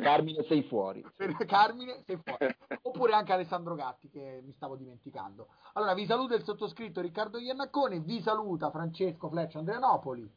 Carmine 0.00 0.42
sei 0.44 0.62
fuori. 0.64 1.04
Per 1.16 1.36
Carmine 1.46 2.02
sei 2.04 2.18
fuori. 2.22 2.54
Oppure 2.82 3.12
anche 3.12 3.32
Alessandro 3.32 3.74
Gatti 3.74 4.08
che 4.08 4.40
mi 4.44 4.52
stavo 4.52 4.76
dimenticando. 4.76 5.48
Allora 5.74 5.94
vi 5.94 6.06
saluta 6.06 6.34
il 6.34 6.44
sottoscritto 6.44 7.00
Riccardo 7.00 7.38
Iannaccone, 7.38 8.00
vi 8.00 8.20
saluta 8.20 8.70
Francesco 8.70 9.28
Fleccio 9.28 9.58
Andreanopoli. 9.58 10.30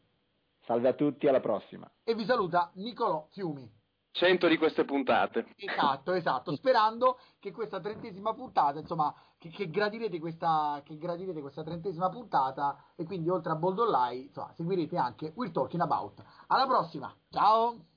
Salve 0.66 0.90
a 0.90 0.94
tutti, 0.94 1.28
alla 1.28 1.40
prossima. 1.40 1.90
E 2.04 2.16
vi 2.16 2.26
saluta 2.26 2.72
Nicolò 2.76 3.28
Fiumi. 3.30 3.72
100 4.16 4.48
di 4.48 4.58
queste 4.58 4.86
puntate. 4.86 5.46
Esatto, 5.58 6.14
esatto, 6.14 6.56
sperando 6.56 7.20
che 7.38 7.52
questa 7.52 7.82
trentesima 7.82 8.34
puntata, 8.34 8.80
insomma, 8.80 9.14
che, 9.38 9.50
che, 9.50 9.70
gradirete 9.70 10.20
questa, 10.20 10.82
che 10.86 10.98
gradirete 10.98 11.42
questa 11.42 11.64
trentesima 11.64 12.10
puntata 12.10 12.82
e 12.96 13.04
quindi 13.04 13.30
oltre 13.30 13.52
a 13.52 13.56
Bold 13.56 13.78
Online, 13.78 14.24
insomma, 14.24 14.54
seguirete 14.54 14.98
anche 14.98 15.34
We're 15.36 15.52
Talking 15.52 15.82
About. 15.82 16.24
Alla 16.48 16.66
prossima, 16.66 17.14
ciao! 17.30 17.95